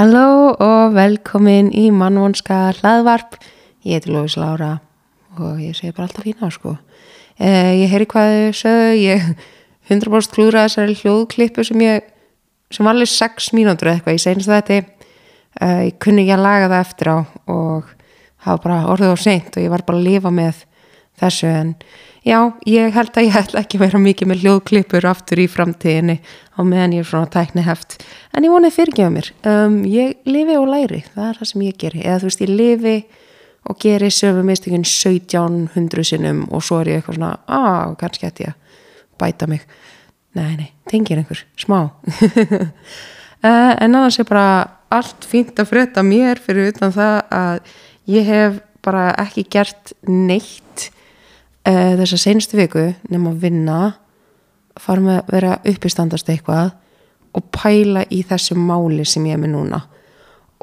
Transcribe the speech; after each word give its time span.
Halló 0.00 0.54
og 0.56 0.94
velkomin 0.96 1.66
í 1.76 1.90
mannvonska 1.92 2.70
hlaðvarp. 2.78 3.34
Ég 3.84 3.98
heiti 3.98 4.08
Lóis 4.08 4.32
Lára 4.40 4.78
og 5.36 5.58
ég 5.60 5.74
segi 5.76 5.92
bara 5.92 6.06
alltaf 6.06 6.24
fína 6.24 6.48
sko. 6.48 6.70
Eh, 7.36 7.82
ég 7.82 7.92
heyri 7.92 8.06
hvað 8.08 8.30
þau 8.32 8.54
sögðu, 8.62 8.94
ég 8.96 9.26
100% 9.90 10.32
klúra 10.32 10.62
þessari 10.64 10.96
hljóðklippu 11.02 11.66
sem 11.68 11.84
ég, 11.84 12.08
sem 12.72 12.88
var 12.88 12.96
alveg 12.96 13.12
6 13.12 13.50
mínútur 13.52 13.90
eitthvað, 13.92 14.16
ég 14.16 14.24
segnast 14.24 14.48
þetta. 14.48 14.80
Eh, 15.60 15.82
ég 15.90 15.98
kunni 16.00 16.24
ekki 16.24 16.36
að 16.38 16.46
laga 16.46 16.72
það 16.72 16.86
eftir 16.86 17.12
á 17.12 17.18
og 17.58 17.92
hafa 18.46 18.64
bara 18.64 18.80
orðið 18.94 19.12
á 19.12 19.16
seint 19.20 19.52
og 19.52 19.66
ég 19.66 19.74
var 19.76 19.84
bara 19.84 20.00
að 20.00 20.08
lifa 20.08 20.32
með 20.32 20.64
þessu 21.20 21.52
en 21.52 21.74
já, 22.26 22.38
ég 22.68 22.92
held 22.94 23.16
að 23.16 23.26
ég 23.26 23.38
ætla 23.40 23.62
ekki 23.62 23.78
að 23.78 23.84
vera 23.86 24.00
mikið 24.02 24.30
með 24.30 24.44
hljóðklippur 24.44 25.06
aftur 25.10 25.40
í 25.42 25.46
framtíðinni 25.50 26.18
á 26.20 26.60
meðan 26.66 26.96
ég 26.96 27.04
er 27.04 27.08
svona 27.08 27.30
tækni 27.32 27.64
heft 27.66 27.98
en 28.36 28.46
ég 28.46 28.52
vonið 28.52 28.76
fyrirgefa 28.76 29.12
mér. 29.14 29.30
Um, 29.48 29.80
ég 29.88 30.20
lifi 30.28 30.56
og 30.60 30.68
læri, 30.70 31.02
það 31.14 31.28
er 31.28 31.40
það 31.40 31.50
sem 31.52 31.66
ég 31.66 31.78
geri. 31.80 32.02
Eða 32.04 32.18
þú 32.22 32.30
veist, 32.30 32.44
ég 32.44 32.54
lifi 32.60 32.96
og 33.70 33.78
geri 33.80 34.10
sömu 34.14 34.44
mistökun 34.48 34.86
1700 34.86 36.08
sinnum 36.10 36.42
og 36.48 36.64
svo 36.64 36.80
er 36.80 36.92
ég 36.92 37.00
eitthvað 37.00 37.18
svona 37.18 37.32
að, 37.44 37.96
kannski 38.00 38.28
ætti 38.28 38.46
ég 38.46 38.54
að 38.54 38.84
bæta 39.20 39.48
mig. 39.50 39.64
Nei, 40.38 40.54
nei, 40.56 40.68
tengir 40.88 41.20
einhver, 41.20 41.42
smá. 41.58 41.80
Uh, 43.42 43.72
en 43.82 43.90
annars 43.90 44.20
er 44.20 44.28
bara 44.28 44.46
allt 44.90 45.26
fínt 45.26 45.58
að 45.58 45.70
frétta 45.70 46.04
mér 46.06 46.40
fyrir 46.42 46.70
utan 46.72 46.94
það 46.94 47.16
að 47.34 47.74
ég 48.10 48.26
hef 48.26 48.60
bara 48.84 49.10
ekki 49.20 49.44
gert 49.52 49.92
neitt 50.08 50.88
uh, 51.68 51.92
þessa 52.00 52.18
senstu 52.20 52.58
viku 52.60 52.90
nema 53.10 53.34
að 53.34 53.42
vinna 53.44 53.80
fara 54.80 55.04
með 55.04 55.18
að 55.20 55.32
vera 55.34 55.56
uppistandast 55.72 56.30
eitthvað 56.32 56.74
og 57.36 57.46
pæla 57.54 58.04
í 58.10 58.22
þessu 58.26 58.56
máli 58.58 59.04
sem 59.06 59.26
ég 59.28 59.36
er 59.36 59.42
með 59.42 59.54
núna. 59.54 59.80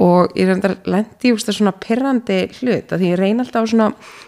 Og 0.03 0.33
ég 0.37 0.49
reyndar 0.49 0.75
lendi 0.85 1.31
í 1.31 1.37
svona 1.41 1.73
perrandi 1.73 2.43
hlut 2.59 2.91
að 2.93 3.05
ég 3.07 3.17
reyna 3.17 3.43
alltaf 3.43 3.69
svona 3.71 3.87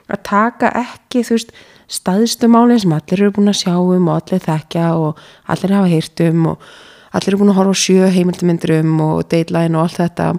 að 0.10 0.24
taka 0.26 0.72
ekki 0.82 1.22
þú 1.28 1.36
veist 1.36 1.52
staðstu 1.90 2.50
málinn 2.50 2.82
sem 2.82 2.94
allir 2.94 3.22
eru 3.22 3.36
búin 3.36 3.52
að 3.52 3.60
sjá 3.62 3.76
um 3.78 4.10
og 4.10 4.16
allir 4.16 4.42
þekkja 4.46 4.88
og 4.98 5.22
allir 5.50 5.76
hafa 5.76 5.92
heyrt 5.92 6.24
um 6.26 6.48
og 6.54 6.66
allir 7.14 7.34
eru 7.34 7.42
búin 7.42 7.54
að 7.54 7.60
horfa 7.60 7.78
á 7.78 7.84
sjö 7.84 8.10
heimildumindur 8.16 8.76
um 8.80 8.98
og 9.06 9.22
dateline 9.30 9.78
og 9.78 9.86
allt 9.86 10.02
þetta. 10.02 10.32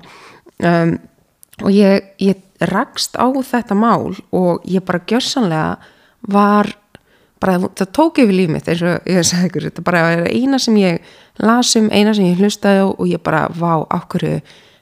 Um, 0.67 0.97
og 1.63 1.71
ég, 1.75 2.11
ég 2.19 2.67
rakst 2.71 3.15
á 3.19 3.27
þetta 3.31 3.79
mál 3.79 4.17
og 4.35 4.67
ég 4.69 4.85
bara 4.87 5.03
gjörsanlega 5.07 5.79
var 6.29 6.75
bara, 7.41 7.57
það 7.59 7.93
tók 7.97 8.21
yfir 8.21 8.37
líf 8.37 8.51
mitt 8.53 8.69
eins 8.69 8.83
og 8.85 9.09
ég 9.09 9.27
sagði 9.27 9.51
ykkur, 9.51 9.69
þetta 9.71 9.85
bara 9.87 10.03
er 10.15 10.27
eina 10.29 10.59
sem 10.61 10.77
ég 10.81 11.13
lasum, 11.41 11.89
eina 11.93 12.13
sem 12.17 12.29
ég 12.29 12.41
hlustaði 12.41 12.85
og 12.91 13.07
ég 13.09 13.23
bara, 13.25 13.47
vá, 13.57 13.87
ákveðu 13.89 14.41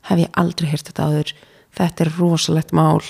hef 0.09 0.23
ég 0.25 0.41
aldrei 0.41 0.71
hýrt 0.73 0.91
þetta 0.91 1.09
áður? 1.09 1.35
Þetta 1.79 2.05
er 2.05 2.15
rosalegt 2.19 2.75
mál 2.75 3.03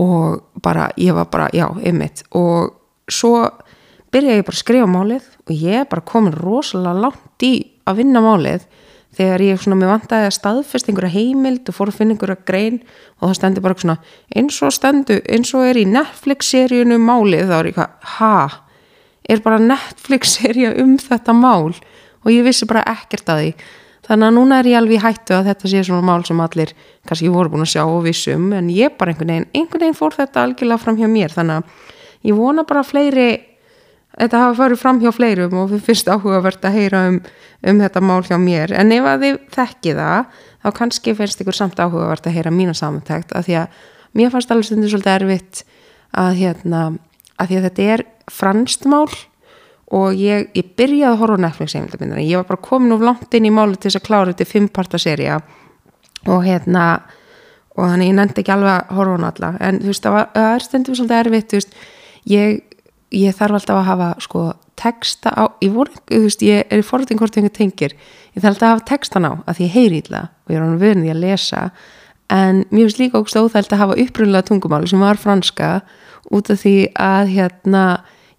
og 0.00 0.62
bara, 0.64 0.88
ég 0.96 1.16
var 1.16 1.28
bara, 1.32 1.50
já, 1.52 1.66
ymmit 1.84 2.24
og 2.38 2.72
svo 3.12 3.44
byrjaði 4.12 4.40
ég 4.40 4.46
bara 4.46 4.56
að 4.56 4.62
skrifa 4.62 4.88
málið 4.88 5.28
og 5.44 5.52
ég 5.56 5.82
er 5.82 5.90
bara 5.90 6.06
komin 6.08 6.36
rosalega 6.36 7.04
langt 7.06 7.44
í 7.44 7.52
að 7.88 8.00
vinna 8.00 8.22
málið 8.24 8.64
þegar 9.16 9.44
ég 9.44 9.60
svona 9.60 9.78
með 9.80 9.92
vantæði 9.92 10.28
að 10.28 10.36
staðfest 10.38 10.88
einhverja 10.88 11.16
heimild 11.16 11.68
og 11.68 11.76
fór 11.76 11.92
að 11.92 11.98
finna 11.98 12.14
einhverja 12.16 12.46
grein 12.48 12.78
og 13.18 13.26
það 13.28 13.36
stendur 13.38 13.64
bara 13.66 13.78
svona 13.82 13.98
eins 14.32 14.60
og 14.64 14.72
stendu, 14.72 15.18
eins 15.28 15.52
og 15.56 15.66
er 15.68 15.80
í 15.80 15.84
Netflix-seríunu 15.90 16.98
málið 17.02 17.50
þá 17.50 17.56
er 17.58 17.68
ég 17.70 17.76
hvað, 17.76 17.92
ha? 18.16 18.36
Er 19.28 19.44
bara 19.44 19.60
Netflix-seríu 19.62 20.72
um 20.82 20.96
þetta 21.00 21.36
mál? 21.36 21.76
Og 22.22 22.32
ég 22.32 22.44
vissi 22.46 22.66
bara 22.70 22.84
ekkert 22.86 23.30
að 23.30 23.40
því. 23.42 23.52
Þannig 24.02 24.26
að 24.26 24.34
núna 24.34 24.58
er 24.58 24.68
ég 24.70 24.78
alveg 24.80 25.02
hættu 25.02 25.34
að 25.36 25.48
þetta 25.50 25.70
sé 25.70 25.82
svona 25.86 26.06
mál 26.06 26.24
sem 26.26 26.40
allir 26.42 26.72
kannski 27.06 27.30
voru 27.30 27.52
búin 27.52 27.62
að 27.62 27.72
sjá 27.74 27.82
og 27.84 28.02
vissum 28.06 28.48
en 28.56 28.70
ég 28.74 28.96
bara 28.98 29.12
einhvern 29.12 29.30
veginn, 29.30 29.48
einhvern 29.54 29.84
veginn 29.84 29.98
fór 29.98 30.16
þetta 30.16 30.42
algjörlega 30.42 30.82
fram 30.82 30.98
hjá 30.98 31.06
mér. 31.10 31.34
Þannig 31.34 31.60
að 31.60 32.30
ég 32.30 32.38
vona 32.38 32.64
bara 32.66 32.82
fleiri 32.86 33.28
þetta 34.18 34.42
hafa 34.44 34.58
farið 34.58 34.82
fram 34.82 35.00
hjá 35.02 35.10
fleirum 35.14 35.58
og 35.62 35.72
við 35.72 35.84
finnst 35.88 36.10
áhugavert 36.10 36.64
að 36.68 36.78
heyra 36.78 37.02
um, 37.10 37.18
um 37.70 37.82
þetta 37.84 38.02
mál 38.04 38.20
hjá 38.26 38.36
mér. 38.40 38.74
En 38.76 38.92
ef 38.94 39.08
að 39.08 39.26
þið 39.26 39.40
þekki 39.56 39.96
það 39.98 40.38
þá 40.62 40.68
kannski 40.78 41.16
finnst 41.18 41.42
ykkur 41.42 41.58
samt 41.58 41.82
áhugavert 41.82 42.28
að 42.28 42.36
heyra 42.38 42.54
mína 42.54 42.74
samantækt 42.76 43.34
af 43.36 43.48
því 43.48 43.58
að 43.62 43.82
mér 44.18 44.32
fannst 44.34 44.52
alveg 44.52 44.68
stundir 44.68 44.92
svolítið 44.92 45.16
erfitt 45.16 45.62
að, 46.12 46.32
hérna, 46.42 46.82
að 47.40 47.56
að 47.56 47.68
þetta 47.68 47.88
er 47.94 48.04
franst 48.30 48.84
mál 48.88 49.08
og 49.92 50.16
ég, 50.16 50.48
ég 50.56 50.70
byrjaði 50.76 51.08
að 51.10 51.18
horfa 51.20 51.40
á 51.40 51.44
Netflix 51.46 51.74
heimildamindina, 51.76 52.24
ég 52.24 52.40
var 52.40 52.48
bara 52.48 52.64
komin 52.64 52.94
úr 52.94 53.04
langt 53.04 53.34
inn 53.36 53.48
í 53.48 53.52
máli 53.52 53.76
til 53.76 53.90
þess 53.90 54.00
að 54.00 54.06
klára 54.06 54.30
þetta 54.32 54.48
fimmparta 54.48 55.00
seria 55.00 55.40
og 56.28 56.46
hérna 56.46 56.86
og 57.72 57.88
þannig 57.88 58.10
ég 58.10 58.16
nefndi 58.16 58.42
ekki 58.42 58.54
alveg 58.54 58.72
að 58.72 58.96
horfa 58.96 59.12
á 59.12 59.16
hana 59.16 59.32
alla. 59.32 59.50
En 59.64 59.80
þú 59.80 59.90
veist 59.90 60.04
það, 60.04 60.16
var, 60.16 60.28
það 60.36 60.48
er 60.52 60.64
stundir 60.66 60.98
svolítið 60.98 61.18
erfitt 61.18 61.54
veist, 61.56 61.76
ég 62.28 62.71
ég 63.12 63.36
þarf 63.36 63.58
alltaf 63.58 63.78
að 63.78 63.88
hafa 63.88 64.08
sko 64.24 64.42
texta 64.78 65.32
á, 65.36 65.44
ég, 65.62 65.72
voru, 65.74 65.92
veist, 66.10 66.42
ég 66.44 66.66
er 66.72 66.80
í 66.82 66.86
forðin 66.86 67.20
hvort 67.20 67.36
einhver 67.36 67.52
tengir. 67.54 67.94
Ég 68.32 68.42
þarf 68.42 68.54
alltaf 68.54 68.68
að 68.68 68.72
hafa 68.72 68.86
textan 68.88 69.28
á 69.28 69.32
að 69.44 69.58
því 69.58 69.66
ég 69.66 69.74
heyri 69.76 70.00
ítla 70.02 70.22
og 70.30 70.52
ég 70.52 70.58
er 70.58 70.64
ánum 70.64 70.80
vörnið 70.80 71.12
að 71.12 71.22
lesa. 71.22 71.62
En 72.32 72.62
mér 72.70 72.86
finnst 72.86 73.02
líka 73.02 73.20
ógst 73.20 73.36
óþælt 73.36 73.74
að 73.74 73.82
hafa 73.82 73.98
upprunlega 74.00 74.48
tungumáli 74.48 74.88
sem 74.88 75.02
var 75.02 75.20
franska 75.20 75.70
út 76.32 76.50
af 76.52 76.62
því 76.62 76.76
að 76.96 77.34
hérna 77.34 77.84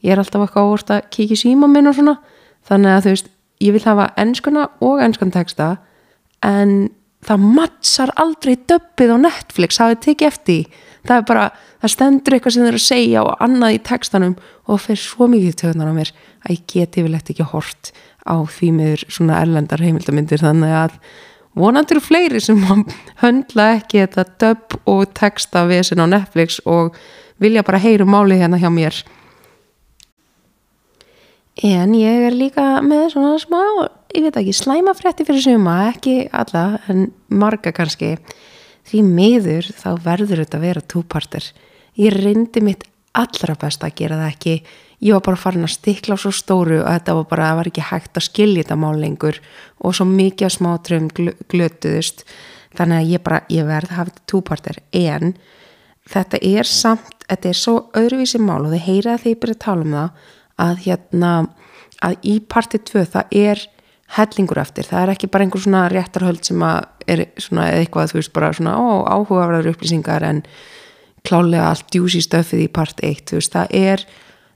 ég 0.01 0.15
er 0.15 0.21
alltaf 0.23 0.47
eitthvað 0.47 0.67
ávort 0.67 0.93
að 0.95 1.07
kíkja 1.13 1.39
síma 1.43 1.69
minn 1.69 1.91
og 1.91 1.97
svona. 1.97 2.17
Þannig 2.67 2.95
að 2.95 3.05
þú 3.05 3.13
veist 3.13 3.31
ég 3.63 3.77
vil 3.77 3.85
hafa 3.85 4.09
ennskuna 4.19 4.67
og 4.83 5.03
ennskan 5.05 5.33
texta 5.35 5.69
en 6.43 6.89
það 7.23 7.45
mattsar 7.59 8.11
aldrei 8.19 8.57
döppið 8.67 9.13
á 9.15 9.17
Netflix 9.29 9.79
hafið 9.79 10.01
tekið 10.07 10.27
eftir 10.27 10.81
það 11.07 11.17
er 11.17 11.25
bara, 11.27 11.47
það 11.83 11.91
stendur 11.91 12.37
eitthvað 12.37 12.55
sem 12.55 12.63
þeir 12.63 12.77
að 12.77 12.85
segja 12.85 13.21
og 13.27 13.41
annað 13.43 13.75
í 13.75 13.83
textanum 13.89 14.35
og 14.63 14.69
það 14.71 14.83
fer 14.85 14.99
svo 15.03 15.27
mikið 15.33 15.55
töðunar 15.59 15.91
á 15.91 15.97
mér 15.97 16.11
að 16.43 16.53
ég 16.53 16.61
geti 16.71 17.03
vel 17.03 17.17
eftir 17.17 17.35
ekki 17.35 17.47
hort 17.51 17.91
á 18.23 18.35
því 18.47 18.69
meður 18.77 19.03
svona 19.11 19.39
erlendar 19.43 19.83
heimildamindir 19.83 20.39
þannig 20.39 20.75
að 20.79 20.95
vonandur 21.59 21.99
fleiri 21.99 22.39
sem 22.43 22.61
höndla 23.23 23.65
ekki 23.79 24.05
þetta 24.05 24.23
döpp 24.39 24.77
og 24.87 25.03
texta 25.17 25.65
við 25.67 25.83
þessin 25.83 26.05
á 26.07 26.13
Netflix 26.15 26.61
og 26.63 26.95
vilja 27.43 27.65
bara 27.67 27.81
heyru 27.83 28.07
um 28.07 28.15
máli 28.15 28.39
hérna 28.39 28.61
hjá 28.61 28.69
mér. 28.71 28.95
En 31.63 31.91
ég 31.93 32.29
er 32.29 32.33
líka 32.33 32.79
með 32.81 33.11
svona 33.13 33.35
smá, 33.43 33.59
ég 34.15 34.23
veit 34.25 34.39
ekki 34.39 34.55
slæmafrætti 34.57 35.27
fyrir 35.27 35.43
suma, 35.43 35.75
ekki 35.91 36.29
alla 36.33 36.79
en 36.89 37.11
marga 37.29 37.75
kannski. 37.75 38.15
Því 38.87 39.03
miður 39.05 39.67
þá 39.77 39.89
verður 40.01 40.41
þetta 40.41 40.57
að 40.57 40.65
vera 40.65 40.87
túpartir 40.95 41.51
ég 41.99 42.15
reyndi 42.15 42.63
mitt 42.63 42.87
allra 43.13 43.55
best 43.59 43.83
að 43.85 43.95
gera 43.99 44.17
það 44.21 44.31
ekki. 44.31 44.55
Ég 45.03 45.17
var 45.17 45.25
bara 45.25 45.41
farin 45.41 45.67
að 45.67 45.75
stikla 45.75 46.15
á 46.15 46.23
svo 46.23 46.31
stóru 46.33 46.79
og 46.81 46.89
þetta 46.89 47.15
var 47.17 47.25
bara, 47.29 47.49
það 47.49 47.59
var 47.59 47.69
ekki 47.69 47.87
hægt 47.89 48.17
að 48.17 48.27
skilja 48.29 48.63
þetta 48.63 48.79
mál 48.79 48.95
lengur. 49.01 49.39
Og 49.83 49.97
svo 49.97 50.07
mikið 50.09 50.47
að 50.47 50.55
smátröfum 50.57 51.33
glötuðust. 51.51 52.23
Þannig 52.73 53.01
að 53.01 53.11
ég 53.11 53.25
bara, 53.25 53.41
ég 53.53 53.67
verði 53.67 53.91
að 53.91 53.99
hafa 53.99 54.13
þetta 54.13 54.29
túpartir 54.31 54.79
en 54.97 55.35
þetta 56.09 56.39
er 56.41 56.69
samt, 56.69 57.27
þetta 57.29 57.51
er 57.51 57.59
svo 57.59 57.75
öðruvísi 57.99 58.41
mál 58.41 58.63
og 58.63 58.73
þið 58.73 58.87
heyra 58.87 59.13
að 59.13 59.27
þið 59.27 59.37
byrja 59.43 59.57
að 59.57 59.63
tala 59.65 59.85
um 59.85 59.93
það 59.93 60.31
að 60.63 60.81
hérna, 60.87 61.31
að 62.03 62.27
í 62.27 62.33
parti 62.49 62.81
2 62.89 63.05
það 63.13 63.37
er 63.43 63.63
hellingur 64.13 64.61
eftir, 64.61 64.85
það 64.85 65.03
er 65.03 65.11
ekki 65.13 65.29
bara 65.33 65.45
einhver 65.45 65.63
svona 65.63 65.85
réttarhöld 65.89 66.43
sem 66.45 66.65
að 66.65 67.09
er 67.13 67.23
svona 67.41 67.69
eitthvað 67.77 68.11
þú 68.11 68.19
veist 68.19 68.33
bara 68.35 68.51
svona 68.53 68.75
ó, 68.77 69.05
áhugaverðar 69.09 69.71
upplýsingar 69.73 70.25
en 70.27 70.43
klálega 71.23 71.69
allt 71.71 71.89
djúsi 71.93 72.21
stöfið 72.23 72.65
í 72.65 72.69
part 72.73 72.99
1 73.03 73.25
þú 73.29 73.39
veist 73.39 73.55
það 73.55 73.75
er, 73.79 74.05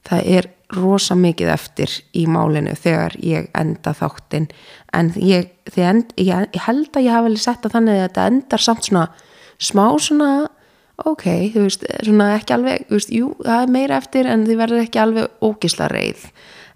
það 0.08 0.32
er 0.38 0.50
rosa 0.76 1.16
mikið 1.16 1.52
eftir 1.54 1.94
í 2.18 2.26
málinu 2.28 2.74
þegar 2.76 3.16
ég 3.24 3.48
enda 3.56 3.94
þáttinn. 3.96 4.50
En 4.96 5.14
ég, 5.16 5.54
end, 5.80 6.12
ég, 6.20 6.52
held 6.66 6.92
að 6.92 7.08
ég 7.08 7.16
hafa 7.16 7.28
vel 7.30 7.40
sett 7.40 7.66
að 7.66 7.78
þannig 7.78 7.96
að 7.96 8.04
þetta 8.04 8.28
endar 8.34 8.64
samt 8.66 8.90
svona 8.90 9.06
smá 9.58 9.86
svona 10.04 10.32
ok, 11.08 11.26
þú 11.54 11.66
veist, 11.68 11.86
svona 12.04 12.32
ekki 12.36 12.56
alveg 12.58 12.88
þú 12.90 13.00
veist, 13.00 13.14
jú, 13.14 13.32
það 13.46 13.64
er 13.64 13.74
meira 13.78 14.00
eftir 14.02 14.30
en 14.32 14.46
þið 14.48 14.62
verður 14.64 14.84
ekki 14.84 15.04
alveg 15.04 15.46
ógisla 15.46 15.90
reið. 15.94 16.26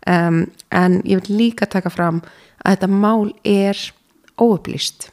Um, 0.09 0.43
en 0.73 1.01
ég 1.05 1.21
vil 1.21 1.41
líka 1.43 1.67
taka 1.69 1.91
fram 1.93 2.21
að 2.63 2.77
þetta 2.77 2.91
mál 2.93 3.33
er 3.45 3.77
óupplýst 4.41 5.11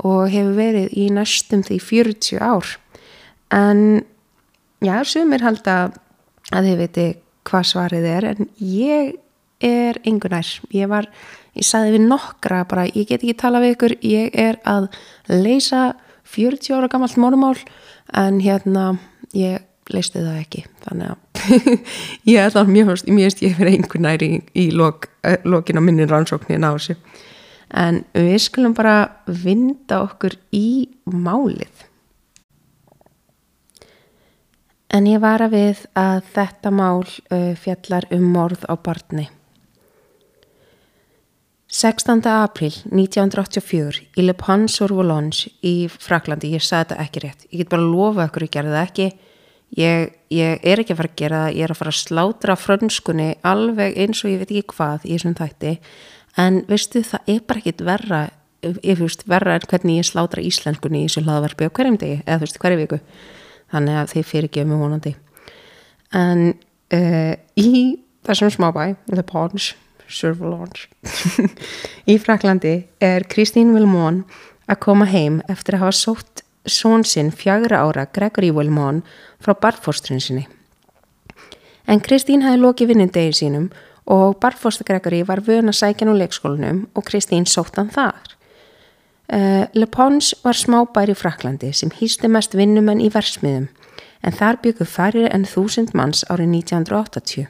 og 0.00 0.28
hefur 0.32 0.56
verið 0.56 0.92
í 0.96 1.08
næstum 1.12 1.62
því 1.64 1.78
40 1.84 2.40
ár 2.40 2.74
en 3.54 4.04
já, 4.84 4.94
sumir 5.04 5.44
halda 5.44 5.90
að 6.50 6.70
þið 6.70 6.80
viti 6.84 7.08
hvað 7.48 7.68
svarið 7.72 8.08
er 8.10 8.28
en 8.34 8.50
ég 8.58 9.14
er 9.60 10.00
engunær, 10.08 10.48
ég 10.72 10.88
var 10.90 11.08
ég 11.56 11.66
saði 11.66 11.96
við 11.96 12.06
nokkra 12.08 12.62
bara, 12.68 12.86
ég 12.88 13.08
get 13.08 13.20
ekki 13.20 13.36
tala 13.38 13.62
við 13.62 13.74
ykkur, 13.76 13.96
ég 14.06 14.36
er 14.38 14.60
að 14.68 14.88
leysa 15.30 15.94
40 16.30 16.76
ára 16.78 16.90
gammalt 16.90 17.18
mórumál 17.20 17.56
en 18.16 18.38
hérna 18.42 18.92
ég 19.36 19.64
leisti 19.90 20.22
það 20.22 20.38
ekki. 20.38 20.64
Þannig 20.84 21.10
að 21.10 21.74
ég 22.30 22.44
er 22.44 22.54
þannig 22.54 22.76
mjög, 22.76 23.04
mjög 23.10 23.42
ég 23.44 23.58
verið 23.58 23.98
næri 24.04 24.30
í, 24.30 24.40
í 24.54 24.66
lok, 24.76 25.10
eh, 25.26 25.40
lokin 25.44 25.80
á 25.80 25.82
minni 25.82 26.06
rannsóknin 26.06 26.66
á 26.66 26.70
þessu. 26.76 26.96
En 27.70 28.02
við 28.14 28.38
skulum 28.42 28.74
bara 28.74 29.22
vinda 29.26 30.02
okkur 30.06 30.34
í 30.54 30.90
málið 31.06 31.86
en 34.90 35.06
ég 35.06 35.20
var 35.22 35.42
að 35.44 35.54
við 35.54 35.84
að 35.98 36.22
þetta 36.34 36.72
mál 36.74 37.04
fjallar 37.62 38.06
um 38.14 38.26
morð 38.34 38.66
á 38.66 38.74
barni. 38.74 39.28
16. 41.70 42.26
april 42.26 42.72
1984 42.90 44.00
í 44.18 44.24
Le 44.24 44.34
Pans-sur-Volange 44.34 45.52
í 45.62 45.86
Fraklandi, 45.86 46.50
ég 46.56 46.64
sagði 46.66 46.96
þetta 46.96 47.04
ekki 47.04 47.22
rétt. 47.22 47.44
Ég 47.52 47.62
get 47.62 47.70
bara 47.70 47.84
að 47.84 47.92
lofa 47.94 48.26
okkur 48.26 48.46
að 48.48 48.54
gera 48.56 48.72
það 48.72 48.88
ekki. 48.88 49.06
Ég, 49.78 50.08
ég 50.34 50.66
er 50.66 50.82
ekki 50.82 50.96
að 50.96 50.98
fara 50.98 51.12
að 51.12 51.20
gera 51.20 51.44
það. 51.44 51.54
Ég 51.54 51.68
er 51.68 51.74
að 51.74 51.78
fara 51.78 51.92
að 51.94 52.00
slátra 52.00 52.56
frönskunni 52.58 53.28
alveg 53.46 54.00
eins 54.02 54.24
og 54.24 54.32
ég 54.32 54.42
veit 54.42 54.50
ekki 54.50 54.74
hvað 54.74 55.06
í 55.06 55.14
þessum 55.14 55.38
þætti. 55.38 55.76
En 56.42 56.60
veistu 56.66 57.04
það 57.06 57.32
er 57.36 57.40
bara 57.46 57.62
ekkit 57.62 57.86
verra 57.86 58.22
ég 58.60 58.98
fyrst 58.98 59.24
verra 59.28 59.54
en 59.56 59.66
hvernig 59.68 60.00
ég 60.00 60.08
slátra 60.08 60.42
íslenskunni 60.44 61.04
í 61.04 61.08
þessu 61.08 61.24
hlaðverfi 61.24 61.68
á 61.70 61.74
hverjum 61.76 62.00
degi 62.00 62.18
eða 62.26 62.40
þú 62.40 62.46
veist 62.46 62.60
hverju 62.60 62.80
viku 62.82 62.98
þannig 63.72 64.00
að 64.00 64.12
þeir 64.14 64.28
fyrir 64.32 64.62
um 64.64 64.76
vonandi 64.80 65.14
en 66.16 66.44
uh, 66.94 67.34
í 67.56 67.72
þessum 68.26 68.52
smábæ 68.52 68.84
Le 69.14 69.24
Pans 69.26 69.72
Surveillance 70.10 70.88
í 72.12 72.18
Fraklandi 72.18 72.76
er 73.00 73.26
Kristín 73.30 73.74
Vilmón 73.76 74.24
að 74.70 74.80
koma 74.84 75.06
heim 75.10 75.40
eftir 75.50 75.78
að 75.78 75.86
hafa 75.86 75.98
sótt 75.98 76.44
són 76.68 77.04
sinn 77.08 77.30
fjagra 77.34 77.82
ára 77.86 78.06
Gregory 78.12 78.50
Vilmón 78.54 79.02
frá 79.40 79.54
barfóstrinu 79.56 80.20
sinni. 80.20 80.48
En 81.88 82.02
Kristín 82.04 82.44
hafi 82.44 82.60
lokið 82.60 82.92
vinnindegið 82.92 83.38
sínum 83.38 83.70
og 84.10 84.38
barfóstra 84.42 84.86
Gregory 84.86 85.22
var 85.26 85.42
vöna 85.46 85.72
sækjan 85.74 86.12
úr 86.12 86.20
leikskólanum 86.20 86.84
og 86.94 87.06
Kristín 87.08 87.48
sótt 87.48 87.80
hann 87.80 87.90
þar. 87.94 88.36
Uh, 89.30 89.66
Le 89.74 89.86
Pons 89.86 90.32
var 90.42 90.58
smábær 90.58 91.12
í 91.12 91.14
Fraklandi 91.14 91.68
sem 91.76 91.92
hýsti 91.94 92.26
mest 92.26 92.56
vinnumenn 92.58 92.98
í 92.98 93.12
versmiðum 93.14 93.68
en 94.26 94.34
þar 94.34 94.56
byggu 94.64 94.86
færri 94.90 95.28
en 95.30 95.44
þúsund 95.46 95.92
manns 95.94 96.24
árið 96.26 96.50
1980. 96.56 97.46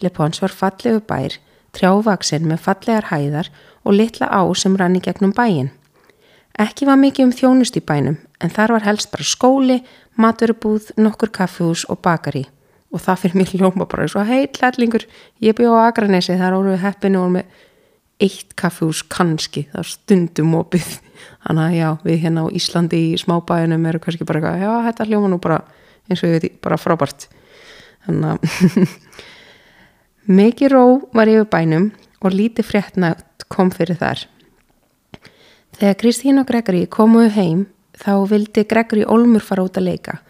Le 0.00 0.10
Pons 0.10 0.40
var 0.40 0.54
fallegu 0.56 1.02
bær 1.04 1.36
trjávaksinn 1.76 2.48
með 2.48 2.64
fallegar 2.64 3.10
hæðar 3.10 3.50
og 3.84 3.98
litla 3.98 4.30
á 4.32 4.40
sem 4.56 4.78
rann 4.80 4.96
í 4.96 5.02
gegnum 5.04 5.34
bæin. 5.36 5.68
Ekki 6.56 6.88
var 6.88 6.96
mikið 7.00 7.28
um 7.28 7.34
þjónust 7.36 7.76
í 7.76 7.84
bænum 7.84 8.16
en 8.40 8.54
þar 8.56 8.78
var 8.78 8.86
helst 8.88 9.12
bara 9.12 9.28
skóli, 9.28 9.78
maturubúð, 10.16 10.94
nokkur 10.96 11.28
kaffehús 11.28 11.84
og 11.92 12.00
bakari 12.00 12.46
og 12.92 13.00
það 13.04 13.20
fyrir 13.20 13.40
mér 13.40 13.52
ljóma 13.60 13.84
bara 13.88 14.08
svo 14.08 14.24
hei 14.28 14.48
hlætlingur, 14.48 15.04
ég 15.40 15.56
byrja 15.56 15.76
á 15.76 15.88
Akranesi 15.88 16.40
þar 16.40 16.58
við 16.66 16.82
heppinu 16.86 17.22
og 17.24 17.30
með 17.36 17.60
eitt 18.22 18.54
kaffehús 18.58 19.02
kannski, 19.10 19.66
það 19.72 19.82
er 19.82 19.90
stundum 19.90 20.56
opið, 20.58 20.88
þannig 21.46 21.64
að 21.64 21.76
já 21.78 21.88
við 22.04 22.18
hérna 22.24 22.44
á 22.44 22.54
Íslandi 22.58 23.00
í 23.12 23.20
smábæinum 23.20 23.86
eru 23.90 24.02
kannski 24.02 24.26
bara 24.28 24.42
eitthvað, 24.42 24.62
já 24.62 24.88
þetta 24.88 25.08
ljóma 25.10 25.32
nú 25.32 25.40
bara 25.42 25.62
eins 26.08 26.22
og 26.22 26.30
ég 26.30 26.42
veit, 26.42 26.58
bara 26.62 26.78
frábært. 26.80 27.28
Þannig 28.06 28.32
að 28.32 28.96
Mikið 30.38 30.70
ró 30.70 30.84
var 31.16 31.30
yfir 31.30 31.48
bænum 31.50 31.88
og 32.22 32.34
lítið 32.34 32.68
fréttnætt 32.68 33.46
kom 33.50 33.72
fyrir 33.74 33.98
þar. 33.98 34.26
Þegar 35.78 35.96
Kristín 35.98 36.38
og 36.38 36.46
Gregory 36.46 36.84
komuðu 36.86 37.32
heim 37.34 37.64
þá 37.98 38.12
vildi 38.30 38.64
Gregory 38.68 39.02
Olmur 39.08 39.42
fara 39.42 39.64
út 39.66 39.78
að 39.80 39.88
leika 39.90 40.20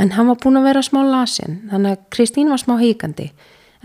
en 0.00 0.12
hann 0.16 0.28
var 0.28 0.40
búin 0.42 0.58
að 0.60 0.68
vera 0.68 0.82
smá 0.84 1.00
lasin 1.06 1.60
þannig 1.70 1.94
að 1.94 2.08
Kristín 2.12 2.50
var 2.52 2.60
smá 2.60 2.76
híkandi 2.80 3.30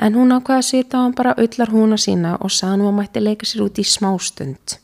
en 0.01 0.17
hún 0.17 0.33
ákvaði 0.33 0.57
að 0.57 0.69
sita 0.69 0.97
á 0.97 1.03
hann 1.05 1.17
bara 1.17 1.37
öllar 1.37 1.71
húna 1.71 1.97
sína 2.01 2.35
og 2.41 2.51
sað 2.53 2.75
hann 2.75 2.85
að 2.89 2.97
mætti 2.99 3.21
leika 3.21 3.47
sér 3.47 3.65
út 3.67 3.81
í 3.81 3.85
smástund 3.85 4.77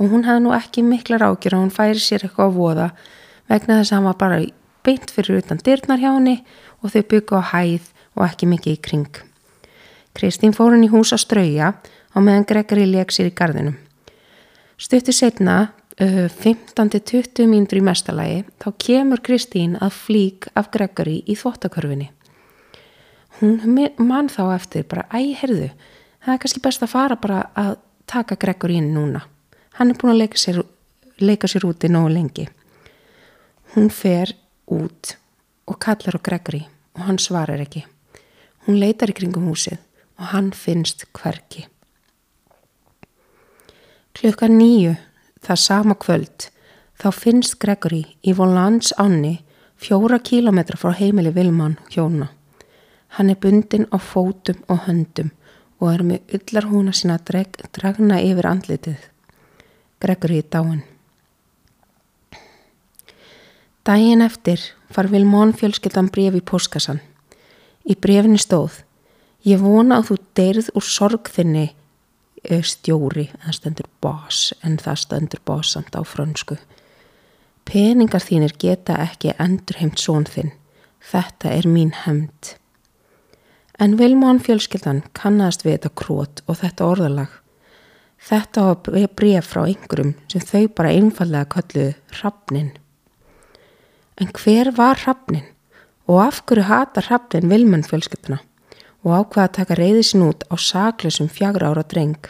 og 0.00 0.12
hún 0.12 0.24
hefði 0.28 0.44
nú 0.44 0.54
ekki 0.56 0.84
miklar 0.84 1.24
ágjur 1.26 1.56
og 1.56 1.64
hún 1.64 1.74
færi 1.74 2.00
sér 2.00 2.26
eitthvað 2.26 2.52
á 2.52 2.56
voða 2.56 2.88
vegna 3.48 3.80
þess 3.80 3.92
að 3.92 3.96
hann 3.96 4.08
var 4.08 4.20
bara 4.20 4.42
beint 4.84 5.12
fyrir 5.12 5.40
utan 5.42 5.60
dyrnar 5.64 6.00
hjá 6.00 6.12
henni 6.12 6.36
og 6.80 6.92
þau 6.94 7.02
byggja 7.12 7.40
á 7.40 7.50
hæð 7.52 7.90
og 8.16 8.24
ekki 8.26 8.48
mikið 8.50 8.76
í 8.76 8.80
kring. 8.84 9.20
Kristín 10.16 10.54
fór 10.56 10.74
hann 10.74 10.86
í 10.86 10.92
hús 10.92 11.12
að 11.14 11.24
strauja 11.24 11.74
á 11.76 12.18
meðan 12.18 12.48
Gregory 12.48 12.86
leik 12.88 13.12
sér 13.14 13.30
í 13.30 13.36
gardinum. 13.36 13.76
Stuttu 14.80 15.12
setna, 15.12 15.72
15-20 16.00 17.44
mínútur 17.44 17.82
í 17.82 17.84
mestalagi, 17.84 18.44
þá 18.56 18.68
kemur 18.80 19.20
Kristín 19.20 19.76
að 19.76 19.98
flík 19.98 20.48
af 20.56 20.70
Gregory 20.72 21.20
í 21.28 21.36
þvottakörfinni. 21.36 22.08
Hún 23.40 23.56
mann 23.98 24.28
þá 24.28 24.42
eftir 24.54 24.84
bara, 24.84 25.06
æg, 25.16 25.32
herðu, 25.40 25.70
það 26.20 26.34
er 26.34 26.40
kannski 26.42 26.60
best 26.64 26.82
að 26.84 26.92
fara 26.92 27.16
bara 27.16 27.40
að 27.56 27.78
taka 28.10 28.36
Gregory 28.36 28.76
inn 28.76 28.92
núna. 28.92 29.22
Hann 29.78 29.92
er 29.92 29.96
búin 29.96 30.12
að 30.12 30.22
leika 30.24 30.40
sér, 30.40 30.60
leika 31.22 31.48
sér 31.48 31.64
úti 31.68 31.88
nógu 31.88 32.10
lengi. 32.12 32.48
Hún 33.74 33.88
fer 33.88 34.34
út 34.68 35.14
og 35.70 35.78
kallar 35.80 36.18
á 36.18 36.20
Gregory 36.20 36.66
og 36.98 37.06
hann 37.06 37.20
svarar 37.22 37.62
ekki. 37.62 37.84
Hún 38.66 38.80
leitar 38.82 39.12
í 39.12 39.16
kringum 39.16 39.48
húsið 39.48 39.78
og 40.20 40.32
hann 40.34 40.50
finnst 40.52 41.06
hverki. 41.16 41.64
Klukka 44.20 44.50
nýju, 44.50 44.98
það 45.40 45.62
sama 45.62 45.96
kvöld, 45.96 46.50
þá 47.00 47.08
finnst 47.14 47.56
Gregory 47.62 48.02
í 48.20 48.34
Volans 48.36 48.92
ánni 49.00 49.38
fjóra 49.80 50.18
kílometra 50.20 50.76
frá 50.76 50.92
heimili 50.98 51.32
Vilman 51.32 51.78
hjóna. 51.88 52.28
Hann 53.16 53.30
er 53.30 53.38
bundin 53.40 53.88
á 53.90 53.98
fótum 53.98 54.62
og 54.68 54.86
höndum 54.86 55.30
og 55.80 55.92
er 55.94 56.04
með 56.04 56.34
yllar 56.36 56.68
húna 56.70 56.92
sína 56.92 57.16
dreg, 57.18 57.56
dragna 57.72 58.20
yfir 58.20 58.46
andlitið. 58.46 59.08
Gregory 60.00 60.42
er 60.42 60.48
dáin. 60.52 60.82
Dægin 63.84 64.22
eftir 64.22 64.60
far 64.92 65.08
Vilmón 65.08 65.56
fjölskyldan 65.56 66.12
bref 66.12 66.36
í 66.36 66.44
póskassan. 66.44 67.00
Í 67.88 67.96
brefni 67.96 68.38
stóð 68.38 68.82
Ég 69.40 69.60
vona 69.62 70.00
að 70.00 70.10
þú 70.10 70.16
deyrið 70.36 70.66
úr 70.76 70.84
sorgþinni 70.84 71.66
eh, 72.44 72.60
stjóri, 72.60 73.30
það 73.40 73.56
stendur 73.56 73.88
boss 74.04 74.50
en 74.60 74.76
það 74.76 74.98
stendur 75.00 75.40
boss 75.48 75.72
samt 75.72 75.96
á 75.96 76.04
frönsku. 76.04 76.58
Peningar 77.64 78.20
þínir 78.20 78.52
geta 78.60 78.98
ekki 79.00 79.32
endurheimt 79.40 80.00
són 80.00 80.28
þinn. 80.28 80.52
Þetta 81.00 81.54
er 81.56 81.68
mín 81.68 81.94
hemd. 82.04 82.59
En 83.80 83.96
Vilmán 83.96 84.42
fjölskyldan 84.44 85.02
kannast 85.16 85.64
við 85.64 85.78
þetta 85.78 85.92
krót 85.96 86.42
og 86.46 86.60
þetta 86.60 86.88
orðalag. 86.90 87.30
Þetta 88.20 88.66
var 88.68 89.08
bref 89.16 89.48
frá 89.48 89.62
einhverjum 89.64 90.12
sem 90.28 90.44
þau 90.44 90.68
bara 90.76 90.92
einfallega 90.92 91.48
kölluðu 91.54 91.94
Hrafnin. 92.18 92.74
En 94.20 94.28
hver 94.36 94.74
var 94.76 95.00
Hrafnin? 95.00 95.48
Og 96.10 96.20
af 96.26 96.42
hverju 96.44 96.68
hata 96.68 97.00
Hrafnin 97.06 97.48
Vilmán 97.48 97.86
fjölskyldana? 97.88 98.42
og 99.04 99.16
ákvaða 99.16 99.46
að 99.46 99.56
taka 99.56 99.78
reyði 99.78 100.04
sin 100.04 100.26
út 100.26 100.44
á 100.52 100.54
saklusum 100.60 101.30
fjagra 101.32 101.72
ára 101.72 101.84
dreng. 101.88 102.20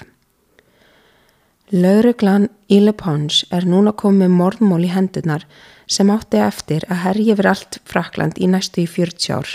Lauruglan 1.70 2.48
Íle 2.70 2.94
Pons 2.98 3.44
er 3.54 3.66
núna 3.66 3.92
komið 3.94 4.32
morðmól 4.34 4.82
í 4.86 4.90
hendunar 4.90 5.46
sem 5.90 6.10
átti 6.10 6.40
eftir 6.42 6.86
að 6.90 7.02
herja 7.04 7.34
yfir 7.34 7.50
allt 7.50 7.78
Frakland 7.86 8.38
í 8.38 8.50
næstu 8.50 8.84
í 8.84 8.88
40 8.90 9.34
ár. 9.38 9.52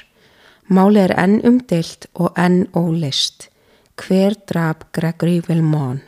Máli 0.66 0.98
er 0.98 1.12
enn 1.14 1.44
umdeilt 1.46 2.08
og 2.18 2.32
enn 2.42 2.64
ólist. 2.74 3.52
Hver 4.02 4.34
draf 4.50 4.88
Gregory 4.98 5.38
Vilmón? 5.46 6.00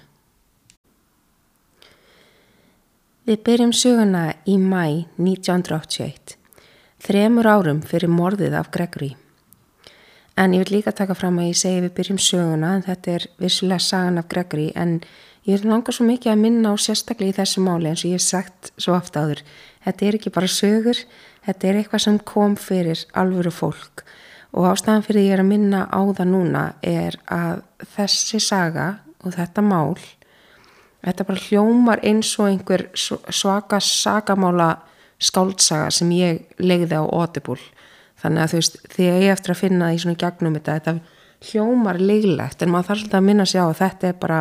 Við 3.29 3.43
byrjum 3.45 3.73
söguna 3.77 4.23
í 4.49 4.55
mæ 4.57 5.05
1981, 5.21 6.33
þremur 7.05 7.51
árum 7.51 7.83
fyrir 7.85 8.09
morðið 8.09 8.57
af 8.57 8.71
Gregory. 8.73 9.11
En 10.33 10.57
ég 10.57 10.65
vil 10.65 10.79
líka 10.79 10.95
taka 10.95 11.13
fram 11.13 11.37
að 11.37 11.51
ég 11.51 11.61
segi 11.61 11.85
við 11.85 11.95
byrjum 12.01 12.17
söguna 12.17 12.73
en 12.79 12.85
þetta 12.89 13.13
er 13.13 13.29
vissulega 13.37 13.85
sagan 13.91 14.17
af 14.17 14.29
Gregory 14.33 14.71
en 14.73 15.03
ég 15.45 15.61
vil 15.61 15.69
langa 15.69 15.93
svo 15.93 16.09
mikið 16.09 16.33
að 16.33 16.41
minna 16.47 16.73
á 16.73 16.81
sérstaklega 16.81 17.35
í 17.35 17.39
þessu 17.43 17.61
máli 17.61 17.93
eins 17.93 18.01
og 18.01 18.09
ég 18.09 18.17
hef 18.17 18.25
sagt 18.25 18.73
svo 18.73 18.97
ofta 18.97 19.21
áður. 19.21 19.45
Þetta 19.85 20.09
er 20.09 20.17
ekki 20.17 20.33
bara 20.33 20.49
sögur, 20.49 21.05
þetta 21.45 21.67
er 21.69 21.83
eitthvað 21.83 22.07
sem 22.07 22.21
kom 22.25 22.57
fyrir 22.57 23.05
alvöru 23.13 23.53
fólk 23.53 24.07
og 24.57 24.65
ástæðan 24.71 25.05
fyrir 25.05 25.27
ég 25.27 25.35
er 25.35 25.43
að 25.43 25.51
minna 25.51 25.83
á 25.85 26.01
það 26.17 26.29
núna 26.31 26.61
er 26.81 27.17
að 27.29 27.61
þessi 27.93 28.39
saga 28.41 28.87
og 29.21 29.35
þetta 29.35 29.63
mál, 29.65 29.97
þetta 31.05 31.27
bara 31.27 31.43
hljómar 31.45 32.01
eins 32.05 32.31
og 32.41 32.49
einhver 32.49 32.87
svaka 32.97 33.79
sagamála 33.83 34.71
skáltsaga 35.21 35.91
sem 35.93 36.09
ég 36.17 36.41
legði 36.61 36.97
á 36.97 37.05
Audible. 37.05 37.61
Þannig 38.17 38.43
að 38.43 38.51
þú 38.51 38.59
veist, 38.61 38.77
þegar 38.95 39.21
ég 39.21 39.33
eftir 39.35 39.53
að 39.53 39.61
finna 39.61 39.91
því 39.91 40.01
svona 40.03 40.21
gegnum 40.23 40.57
þetta, 40.57 40.77
þetta 40.79 41.51
hljómar 41.51 42.01
leiglegt 42.01 42.63
en 42.65 42.73
maður 42.73 42.89
þarf 42.89 43.01
svolítið 43.03 43.19
að 43.19 43.27
minna 43.29 43.45
sig 43.45 43.61
á 43.61 43.65
að 43.67 43.79
þetta 43.83 44.09
er 44.09 44.17
bara, 44.21 44.39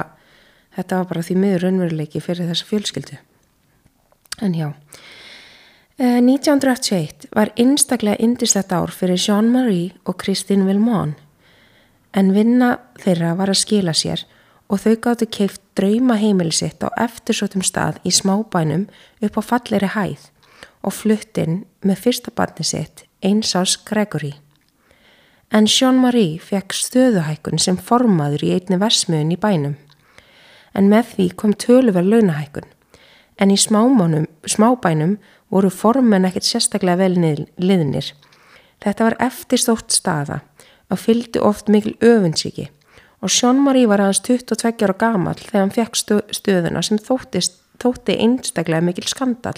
þetta 0.78 1.00
var 1.00 1.10
bara 1.12 1.24
því 1.28 1.36
miður 1.42 1.66
raunveruleiki 1.66 2.24
fyrir 2.24 2.48
þessa 2.48 2.70
fjölskyldu. 2.70 3.20
En 4.44 4.56
já 4.56 4.70
1981 5.98 6.92
eh, 7.24 7.28
var 7.34 7.52
einstaklega 7.56 8.16
indislegt 8.20 8.72
ár 8.72 8.90
fyrir 8.92 9.16
Jean-Marie 9.16 9.94
og 10.04 10.18
Christine 10.22 10.66
Vilmón 10.68 11.14
en 12.12 12.32
vinna 12.34 12.76
þeirra 13.00 13.34
var 13.38 13.48
að 13.48 13.62
skila 13.62 13.94
sér 13.96 14.24
og 14.68 14.82
þau 14.82 14.96
gáttu 15.00 15.28
keift 15.32 15.62
drauma 15.78 16.18
heimili 16.20 16.52
sitt 16.52 16.84
á 16.84 16.92
eftirsótum 17.00 17.64
stað 17.64 18.00
í 18.04 18.12
smábænum 18.12 18.88
upp 19.24 19.38
á 19.40 19.42
falleri 19.44 19.88
hæð 19.94 20.26
og 20.84 20.92
fluttinn 20.92 21.62
með 21.80 22.02
fyrsta 22.04 22.32
barni 22.34 22.64
sitt 22.64 23.06
einsás 23.24 23.78
Gregory. 23.88 24.34
En 25.50 25.64
Jean-Marie 25.64 26.40
fekk 26.42 26.74
stöðuhækkun 26.76 27.58
sem 27.62 27.78
formaður 27.78 28.44
í 28.44 28.52
einni 28.56 28.76
versmiðun 28.82 29.32
í 29.32 29.38
bænum. 29.40 29.76
En 30.74 30.90
með 30.92 31.14
því 31.14 31.28
kom 31.40 31.54
töluverð 31.54 32.10
launahækkun. 32.12 32.66
En 33.38 33.52
í 33.52 33.56
smábænum 33.56 35.16
voru 35.52 35.70
formen 35.70 36.26
ekkert 36.28 36.48
sérstaklega 36.48 37.04
vel 37.04 37.46
liðnir. 37.56 38.12
Þetta 38.82 39.08
var 39.08 39.18
eftirstótt 39.26 39.94
staða 39.94 40.40
og 40.90 41.00
fylgdi 41.02 41.42
oft 41.42 41.70
mikil 41.72 41.96
öfunnsiki 42.04 42.68
og 43.24 43.32
Jean-Marie 43.32 43.88
var 43.88 44.02
aðeins 44.04 44.22
22 44.26 44.84
ára 44.84 44.96
gamal 45.00 45.36
þegar 45.40 45.62
hann 45.62 45.74
fekk 45.74 45.96
stöðuna 46.36 46.82
sem 46.84 47.00
þóttist, 47.00 47.58
þótti 47.82 48.18
einstaklega 48.22 48.84
mikil 48.84 49.06
skandal. 49.08 49.56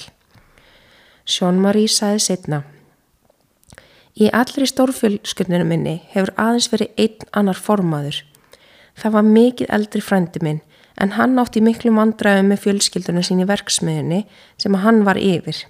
Jean-Marie 1.29 1.91
sagði 1.91 2.25
setna 2.25 2.63
Í 4.19 4.31
allri 4.35 4.67
stórfjölskyldinu 4.67 5.67
minni 5.69 5.99
hefur 6.11 6.33
aðeins 6.35 6.67
verið 6.73 7.03
einn 7.05 7.29
annar 7.39 7.59
formaður. 7.59 8.25
Það 8.99 9.15
var 9.15 9.27
mikið 9.29 9.75
eldri 9.77 10.03
frendi 10.03 10.43
minn 10.43 10.63
en 10.99 11.15
hann 11.15 11.39
átti 11.39 11.63
miklu 11.63 11.93
mandræðu 11.95 12.47
með 12.49 12.65
fjölskyldunum 12.65 13.27
sín 13.27 13.45
í 13.45 13.47
verksmiðunni 13.47 14.25
sem 14.59 14.75
hann 14.83 15.05
var 15.07 15.21
yfir. 15.23 15.61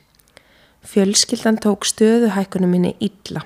Fjölskyldan 0.85 1.59
tók 1.59 1.85
stöðuhækunum 1.85 2.71
minni 2.71 2.95
illa. 2.99 3.43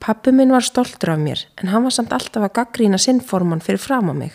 Pappi 0.00 0.32
minn 0.32 0.52
var 0.52 0.64
stoltur 0.64 1.14
af 1.14 1.20
mér 1.20 1.44
en 1.60 1.68
hann 1.68 1.84
var 1.84 1.92
samt 1.92 2.12
alltaf 2.12 2.42
að 2.42 2.56
gaggrína 2.58 2.98
sinnforman 2.98 3.62
fyrir 3.64 3.80
fram 3.80 4.10
á 4.10 4.14
mig. 4.14 4.32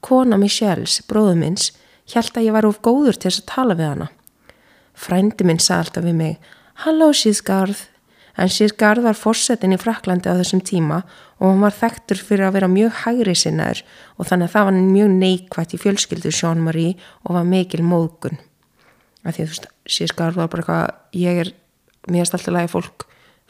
Kona 0.00 0.36
Michels, 0.36 1.00
bróðu 1.08 1.34
minns, 1.40 1.72
held 2.12 2.36
að 2.36 2.46
ég 2.46 2.54
var 2.56 2.68
of 2.68 2.80
góður 2.84 3.16
til 3.16 3.30
þess 3.30 3.42
að 3.42 3.50
tala 3.54 3.74
við 3.74 3.90
hana. 3.90 4.08
Frændi 4.94 5.44
minn 5.44 5.60
sagði 5.60 5.84
alltaf 5.84 6.06
við 6.06 6.16
mig, 6.20 6.38
Halló 6.84 7.12
síðsgarð, 7.16 7.86
en 8.36 8.52
Sýrgard 8.52 9.00
var 9.04 9.16
fórsetin 9.16 9.72
í 9.72 9.80
Fraklandi 9.80 10.28
á 10.28 10.36
þessum 10.36 10.60
tíma 10.60 11.02
og 11.40 11.46
hann 11.48 11.62
var 11.64 11.76
þekktur 11.76 12.20
fyrir 12.20 12.48
að 12.48 12.58
vera 12.58 12.68
mjög 12.68 12.98
hægri 13.04 13.34
sinnaður 13.36 13.80
og 14.16 14.28
þannig 14.28 14.50
að 14.50 14.56
það 14.56 14.66
var 14.68 14.80
mjög 14.90 15.14
neikvægt 15.22 15.72
í 15.72 15.80
fjölskyldu 15.80 16.32
Jean-Marie 16.32 16.98
og 17.24 17.38
var 17.38 17.48
mikil 17.48 17.82
móðgun 17.84 18.40
af 19.26 19.34
því 19.34 19.42
að 19.42 19.48
þú 19.48 19.54
veist, 19.54 19.70
Sýrgard 19.90 20.38
var 20.38 20.50
bara 20.52 20.62
eitthvað, 20.62 20.94
ég 21.18 21.40
er 21.42 21.52
mjög 22.06 22.28
alltaf 22.28 22.54
lagi 22.54 22.72
fólk 22.72 23.06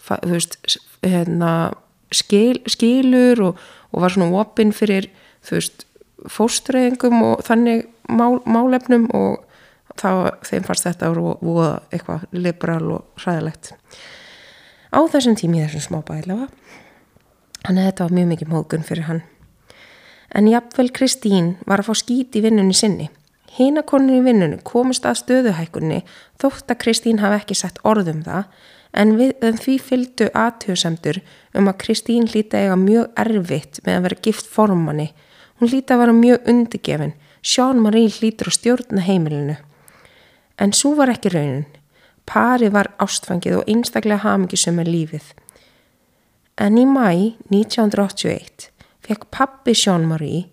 þú 0.06 0.32
veist, 0.32 0.56
hérna 1.04 1.52
skil, 2.14 2.60
skilur 2.70 3.42
og, 3.50 3.64
og 3.92 4.04
var 4.04 4.14
svona 4.14 4.40
opinn 4.40 4.72
fyrir, 4.76 5.08
þú 5.44 5.58
veist 5.58 5.86
fóstreyðingum 6.32 7.22
og 7.26 7.42
þannig 7.46 7.86
mál, 8.08 8.40
málefnum 8.48 9.08
og 9.14 9.42
þá 9.96 10.36
þeim 10.46 10.66
fannst 10.66 10.86
þetta 10.86 11.10
að 11.10 11.20
voða 11.44 11.70
eitthvað 11.90 12.26
liberal 12.36 12.84
og 12.98 13.22
hræðilegt. 13.22 13.72
Á 14.92 15.00
þessum 15.12 15.36
tími 15.38 15.62
þessum 15.64 15.86
smábæði 15.88 16.26
allavega 16.26 16.50
þannig 17.66 17.82
að 17.82 17.88
þetta 17.90 18.06
var 18.06 18.16
mjög 18.16 18.28
mikið 18.32 18.52
móðgun 18.52 18.86
fyrir 18.86 19.08
hann. 19.08 19.22
En 20.36 20.48
jafnvel 20.50 20.90
Kristín 20.94 21.54
var 21.66 21.80
að 21.80 21.90
fá 21.90 22.02
skít 22.02 22.36
í 22.38 22.42
vinnunni 22.44 22.76
sinni 22.76 23.08
hínakonin 23.56 24.18
í 24.18 24.24
vinnunni 24.24 24.62
komist 24.66 25.06
að 25.08 25.20
stöðuhækunni 25.22 26.02
þótt 26.40 26.72
að 26.72 26.80
Kristín 26.84 27.22
hafi 27.22 27.40
ekki 27.40 27.56
sett 27.58 27.80
orðum 27.84 28.22
það 28.26 28.48
en, 28.96 29.14
við, 29.18 29.32
en 29.44 29.60
því 29.60 29.76
fylgdu 29.82 30.28
aðtjóðsemdur 30.36 31.20
um 31.56 31.70
að 31.70 31.78
Kristín 31.84 32.28
hlýta 32.30 32.60
eiga 32.62 32.76
mjög 32.80 33.08
erfitt 33.20 33.80
með 33.86 33.98
að 33.98 34.04
vera 34.08 34.20
gift 34.26 34.50
formanni. 34.52 35.08
Hún 35.60 35.72
hlýta 35.72 35.96
að 35.96 36.04
vera 36.04 36.16
mjög 36.16 36.50
undirgefin. 36.52 37.16
Sján 37.46 37.80
Marí 37.80 38.06
hlýtur 38.10 38.50
á 38.50 38.52
stjórna 38.52 39.04
heimilinu. 39.06 39.56
En 40.58 40.72
svo 40.72 40.94
var 40.98 41.12
ekki 41.12 41.32
raunin. 41.32 41.66
Pari 42.26 42.68
var 42.74 42.90
ástfangið 43.02 43.60
og 43.60 43.68
einstaklega 43.70 44.24
hamingisum 44.24 44.80
með 44.80 44.90
lífið. 44.92 45.26
En 46.58 46.78
í 46.80 46.86
mæ 46.88 47.36
1981 47.52 48.70
fekk 49.06 49.28
pappi 49.30 49.76
Jean-Marie, 49.76 50.48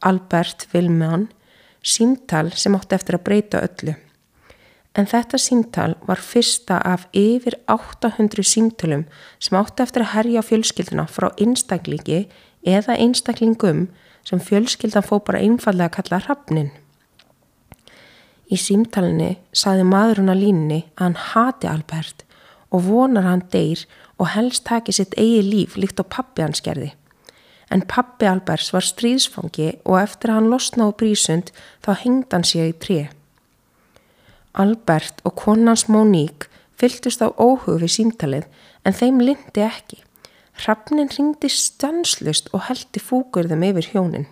Albert 0.00 0.68
Vilman, 0.72 1.26
símtal 1.82 2.50
sem 2.56 2.74
átti 2.78 2.96
eftir 2.96 3.18
að 3.18 3.24
breyta 3.26 3.62
öllu. 3.66 3.94
En 4.92 5.08
þetta 5.08 5.38
símtal 5.40 5.94
var 6.04 6.20
fyrsta 6.20 6.78
af 6.84 7.06
yfir 7.16 7.56
800 7.72 8.44
símtölum 8.44 9.06
sem 9.40 9.56
átti 9.56 9.84
eftir 9.84 10.04
að 10.04 10.12
herja 10.16 10.42
fjölskylduna 10.44 11.06
frá 11.08 11.30
einstaklingi 11.40 12.26
eða 12.68 12.98
einstaklingum 13.00 13.86
sem 14.28 14.40
fjölskyldan 14.40 15.06
fó 15.06 15.18
bara 15.24 15.40
einfallega 15.42 15.88
að 15.88 15.96
kalla 15.96 16.20
hrafnin. 16.26 16.70
Í 18.52 18.58
símtalinni 18.60 19.38
saði 19.56 19.86
maðurinn 19.88 20.32
á 20.32 20.36
línni 20.36 20.80
að 20.94 21.06
hann 21.06 21.20
hati 21.32 21.70
Albert 21.70 22.26
og 22.72 22.84
vonar 22.84 23.24
hann 23.24 23.46
deyr 23.52 23.86
og 24.20 24.28
helst 24.36 24.66
taki 24.68 24.92
sitt 24.92 25.16
eigi 25.16 25.40
líf 25.46 25.78
líkt 25.80 26.00
á 26.00 26.04
pappi 26.04 26.44
hans 26.44 26.60
gerði. 26.64 26.92
En 27.72 27.80
pappi 27.88 28.28
Alberts 28.28 28.68
var 28.74 28.84
stríðsfangi 28.84 29.70
og 29.88 29.96
eftir 30.02 30.30
að 30.30 30.40
hann 30.40 30.52
losna 30.52 30.88
á 30.88 30.90
brísund 30.92 31.52
þá 31.84 31.92
hengd 32.04 32.34
hann 32.34 32.44
sig 32.44 32.68
í 32.68 32.76
tré. 32.76 32.98
Albert 34.52 35.22
og 35.24 35.38
konans 35.40 35.86
Móník 35.88 36.50
fylgtust 36.76 37.24
á 37.24 37.32
óhug 37.32 37.80
við 37.80 37.94
símtalið 37.96 38.48
en 38.84 38.96
þeim 38.98 39.22
lindi 39.24 39.64
ekki. 39.64 40.02
Hrafnin 40.60 41.08
ringdi 41.08 41.48
stanslust 41.48 42.50
og 42.52 42.66
heldi 42.68 43.00
fúkurðum 43.00 43.64
yfir 43.70 43.88
hjónin. 43.94 44.28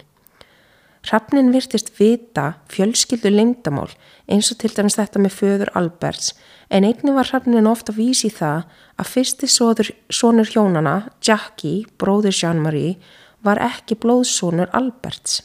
Hrafnin 1.08 1.48
virtist 1.54 1.94
vita 1.96 2.58
fjölskyldu 2.68 3.32
lengdamál 3.32 3.88
eins 4.28 4.50
og 4.52 4.58
til 4.60 4.74
dæmis 4.76 4.98
þetta 5.00 5.22
með 5.22 5.32
föður 5.38 5.72
Alberts 5.80 6.34
en 6.68 6.84
einni 6.84 7.14
var 7.16 7.30
hrafnin 7.30 7.70
ofta 7.70 7.94
vísi 7.96 8.28
það 8.28 8.66
að 9.00 9.08
fyrsti 9.14 9.48
sónur 9.48 10.52
hjónana, 10.52 11.08
Jackie, 11.24 11.86
bróður 11.96 12.36
Jean-Marie, 12.36 12.98
var 13.46 13.60
ekki 13.64 13.96
blóðsónur 14.00 14.70
Alberts. 14.76 15.40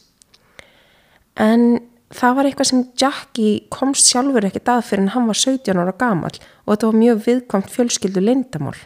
En 1.36 1.80
það 2.16 2.36
var 2.38 2.50
eitthvað 2.50 2.70
sem 2.72 2.84
Jackie 3.00 3.56
komst 3.74 4.10
sjálfur 4.12 4.48
ekkert 4.48 4.72
að 4.72 4.84
fyrir 4.90 5.06
en 5.06 5.14
hann 5.16 5.30
var 5.30 5.40
17 5.40 5.80
ára 5.82 5.96
gamal 6.00 6.34
og 6.34 6.74
þetta 6.74 6.92
var 6.92 7.00
mjög 7.02 7.24
viðkvæmt 7.30 7.74
fjölskyldu 7.74 8.24
lengdamál. 8.24 8.78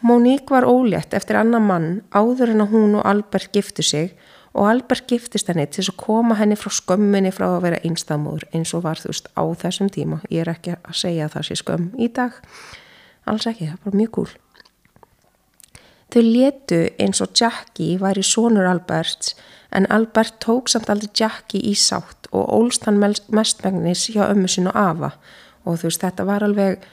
Monique 0.00 0.54
var 0.54 0.68
ólétt 0.68 1.14
eftir 1.16 1.40
annar 1.40 1.62
mann 1.64 2.02
áður 2.14 2.52
en 2.52 2.62
að 2.62 2.74
hún 2.74 2.98
og 3.00 3.06
Albert 3.08 3.50
giftu 3.54 3.82
sig 3.82 4.12
og 4.54 4.68
Albert 4.68 5.06
giftist 5.10 5.48
henni 5.50 5.66
til 5.70 5.84
að 5.84 5.96
koma 6.00 6.36
henni 6.38 6.56
frá 6.58 6.72
skömminni 6.72 7.32
frá 7.34 7.48
að 7.50 7.64
vera 7.66 7.80
einstamúður 7.86 8.46
eins 8.54 8.74
og 8.76 8.84
var 8.86 9.00
þú 9.00 9.12
veist 9.12 9.30
á 9.34 9.42
þessum 9.62 9.90
tíma 9.92 10.20
ég 10.30 10.44
er 10.44 10.52
ekki 10.54 10.76
að 10.78 11.00
segja 11.02 11.26
að 11.26 11.34
það 11.36 11.48
sé 11.48 11.58
skömm 11.60 11.88
í 11.98 12.10
dag 12.14 12.38
alls 13.28 13.48
ekki, 13.50 13.68
það 13.72 13.82
bara 13.84 14.00
mjög 14.02 14.14
gúl 14.16 14.30
þau 16.12 16.22
letu 16.24 16.80
eins 17.00 17.20
og 17.24 17.34
Jackie 17.36 17.98
væri 18.00 18.24
sonur 18.24 18.68
Alberts 18.68 19.34
en 19.72 19.86
Albert 19.92 20.38
tók 20.44 20.68
samt 20.68 20.88
aldrei 20.88 21.10
Jackie 21.20 21.60
í 21.60 21.74
sátt 21.76 22.28
og 22.32 22.48
ólst 22.52 22.86
hann 22.88 23.00
mestmengnis 23.00 24.06
hjá 24.12 24.24
ömmu 24.28 24.48
sin 24.48 24.70
og 24.70 24.76
afa. 24.76 25.12
Og 25.64 25.80
þú 25.80 25.90
veist 25.90 26.04
þetta 26.04 26.24
var 26.28 26.44
alveg 26.44 26.84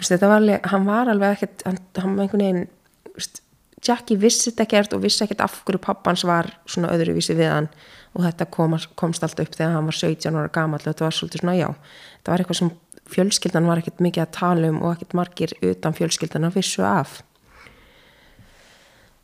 þetta 0.00 0.28
var 0.28 0.40
alveg, 0.40 0.68
hann 0.72 0.86
var 0.88 1.10
alveg 1.12 1.36
ekkert 1.36 1.64
hann, 1.66 1.80
hann 2.00 2.14
var 2.16 2.24
einhvern 2.24 2.44
veginn 2.44 2.68
veist, 3.16 3.42
Jackie 3.82 4.16
vissi 4.16 4.50
þetta 4.50 4.64
ekkert 4.64 4.94
og 4.96 5.02
vissi 5.02 5.24
ekkert 5.24 5.42
af 5.44 5.58
hverju 5.66 5.82
pappans 5.82 6.24
var 6.24 6.48
svona 6.66 6.92
öðruvísi 6.94 7.36
við 7.36 7.50
hann. 7.52 7.68
Og 8.12 8.24
þetta 8.24 8.46
kom, 8.52 8.76
komst 8.96 9.24
alltaf 9.24 9.46
upp 9.46 9.56
þegar 9.56 9.76
hann 9.76 9.88
var 9.88 9.96
17 9.96 10.36
ára 10.36 10.52
gammal 10.52 10.80
og 10.80 10.88
þetta 10.88 11.06
var 11.06 11.16
svolítið 11.16 11.44
svona 11.44 11.58
já 11.58 11.68
þetta 11.68 12.32
var 12.32 12.42
eitthvað 12.42 12.58
sem 12.60 12.72
fjölskyldan 13.12 13.68
var 13.68 13.80
ekkert 13.80 14.02
mikið 14.04 14.24
að 14.24 14.34
tala 14.36 14.72
um 14.72 14.80
og 14.82 14.94
ekkert 14.94 15.16
margir 15.16 15.54
utan 15.64 15.96
fjölskyldan 15.96 16.48
að 16.48 16.58
vissu 16.60 16.84
af 16.84 17.22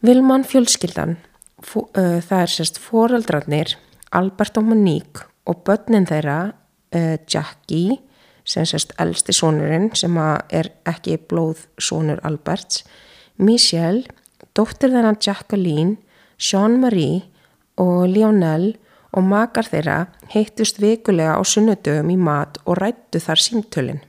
Vilman 0.04 0.44
fjölskyldan 0.46 1.16
uh, 1.74 2.20
það 2.22 2.42
er 2.42 2.52
sérst 2.52 2.78
foreldrarnir 2.78 3.74
Albert 4.14 4.60
og 4.60 4.68
Monique 4.70 5.26
og 5.48 5.64
börnin 5.66 6.06
þeirra 6.06 6.52
uh, 6.94 7.16
Jackie 7.26 7.98
sem 8.48 8.66
sérst 8.68 8.94
elsti 9.02 9.34
sónurinn 9.34 9.90
sem 9.98 10.14
er 10.48 10.70
ekki 10.88 11.18
blóðsónur 11.30 12.22
Alberts 12.24 12.84
Michelle 13.42 14.06
Dóttir 14.58 14.90
þennan 14.90 15.18
Jacqueline, 15.22 15.98
Jean-Marie 16.38 17.20
og 17.78 18.08
Lionel 18.10 18.72
og 19.14 19.26
makar 19.26 19.68
þeirra 19.70 19.98
heittust 20.32 20.80
vikulega 20.82 21.36
á 21.38 21.42
sunnudögum 21.46 22.10
í 22.10 22.18
mat 22.18 22.58
og 22.64 22.80
rættu 22.80 23.20
þar 23.22 23.42
símtölinn. 23.42 24.02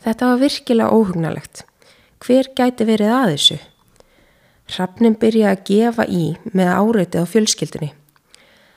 Þetta 0.00 0.30
var 0.30 0.40
virkilega 0.42 0.94
óhugnalegt. 0.94 1.64
Hver 2.22 2.50
gæti 2.56 2.86
verið 2.86 3.14
að 3.16 3.32
þessu? 3.34 3.58
Hrafnin 4.70 5.16
byrjaði 5.18 5.50
að 5.50 5.64
gefa 5.66 6.04
í 6.06 6.24
með 6.54 6.68
áreitið 6.70 7.24
á 7.26 7.32
fjölskyldinni. 7.32 7.90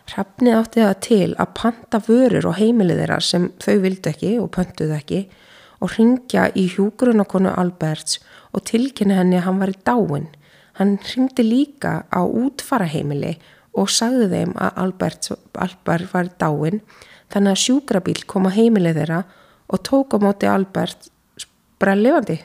Hrafnið 0.09 0.57
átti 0.57 0.81
það 0.83 0.95
til 1.05 1.27
að 1.39 1.51
panta 1.59 1.99
vörur 2.07 2.47
og 2.49 2.57
heimilið 2.57 3.01
þeirra 3.03 3.19
sem 3.23 3.49
þau 3.61 3.75
vildu 3.83 4.11
ekki 4.11 4.31
og 4.41 4.49
pöntuðu 4.55 4.95
ekki 4.97 5.19
og 5.83 5.93
ringja 5.97 6.47
í 6.59 6.65
hjúgrunarkonu 6.73 7.51
Alberts 7.53 8.19
og 8.51 8.65
tilkynna 8.69 9.19
henni 9.19 9.37
að 9.39 9.45
hann 9.47 9.61
var 9.61 9.73
í 9.73 9.77
dáin. 9.85 10.27
Hann 10.79 10.95
ringdi 11.05 11.45
líka 11.45 11.93
á 12.09 12.21
útfaraheimili 12.25 13.35
og 13.77 13.91
sagði 13.93 14.29
þeim 14.33 14.55
að 14.57 14.79
Albert, 14.83 15.29
Albert 15.53 16.13
var 16.13 16.31
dáin 16.41 16.81
þannig 17.33 17.53
að 17.53 17.63
sjúkrabíl 17.63 18.23
kom 18.29 18.49
á 18.49 18.51
heimilið 18.55 18.99
þeirra 19.01 19.21
og 19.69 19.85
tók 19.85 20.17
á 20.17 20.17
móti 20.21 20.49
Albert 20.49 21.09
bara 21.79 21.95
lifandi. 21.97 22.39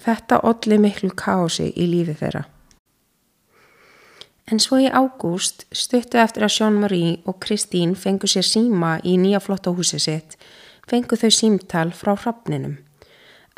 Þetta 0.00 0.40
olli 0.48 0.78
miklu 0.80 1.12
kási 1.16 1.68
í 1.76 1.86
lífi 1.90 2.16
þeirra. 2.16 2.46
En 4.50 4.58
svo 4.58 4.80
í 4.82 4.88
ágúst 4.90 5.66
stuttu 5.70 6.18
eftir 6.18 6.42
að 6.42 6.56
Jean-Marie 6.56 7.18
og 7.30 7.38
Kristín 7.44 7.92
fengu 7.94 8.26
sér 8.30 8.46
síma 8.46 8.96
í 9.06 9.14
nýja 9.20 9.38
flotta 9.42 9.70
húsi 9.70 10.00
sitt, 10.02 10.34
fengu 10.90 11.18
þau 11.20 11.30
símtal 11.30 11.92
frá 11.94 12.16
hrafninum. 12.16 12.80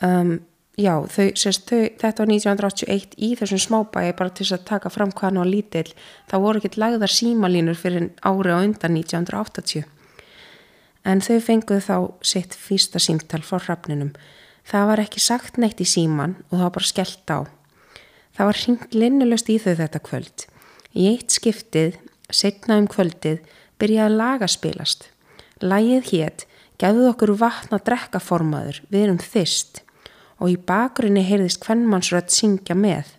Um, 0.04 0.34
já, 0.76 0.92
þau, 1.14 1.30
sérst, 1.38 1.64
þau, 1.70 1.86
þetta 2.02 2.24
var 2.24 2.32
1981 2.34 3.16
í 3.16 3.32
þessum 3.40 3.62
smábæi 3.64 4.12
bara 4.18 4.34
til 4.36 4.50
að 4.50 4.66
taka 4.68 4.92
fram 4.92 5.14
hvaðan 5.16 5.40
á 5.40 5.44
lítill, 5.48 5.88
það 6.28 6.44
voru 6.44 6.60
ekkert 6.60 6.78
lagðar 6.82 7.16
símalínur 7.16 7.80
fyrir 7.80 8.10
ári 8.20 8.52
á 8.52 8.58
undan 8.60 8.98
1980. 9.00 9.88
En 11.08 11.24
þau 11.24 11.40
fenguðu 11.42 11.86
þá 11.88 11.96
sitt 12.20 12.52
fyrsta 12.54 13.00
símtal 13.00 13.40
frá 13.46 13.62
hrafninum. 13.62 14.12
Það 14.68 14.88
var 14.88 15.02
ekki 15.02 15.22
sagt 15.22 15.58
neitt 15.58 15.82
í 15.82 15.88
síman 15.88 16.36
og 16.48 16.56
það 16.56 16.64
var 16.64 16.74
bara 16.76 16.90
skellt 16.90 17.32
á. 17.34 17.38
Það 18.32 18.48
var 18.48 18.60
hringt 18.62 18.96
linnulöst 18.96 19.50
í 19.52 19.58
þau 19.60 19.74
þetta 19.82 20.02
kvöld. 20.06 20.46
Í 20.96 21.08
eitt 21.10 21.34
skiptið, 21.34 21.98
setna 22.32 22.78
um 22.80 22.88
kvöldið, 22.90 23.40
byrjaði 23.80 24.16
lag 24.16 24.44
að 24.44 24.54
spilast. 24.54 25.08
Lægið 25.62 26.12
hétt, 26.12 26.44
gefðu 26.80 27.08
okkur 27.12 27.34
vatna 27.40 27.78
drekkaformaður, 27.84 28.82
við 28.90 29.06
erum 29.06 29.22
þyst 29.22 29.82
og 30.42 30.50
í 30.50 30.58
bakgrunni 30.58 31.22
heyrðist 31.22 31.62
hvernmannsrött 31.62 32.32
syngja 32.34 32.74
með. 32.74 33.12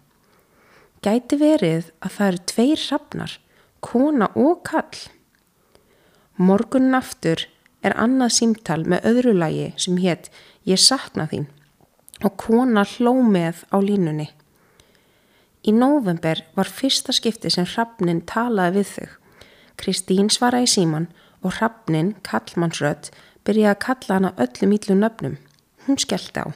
Gæti 1.03 1.39
verið 1.39 1.89
að 2.03 2.15
það 2.17 2.29
eru 2.29 2.41
tveir 2.51 2.81
hrafnar, 2.83 3.35
kona 3.83 4.27
og 4.39 4.63
kall. 4.67 4.99
Morgunin 6.35 6.97
aftur 6.99 7.45
er 7.83 7.95
annað 7.99 8.35
símtal 8.37 8.81
með 8.87 9.07
öðru 9.11 9.33
lægi 9.37 9.69
sem 9.85 9.99
hétt 10.03 10.29
Ég 10.63 10.79
sakna 10.79 11.27
þín 11.27 11.49
og 12.23 12.37
kona 12.39 12.85
hló 12.87 13.17
með 13.25 13.65
á 13.73 13.77
línunni. 13.83 14.29
Í 15.67 15.71
nóvember 15.75 16.43
var 16.55 16.69
fyrsta 16.71 17.15
skipti 17.15 17.51
sem 17.51 17.67
Hrafnin 17.67 18.21
talaði 18.27 18.79
við 18.79 18.89
þau. 18.93 19.09
Kristín 19.79 20.29
svaraði 20.31 20.69
síman 20.71 21.09
og 21.43 21.57
Hrafnin, 21.57 22.13
kallmannsrött, 22.23 23.11
byrjaði 23.43 23.71
að 23.73 23.81
kalla 23.85 24.19
hana 24.19 24.33
öllum 24.39 24.75
íllu 24.77 24.97
nöfnum. 24.99 25.37
Hún 25.83 25.99
skellti 25.99 26.43
á. 26.43 26.47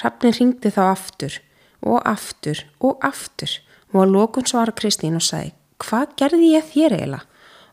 Hrafnin 0.00 0.36
ringdi 0.36 0.72
þá 0.72 0.82
aftur 0.90 1.40
og 1.80 2.00
aftur 2.08 2.62
og 2.80 3.00
aftur 3.04 3.58
og 3.92 4.04
að 4.04 4.14
lókun 4.16 4.48
svara 4.48 4.72
Kristín 4.76 5.16
og 5.18 5.24
sagði 5.24 5.54
Hvað 5.82 6.12
gerði 6.20 6.52
ég 6.52 6.68
þér 6.68 6.94
eiginlega? 6.96 7.26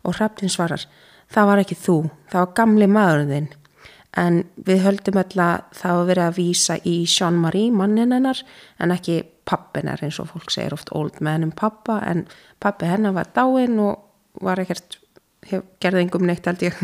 Og 0.04 0.16
Hrafnin 0.16 0.52
svarar 0.52 0.88
Það 1.30 1.46
var 1.46 1.60
ekki 1.62 1.76
þú, 1.78 1.96
það 2.32 2.42
var 2.42 2.54
gamli 2.58 2.88
maðurinn 2.90 3.34
þinn. 3.34 3.50
En 4.18 4.44
við 4.66 4.82
höldum 4.88 5.20
öll 5.22 5.42
að 5.44 5.68
það 5.78 5.98
var 6.00 6.08
verið 6.10 6.24
að 6.26 6.38
vísa 6.40 6.78
í 6.82 6.96
Jean-Marie 7.06 7.72
mannin 7.72 8.16
hennar 8.16 8.42
en 8.82 8.94
ekki 8.96 9.22
pappinar 9.50 10.02
eins 10.06 10.18
og 10.22 10.32
fólk 10.32 10.50
segir 10.54 10.74
oft 10.74 10.90
old 10.98 11.22
man 11.22 11.46
um 11.46 11.52
pappa. 11.54 12.00
En 12.06 12.26
pappi 12.60 12.90
hennar 12.90 13.14
var 13.14 13.30
dáinn 13.36 13.78
og 13.80 14.42
var 14.42 14.62
ekkert 14.62 14.98
gerði 15.82 16.06
engum 16.06 16.26
neitt 16.28 16.46
held 16.50 16.66
ég. 16.66 16.76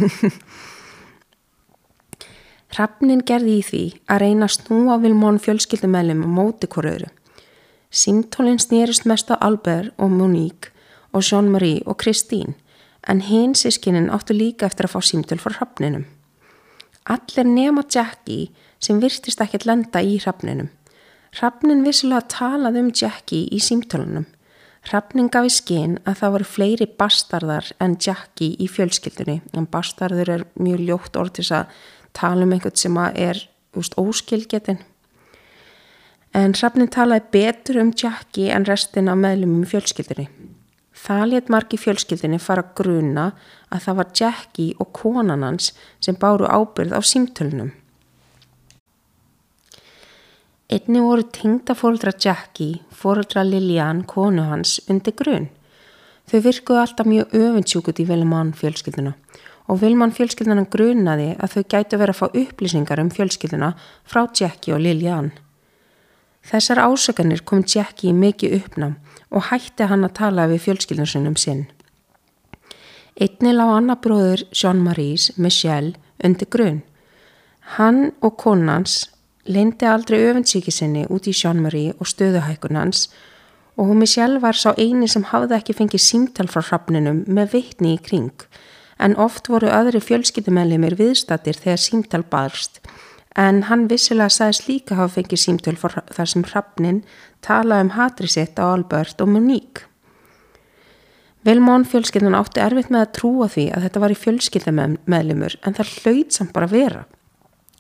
Hrafnin 2.76 3.22
gerði 3.24 3.60
í 3.60 3.64
því 3.64 3.84
að 4.12 4.22
reyna 4.26 4.50
að 4.50 4.56
snúa 4.58 4.98
Vilmón 5.00 5.38
fjölskyldumælum 5.40 6.26
móti 6.36 6.68
hverju 6.68 7.12
Símtólinn 7.96 8.60
snýrist 8.60 9.06
mest 9.08 9.30
á 9.32 9.40
Albert 9.40 9.94
og 10.02 10.12
Monique 10.12 10.74
og 11.16 11.24
Jean-Marie 11.24 11.86
og 11.86 12.02
Christine 12.02 12.58
en 13.08 13.22
hinn 13.22 13.54
sískinin 13.56 14.10
áttu 14.12 14.36
líka 14.36 14.68
eftir 14.68 14.90
að 14.90 14.98
fá 14.98 15.00
símtöl 15.06 15.40
frá 15.40 15.54
hrafninum 15.56 16.04
Allir 17.06 17.46
nema 17.46 17.84
Jackie 17.86 18.50
sem 18.80 19.02
virtist 19.02 19.42
ekkert 19.42 19.68
lenda 19.70 20.02
í 20.02 20.18
hrafninum 20.18 20.72
Hrafnin 21.36 21.84
vissilega 21.84 22.24
talaði 22.32 22.80
um 22.80 22.92
Jackie 22.96 23.50
í 23.52 23.60
símtölunum. 23.60 24.24
Hrafnin 24.88 25.28
gaf 25.34 25.50
í 25.50 25.52
skinn 25.52 25.98
að 26.08 26.22
það 26.22 26.34
voru 26.36 26.48
fleiri 26.48 26.88
bastarðar 27.02 27.72
en 27.84 27.98
Jackie 28.00 28.56
í 28.62 28.70
fjölskyldunni. 28.72 29.42
En 29.52 29.68
bastarður 29.68 30.32
er 30.32 30.46
mjög 30.56 30.86
ljótt 30.88 31.20
orð 31.20 31.34
til 31.40 31.48
að 31.58 31.74
tala 32.16 32.46
um 32.46 32.54
einhvern 32.56 32.80
sem 32.80 33.00
er 33.04 33.42
úst, 33.76 33.98
óskilgetin. 34.00 34.80
En 36.32 36.56
Hrafnin 36.56 36.92
talaði 36.94 37.28
betur 37.36 37.82
um 37.84 37.92
Jackie 37.92 38.54
en 38.56 38.68
restin 38.70 39.12
af 39.12 39.20
meðlumum 39.20 39.66
í 39.66 39.72
fjölskyldunni. 39.74 40.30
Það 40.96 41.26
let 41.32 41.50
margi 41.52 41.78
fjölskyldunni 41.80 42.40
fara 42.40 42.64
gruna 42.78 43.32
að 43.70 43.82
það 43.86 43.98
var 44.00 44.14
Jackie 44.20 44.76
og 44.80 44.94
konan 44.96 45.44
hans 45.44 45.74
sem 46.00 46.16
báru 46.16 46.48
ábyrð 46.48 46.96
á 46.96 47.02
símtölunum. 47.04 47.74
Einni 50.72 51.02
voru 51.04 51.28
tengda 51.30 51.76
fóruldra 51.78 52.16
Jackie, 52.18 52.80
fóruldra 52.90 53.44
Lilian, 53.46 54.02
konu 54.08 54.48
hans, 54.50 54.80
undir 54.90 55.14
grunn. 55.14 55.52
Þau 56.26 56.40
virkuðu 56.42 56.82
alltaf 56.82 57.06
mjög 57.06 57.36
öfundsjúkut 57.38 58.02
í 58.02 58.08
Vilmann 58.10 58.56
fjölskylduna 58.58 59.14
og 59.68 59.82
Vilmann 59.82 60.14
fjölskylduna 60.14 60.66
grunnaði 60.70 61.32
að 61.42 61.56
þau 61.56 61.64
gætu 61.74 62.00
verið 62.02 62.16
að 62.16 62.20
fá 62.20 62.40
upplýsingar 62.42 63.02
um 63.02 63.10
fjölskylduna 63.14 63.72
frá 64.06 64.26
Jackie 64.30 64.76
og 64.76 64.84
Lilian. 64.84 65.32
Þessar 66.46 66.84
ásökanir 66.86 67.42
kom 67.42 67.64
Jackie 67.66 68.14
mikið 68.14 68.60
uppnám 68.60 68.98
og 69.32 69.48
hætti 69.50 69.88
hann 69.90 70.06
að 70.06 70.18
tala 70.20 70.46
við 70.52 70.62
fjölskyldunasunum 70.68 71.38
sinn. 71.42 71.66
Einni 73.16 73.54
lág 73.56 73.72
annar 73.78 74.02
bróður 74.04 74.44
Jean-Maries, 74.52 75.32
Michel, 75.38 75.96
undir 76.24 76.50
grunn. 76.52 76.84
Hann 77.78 78.12
og 78.22 78.36
konans 78.38 79.06
leindi 79.46 79.88
aldrei 79.90 80.20
öfundsíki 80.28 80.74
sinni 80.74 81.06
út 81.10 81.30
í 81.30 81.34
Jean-Marie 81.34 81.96
og 82.00 82.10
stöðuhækunans 82.10 83.08
og 83.78 83.92
sjálf 84.08 84.42
var 84.42 84.56
sá 84.56 84.72
eini 84.78 85.08
sem 85.08 85.26
hafði 85.32 85.58
ekki 85.58 85.76
fengið 85.76 86.02
símtal 86.02 86.48
frá 86.48 86.62
hrafninum 86.64 87.24
með 87.28 87.58
vittni 87.58 87.96
í 87.96 88.02
kring 88.02 88.46
en 88.98 89.18
oft 89.20 89.50
voru 89.52 89.68
öðri 89.68 90.00
fjölskyldumennlimir 90.00 90.96
viðstattir 90.96 91.58
þegar 91.60 91.82
símtal 91.84 92.24
barst 92.24 92.80
en 93.36 93.66
hann 93.70 93.88
vissilega 93.92 94.32
sagðist 94.32 94.70
líka 94.70 94.96
hafa 94.96 95.18
fengið 95.18 95.42
símtal 95.42 95.76
þar 95.80 96.32
sem 96.32 96.46
hrafnin 96.48 97.02
talaði 97.44 97.88
um 97.88 97.92
hatri 97.98 98.32
sitt 98.32 98.60
á 98.60 98.64
Albert 98.72 99.22
og 99.22 99.32
Monique. 99.34 99.90
Vilmón 101.46 101.84
fjölskyldan 101.86 102.38
átti 102.38 102.64
erfitt 102.64 102.90
með 102.90 103.04
að 103.04 103.12
trúa 103.20 103.48
því 103.54 103.68
að 103.76 103.84
þetta 103.86 104.02
var 104.02 104.14
í 104.14 104.18
fjölskyldumennlimur 104.18 105.58
en 105.62 105.76
það 105.78 105.92
hlaut 106.00 106.34
samt 106.34 106.56
bara 106.56 106.72
vera. 106.72 107.04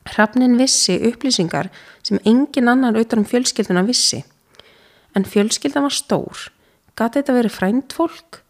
Hrafnin 0.05 0.59
vissi 0.59 0.99
upplýsingar 1.09 1.71
sem 2.05 2.19
engin 2.29 2.69
annar 2.69 2.93
auðvitað 2.93 3.23
um 3.23 3.29
fjölskylduna 3.31 3.85
vissi. 3.87 4.21
En 5.17 5.25
fjölskyldan 5.25 5.87
var 5.87 5.95
stór. 5.95 6.43
Gati 6.93 7.23
þetta 7.23 7.37
verið 7.39 7.55
frænt 7.55 7.95
fólk? 7.95 8.43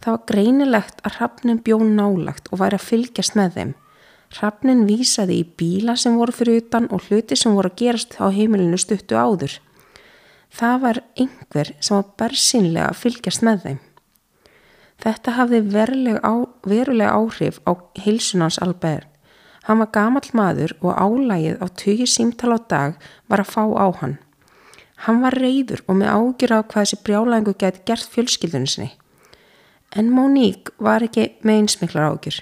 Það 0.00 0.14
var 0.14 0.22
greinilegt 0.30 1.02
að 1.02 1.16
hrafnin 1.18 1.62
bjón 1.64 1.96
nálagt 1.96 2.46
og 2.52 2.62
væri 2.62 2.78
að 2.78 2.86
fylgjast 2.86 3.34
með 3.36 3.56
þeim. 3.56 3.72
Hrafnin 4.30 4.86
vísaði 4.86 5.40
í 5.42 5.46
bíla 5.58 5.96
sem 5.98 6.16
voru 6.18 6.34
fyrir 6.34 6.62
utan 6.62 6.88
og 6.94 7.08
hluti 7.08 7.36
sem 7.36 7.54
voru 7.56 7.72
að 7.72 7.78
gerast 7.82 8.16
á 8.22 8.30
heimilinu 8.30 8.78
stuttu 8.78 9.18
áður. 9.18 9.58
Það 10.54 10.80
var 10.84 11.02
einhver 11.18 11.74
sem 11.80 11.96
var 11.96 12.10
bersinlega 12.18 12.88
að 12.90 13.00
fylgjast 13.04 13.46
með 13.46 13.64
þeim. 13.64 13.80
Þetta 15.00 15.36
hafði 15.38 15.60
verulega 15.70 17.14
áhrif 17.16 17.62
á 17.66 17.72
heilsunans 18.04 18.60
albert 18.60 19.10
Hann 19.68 19.78
var 19.78 19.90
gamal 19.92 20.24
maður 20.34 20.72
og 20.80 20.96
álægið 20.96 21.60
á 21.60 21.66
tugi 21.78 22.06
símtal 22.08 22.56
á 22.56 22.58
dag 22.58 22.96
var 23.28 23.42
að 23.42 23.52
fá 23.52 23.62
á 23.76 23.86
hann. 24.00 24.16
Hann 25.06 25.20
var 25.22 25.36
reyður 25.36 25.84
og 25.86 26.00
með 26.00 26.12
ágjur 26.16 26.54
á 26.56 26.58
hvað 26.64 26.82
þessi 26.82 26.98
brjálæðingu 27.04 27.54
geti 27.60 27.84
gert 27.86 28.08
fjölskyldunni 28.14 28.70
sinni. 28.72 28.90
En 29.94 30.10
Móník 30.10 30.72
var 30.78 31.04
ekki 31.06 31.36
með 31.46 31.60
einsmiklar 31.60 32.08
ágjur. 32.10 32.40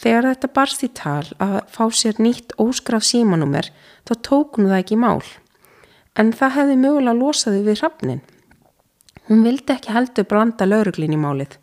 Þegar 0.00 0.30
þetta 0.30 0.52
barst 0.56 0.84
í 0.86 0.88
tal 0.96 1.26
að 1.42 1.56
fá 1.68 1.82
sér 1.92 2.20
nýtt 2.22 2.54
óskraf 2.60 3.04
símanúmer 3.04 3.68
þá 4.08 4.12
tók 4.24 4.56
hún 4.56 4.70
það 4.70 4.78
ekki 4.78 5.00
mál. 5.00 5.20
En 6.16 6.32
það 6.32 6.56
hefði 6.56 6.76
mögulega 6.80 7.18
losaði 7.18 7.64
við 7.66 7.82
hrafnin. 7.82 8.22
Hún 9.28 9.44
vildi 9.44 9.74
ekki 9.76 9.92
heldur 9.92 10.26
branda 10.30 10.66
lauruglin 10.66 11.14
í 11.14 11.20
málið. 11.20 11.58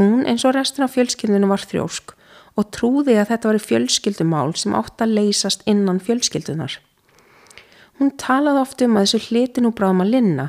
Hún 0.00 0.24
eins 0.28 0.44
og 0.48 0.56
restin 0.56 0.86
af 0.86 0.96
fjölskyldunum 0.96 1.52
var 1.52 1.64
þrjósk 1.68 2.16
og 2.56 2.70
trúði 2.72 3.18
að 3.20 3.30
þetta 3.34 3.50
var 3.50 3.62
fjölskyldumál 3.62 4.50
sem 4.56 4.74
átt 4.76 5.04
að 5.04 5.14
leysast 5.20 5.64
innan 5.68 6.00
fjölskyldunar. 6.00 6.78
Hún 8.00 8.12
talaði 8.20 8.62
oft 8.62 8.82
um 8.84 8.96
að 8.96 9.06
þessu 9.06 9.28
hlitin 9.28 9.68
og 9.68 9.76
bráðum 9.76 10.04
að 10.04 10.14
linna, 10.16 10.46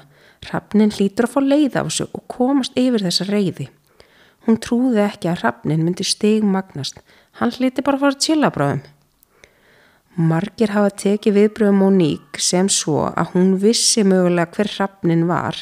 Hrafnin 0.47 0.93
hlýtur 0.93 1.27
að 1.27 1.33
fá 1.33 1.39
leið 1.43 1.75
á 1.75 1.81
þessu 1.87 2.07
og 2.13 2.23
komast 2.31 2.75
yfir 2.77 3.03
þessa 3.03 3.27
reyði. 3.27 3.67
Hún 4.47 4.61
trúði 4.63 5.01
ekki 5.03 5.27
að 5.27 5.41
Hrafnin 5.41 5.81
myndi 5.83 6.05
stig 6.07 6.45
magnast, 6.47 7.01
hann 7.41 7.51
hlýti 7.51 7.83
bara 7.83 7.99
að 7.99 8.05
fara 8.05 8.19
tjila 8.23 8.51
bráðum. 8.55 8.85
Margir 10.17 10.71
hafa 10.71 10.93
tekið 11.03 11.35
viðbröðum 11.35 11.81
Móník 11.83 12.39
sem 12.41 12.69
svo 12.71 13.09
að 13.11 13.33
hún 13.35 13.51
vissi 13.61 14.05
mögulega 14.07 14.55
hver 14.55 14.71
Hrafnin 14.77 15.27
var 15.27 15.59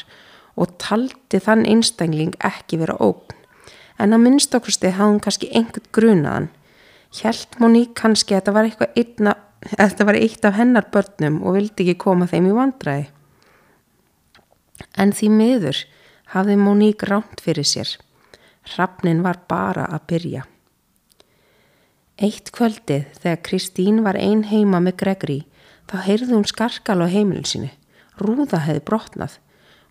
og 0.54 0.76
taldi 0.80 1.42
þann 1.42 1.66
einstængling 1.66 2.38
ekki 2.46 2.78
vera 2.80 2.94
ógn. 3.02 3.34
En 3.98 4.14
að 4.14 4.22
minnst 4.22 4.54
okkursti 4.54 4.94
hafði 4.94 5.10
hún 5.10 5.20
kannski 5.26 5.50
einhvern 5.50 5.90
grunaðan. 5.98 6.48
Hjælt 7.18 7.58
Móník 7.58 7.92
kannski 7.98 8.38
að 8.38 8.46
þetta 8.46 8.56
var, 8.56 8.70
einna, 9.02 9.36
að 9.74 9.84
þetta 9.90 10.08
var 10.12 10.22
eitt 10.22 10.46
af 10.48 10.58
hennar 10.62 10.90
börnum 10.94 11.42
og 11.42 11.58
vildi 11.58 11.88
ekki 11.88 11.98
koma 12.06 12.30
þeim 12.30 12.52
í 12.52 12.56
vandræði. 12.56 13.06
En 14.94 15.10
því 15.10 15.34
miður 15.42 15.86
hafði 16.38 16.60
Móník 16.62 17.08
ránt 17.10 17.42
fyrir 17.42 17.66
sér. 17.66 17.96
Hrafnin 18.66 19.22
var 19.22 19.40
bara 19.48 19.86
að 19.94 20.06
byrja. 20.10 20.44
Eitt 22.16 22.48
kvöldið 22.56 23.10
þegar 23.20 23.42
Kristín 23.44 24.00
var 24.04 24.16
ein 24.16 24.46
heima 24.48 24.80
með 24.80 24.96
Gregri 25.02 25.40
þá 25.90 25.98
heyrði 26.06 26.32
hún 26.32 26.46
skarkal 26.48 27.02
á 27.04 27.06
heimilin 27.12 27.46
sinni. 27.46 27.72
Rúða 28.16 28.62
hefði 28.64 28.82
brotnað. 28.88 29.36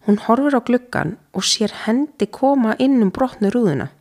Hún 0.06 0.18
horfur 0.26 0.58
á 0.58 0.62
gluggan 0.66 1.16
og 1.34 1.46
sér 1.46 1.74
hendi 1.86 2.28
koma 2.28 2.76
inn 2.82 2.98
um 3.02 3.12
brotnu 3.14 3.52
rúðuna. 3.54 3.92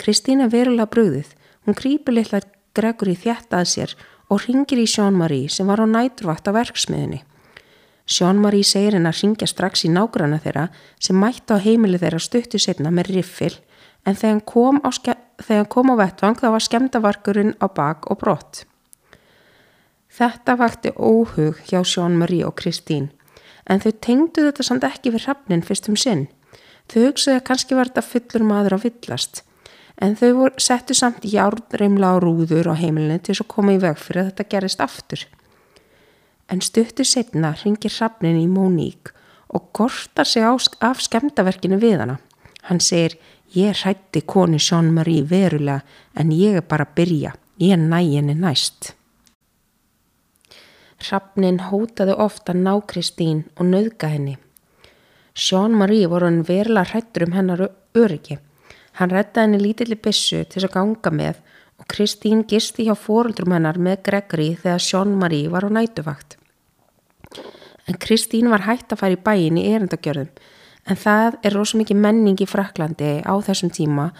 Kristín 0.00 0.40
er 0.40 0.50
verulega 0.52 0.88
bröðið. 0.88 1.28
Hún 1.64 1.76
grýpur 1.78 2.16
litla 2.16 2.40
Gregri 2.72 3.14
þjætt 3.20 3.52
að 3.52 3.68
sér 3.68 3.92
og 4.32 4.46
ringir 4.46 4.80
í 4.80 4.88
Sjón-Marí 4.88 5.44
sem 5.52 5.68
var 5.68 5.84
á 5.84 5.86
næturvakt 5.86 6.48
á 6.48 6.56
verksmiðinni. 6.56 7.20
Sjón-Marí 8.08 8.62
segir 8.64 8.96
henn 8.96 9.06
að 9.06 9.20
ringja 9.20 9.46
strax 9.46 9.84
í 9.86 9.92
nágrana 9.92 10.40
þeirra 10.42 10.70
sem 10.98 11.20
mætti 11.20 11.52
á 11.52 11.60
heimili 11.60 12.00
þeirra 12.00 12.20
stuttu 12.20 12.58
setna 12.58 12.90
með 12.90 13.12
riffil 13.18 13.52
en 14.06 14.18
þegar 14.18 14.34
hann 14.34 14.44
kom 14.46 14.80
á, 14.82 14.90
kom 15.70 15.92
á 15.92 15.94
vettvang 16.02 16.38
þá 16.40 16.48
var 16.54 16.66
skemdavarkurinn 16.66 17.56
á 17.62 17.66
bak 17.70 18.10
og 18.10 18.20
brott. 18.22 18.64
Þetta 20.12 20.58
vakti 20.60 20.92
óhug 20.96 21.62
hjá 21.68 21.80
Sjón-Marie 21.80 22.44
og 22.46 22.56
Kristín 22.60 23.10
en 23.70 23.80
þau 23.80 23.92
tengdu 24.02 24.44
þetta 24.48 24.66
samt 24.66 24.84
ekki 24.84 25.12
við 25.14 25.26
hrafnin 25.28 25.64
fyrst 25.64 25.88
um 25.88 25.96
sinn. 25.96 26.26
Þau 26.90 27.08
hugsaði 27.08 27.38
að 27.38 27.46
kannski 27.48 27.78
var 27.78 27.90
þetta 27.90 28.08
fullur 28.08 28.44
maður 28.46 28.76
á 28.76 28.78
villast 28.82 29.44
en 30.02 30.16
þau 30.18 30.30
voru, 30.38 30.58
settu 30.58 30.96
samt 30.96 31.24
járnreimla 31.28 32.12
á 32.12 32.16
rúður 32.22 32.72
á 32.72 32.74
heimilinu 32.74 33.20
til 33.20 33.34
þess 33.34 33.44
að 33.44 33.52
koma 33.54 33.76
í 33.76 33.80
veg 33.82 34.00
fyrir 34.00 34.22
að 34.22 34.30
þetta 34.32 34.48
gerist 34.54 34.82
aftur. 34.82 35.24
En 36.50 36.60
stuttu 36.64 37.04
setna 37.06 37.52
ringir 37.62 37.92
hrafnin 37.94 38.40
í 38.40 38.48
Móník 38.50 39.12
og 39.52 39.68
kortar 39.76 40.26
sig 40.28 40.42
af 40.44 41.04
skemdaverkinu 41.04 41.78
við 41.80 42.02
hana. 42.02 42.18
Hann 42.68 42.80
segir, 42.80 43.16
ég 43.54 43.76
hrætti 43.76 44.22
konu 44.26 44.58
Sjón-Marie 44.58 45.24
verulega 45.28 45.82
en 46.16 46.32
ég 46.32 46.56
er 46.60 46.66
bara 46.68 46.86
að 46.88 46.94
byrja, 46.96 47.32
ég 47.60 47.72
er 47.76 47.80
næginni 47.80 48.34
næst. 48.34 48.94
Hrafnin 51.02 51.58
hótaði 51.68 52.14
ofta 52.14 52.54
ná 52.54 52.76
Kristín 52.86 53.44
og 53.58 53.66
nöðga 53.72 54.12
henni. 54.12 54.36
Jean-Marie 55.34 56.06
voru 56.06 56.28
hann 56.28 56.44
verla 56.46 56.84
hrættur 56.84 57.26
um 57.26 57.32
hennar 57.32 57.64
öryggi. 57.96 58.38
Hann 59.00 59.10
rettaði 59.10 59.46
henni 59.46 59.62
lítilli 59.62 59.96
bissu 59.96 60.44
til 60.44 60.62
að 60.62 60.74
ganga 60.76 61.10
með 61.10 61.40
og 61.80 61.88
Kristín 61.90 62.44
gisti 62.46 62.86
hjá 62.86 62.94
fóruldrum 62.94 63.56
hennar 63.56 63.80
með 63.80 64.04
Gregory 64.08 64.52
þegar 64.62 64.86
Jean-Marie 64.86 65.50
var 65.50 65.66
á 65.66 65.70
nætuvakt. 65.72 66.36
En 67.88 67.98
Kristín 67.98 68.52
var 68.52 68.68
hægt 68.68 68.92
að 68.92 69.02
fara 69.02 69.16
í 69.16 69.22
bæin 69.24 69.58
í 69.58 69.66
erindagjörðum 69.72 70.30
en 70.86 70.98
það 70.98 71.36
er 71.42 71.54
rosa 71.54 71.78
mikið 71.78 72.00
menning 72.02 72.40
í 72.42 72.48
Fraklandi 72.48 73.20
á 73.22 73.34
þessum 73.44 73.70
tíma 73.74 74.10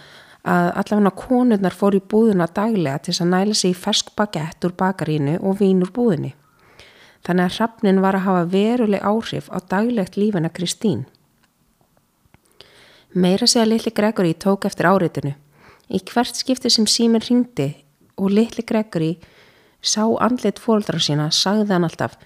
að 0.43 0.69
allavega 0.81 1.15
konurnar 1.15 1.75
fór 1.75 1.95
í 1.95 2.03
búðuna 2.03 2.47
daglega 2.51 2.99
til 3.05 3.15
að 3.15 3.31
næla 3.31 3.55
sig 3.55 3.71
í 3.71 3.79
fersk 3.79 4.11
bagett 4.17 4.65
úr 4.67 4.75
bakarínu 4.79 5.37
og 5.39 5.59
vín 5.61 5.83
úr 5.83 5.91
búðinni. 5.95 6.33
Þannig 7.23 7.45
að 7.45 7.57
hrafnin 7.57 8.01
var 8.03 8.17
að 8.17 8.25
hafa 8.27 8.47
veruleg 8.51 9.03
áhrif 9.07 9.47
á 9.47 9.57
daglegt 9.71 10.17
lífina 10.19 10.51
Kristín. 10.51 11.05
Meira 13.13 13.47
segja 13.47 13.69
litli 13.69 13.93
Gregory 13.95 14.33
tók 14.33 14.65
eftir 14.67 14.89
áreitinu. 14.89 15.35
Í 15.87 15.99
hvert 16.11 16.35
skipti 16.35 16.71
sem 16.73 16.87
síminn 16.87 17.23
ringdi 17.23 17.69
og 18.17 18.33
litli 18.33 18.65
Gregory 18.67 19.13
sá 19.79 20.03
andlit 20.19 20.59
fóldra 20.59 20.99
sína, 20.99 21.29
sagði 21.31 21.71
hann 21.75 21.87
alltaf, 21.87 22.17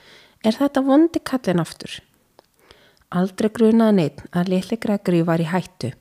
er 0.45 0.57
þetta 0.57 0.81
vondi 0.85 1.21
kallin 1.21 1.61
aftur? 1.61 1.99
Aldrei 3.15 3.47
grunaði 3.55 3.95
neitt 3.95 4.23
að 4.35 4.49
litli 4.51 4.77
Gregory 4.83 5.21
var 5.23 5.39
í 5.39 5.47
hættu. 5.47 5.93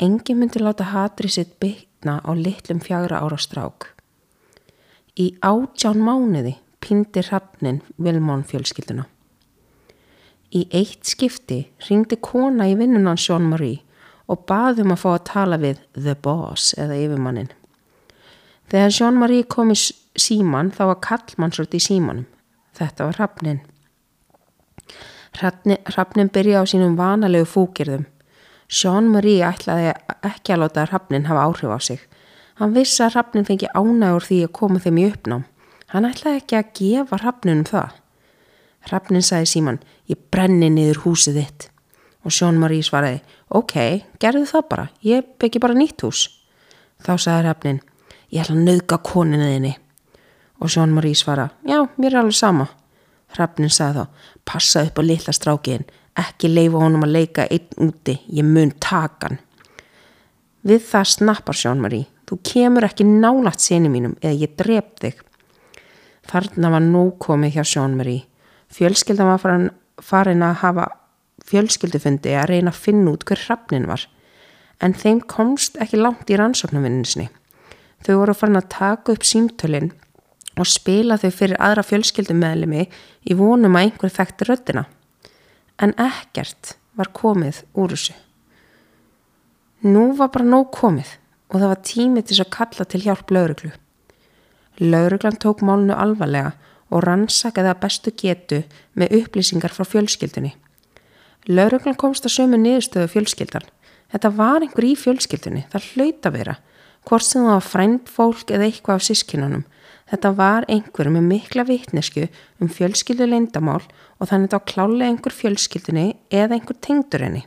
Engi 0.00 0.34
myndi 0.36 0.60
láta 0.60 0.90
hatri 0.92 1.30
sitt 1.32 1.54
byggna 1.60 2.18
á 2.20 2.30
litlum 2.36 2.82
fjagra 2.84 3.22
ára 3.24 3.38
strák. 3.40 3.86
Í 5.16 5.40
átján 5.40 6.04
mánuði 6.04 6.58
pindi 6.84 7.24
hrafnin 7.24 7.80
Vilmón 7.96 8.44
fjölskylduna. 8.44 9.06
Í 10.52 10.66
eitt 10.74 11.08
skipti 11.08 11.62
ringdi 11.88 12.18
kona 12.20 12.68
í 12.68 12.76
vinnunan 12.76 13.16
Sjón 13.16 13.48
Marie 13.48 13.80
og 14.28 14.44
baðum 14.50 14.92
að 14.92 15.00
fá 15.00 15.10
að 15.14 15.26
tala 15.32 15.58
við 15.62 15.80
The 15.96 16.16
Boss 16.20 16.74
eða 16.76 17.00
yfirmannin. 17.00 17.52
Þegar 18.68 18.96
Sjón 18.96 19.20
Marie 19.20 19.48
kom 19.48 19.72
í 19.72 19.78
síman 19.80 20.74
þá 20.76 20.82
var 20.92 21.00
kallmannsröld 21.08 21.72
í 21.72 21.80
símanum. 21.80 22.28
Þetta 22.76 23.08
var 23.08 23.16
hrafnin. 23.16 23.62
Hrafnin 25.36 26.30
byrja 26.34 26.62
á 26.62 26.64
sínum 26.66 26.96
vanalegu 26.98 27.46
fúkirðum. 27.46 28.06
Sjón 28.70 29.10
Marie 29.10 29.42
ætlaði 29.46 29.92
ekki 30.26 30.54
að 30.54 30.62
láta 30.64 30.86
hrafnin 30.86 31.26
hafa 31.26 31.46
áhrif 31.46 31.70
á 31.74 31.78
sig. 31.82 32.00
Hann 32.58 32.74
vissi 32.74 33.02
að 33.02 33.16
hrafnin 33.16 33.46
fengi 33.48 33.70
ánægur 33.74 34.26
því 34.26 34.38
að 34.46 34.54
koma 34.58 34.82
þeim 34.82 35.00
í 35.00 35.06
uppnám. 35.10 35.44
Hann 35.90 36.06
ætlaði 36.06 36.42
ekki 36.42 36.58
að 36.58 36.72
gefa 36.78 37.18
hrafnunum 37.22 37.66
það. 37.66 37.96
Hrafnin 38.86 39.24
sagði 39.26 39.50
síman, 39.50 39.78
ég 40.08 40.18
brenni 40.32 40.70
niður 40.72 41.02
húsið 41.04 41.40
þitt. 41.40 41.68
Og 42.20 42.36
Marí 42.60 42.82
svaraði, 42.84 43.22
ok, 43.48 44.04
gerðu 44.20 44.44
það 44.46 44.64
bara, 44.68 44.88
ég 45.02 45.24
byggi 45.40 45.60
bara 45.60 45.74
nýtt 45.74 46.02
hús. 46.04 46.28
Þá 47.00 47.16
sagði 47.16 47.46
hrafnin, 47.46 47.80
ég 48.30 48.42
ætla 48.44 48.56
að 48.56 48.66
nauðga 48.66 48.98
koninu 49.02 49.46
þinni. 49.48 49.72
Og 50.60 50.68
Sjón 50.68 50.92
Marí 50.92 51.14
svaraði, 51.16 51.56
já, 51.64 51.80
mér 51.96 52.12
er 52.12 52.20
alveg 52.20 52.36
sama. 52.36 52.68
Hrafnin 53.36 53.70
sagði 53.70 54.04
þá, 54.04 54.28
passa 54.44 54.84
upp 54.86 54.98
á 54.98 55.02
litla 55.06 55.34
strákiðin, 55.34 55.86
ekki 56.18 56.50
leifa 56.50 56.82
honum 56.82 57.06
að 57.06 57.14
leika 57.14 57.46
einn 57.46 57.88
úti, 57.88 58.16
ég 58.28 58.46
mun 58.46 58.72
takan. 58.82 59.38
Við 60.66 60.82
það 60.90 61.10
snappar 61.14 61.56
Sjón 61.56 61.80
Marí, 61.80 62.02
þú 62.28 62.40
kemur 62.44 62.84
ekki 62.84 63.06
nálagt 63.06 63.62
séni 63.64 63.88
mínum 63.92 64.16
eða 64.20 64.36
ég 64.42 64.56
drep 64.58 64.98
þig. 65.00 65.22
Þarna 66.30 66.70
var 66.74 66.84
nú 66.84 67.04
komið 67.18 67.56
hjá 67.56 67.64
Sjónmeri. 67.66 68.20
Fjölskyldan 68.70 69.30
var 69.32 69.40
farin, 69.42 69.70
farin 69.98 70.44
að 70.46 70.60
hafa 70.60 70.86
fjölskyldufundi 71.50 72.36
að 72.38 72.50
reyna 72.52 72.70
að 72.70 72.82
finna 72.84 73.14
út 73.14 73.24
hver 73.26 73.40
hrafnin 73.46 73.88
var. 73.90 74.04
En 74.80 74.94
þeim 74.94 75.22
komst 75.26 75.80
ekki 75.82 75.98
langt 75.98 76.30
í 76.30 76.38
rannsóknarvinninsni. 76.38 77.26
Þau 78.06 78.14
voru 78.20 78.36
farin 78.36 78.60
að 78.60 78.70
taka 78.76 79.16
upp 79.16 79.26
símtölinn 79.26 79.90
og 80.60 80.68
spila 80.68 81.18
þau 81.20 81.30
fyrir 81.34 81.60
aðra 81.60 81.84
fjölskyldumæðlimi 81.86 82.86
í 83.30 83.36
vonum 83.36 83.76
að 83.76 83.86
einhver 83.86 84.14
þekkti 84.14 84.48
röddina. 84.48 84.84
En 85.80 85.94
ekkert 85.96 86.74
var 86.98 87.12
komið 87.16 87.62
úr 87.78 87.94
þessu. 87.94 88.16
Nú 89.88 90.10
var 90.16 90.32
bara 90.34 90.44
nóg 90.44 90.68
komið 90.76 91.16
og 91.50 91.58
það 91.58 91.70
var 91.72 91.84
tímið 91.88 92.26
til 92.28 92.40
að 92.42 92.52
kalla 92.56 92.86
til 92.86 93.00
hjálp 93.04 93.32
lauruglu. 93.32 93.70
Lauruglan 94.80 95.38
tók 95.40 95.64
málnu 95.64 95.96
alvarlega 95.96 96.52
og 96.90 97.04
rannsakaði 97.06 97.70
að 97.72 97.80
bestu 97.82 98.12
getu 98.16 98.62
með 98.98 99.14
upplýsingar 99.20 99.72
frá 99.74 99.86
fjölskyldunni. 99.88 100.54
Lauruglan 101.48 101.98
komst 101.98 102.26
að 102.28 102.36
sömu 102.36 102.58
niðurstöðu 102.60 103.10
fjölskyldan. 103.14 103.66
Þetta 104.10 104.30
var 104.36 104.64
einhver 104.64 104.86
í 104.86 104.94
fjölskyldunni, 104.98 105.64
það 105.72 105.88
hlaut 105.94 106.26
að 106.28 106.36
vera. 106.36 106.56
Hvort 107.06 107.24
sem 107.24 107.44
það 107.46 107.54
var 107.54 107.66
frænd 107.66 108.10
fólk 108.10 108.50
eða 108.52 108.66
eitthvað 108.66 108.98
af 108.98 109.06
sískinunum. 109.06 109.62
Þetta 110.10 110.32
var 110.34 110.66
einhver 110.70 111.10
með 111.14 111.26
mikla 111.28 111.64
vitnesku 111.68 112.26
um 112.60 112.70
fjölskyldu 112.72 113.28
leindamál 113.28 113.82
og 114.18 114.30
þannig 114.30 114.50
þá 114.50 114.58
klálega 114.72 115.10
einhver 115.12 115.36
fjölskyldunni 115.36 116.06
eða 116.34 116.56
einhver 116.56 116.78
tengdur 116.82 117.24
henni. 117.26 117.44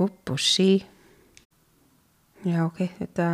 Upp 0.00 0.34
og 0.34 0.40
sí. 0.42 0.80
Já, 2.42 2.64
ok, 2.66 2.86
þetta... 2.98 3.32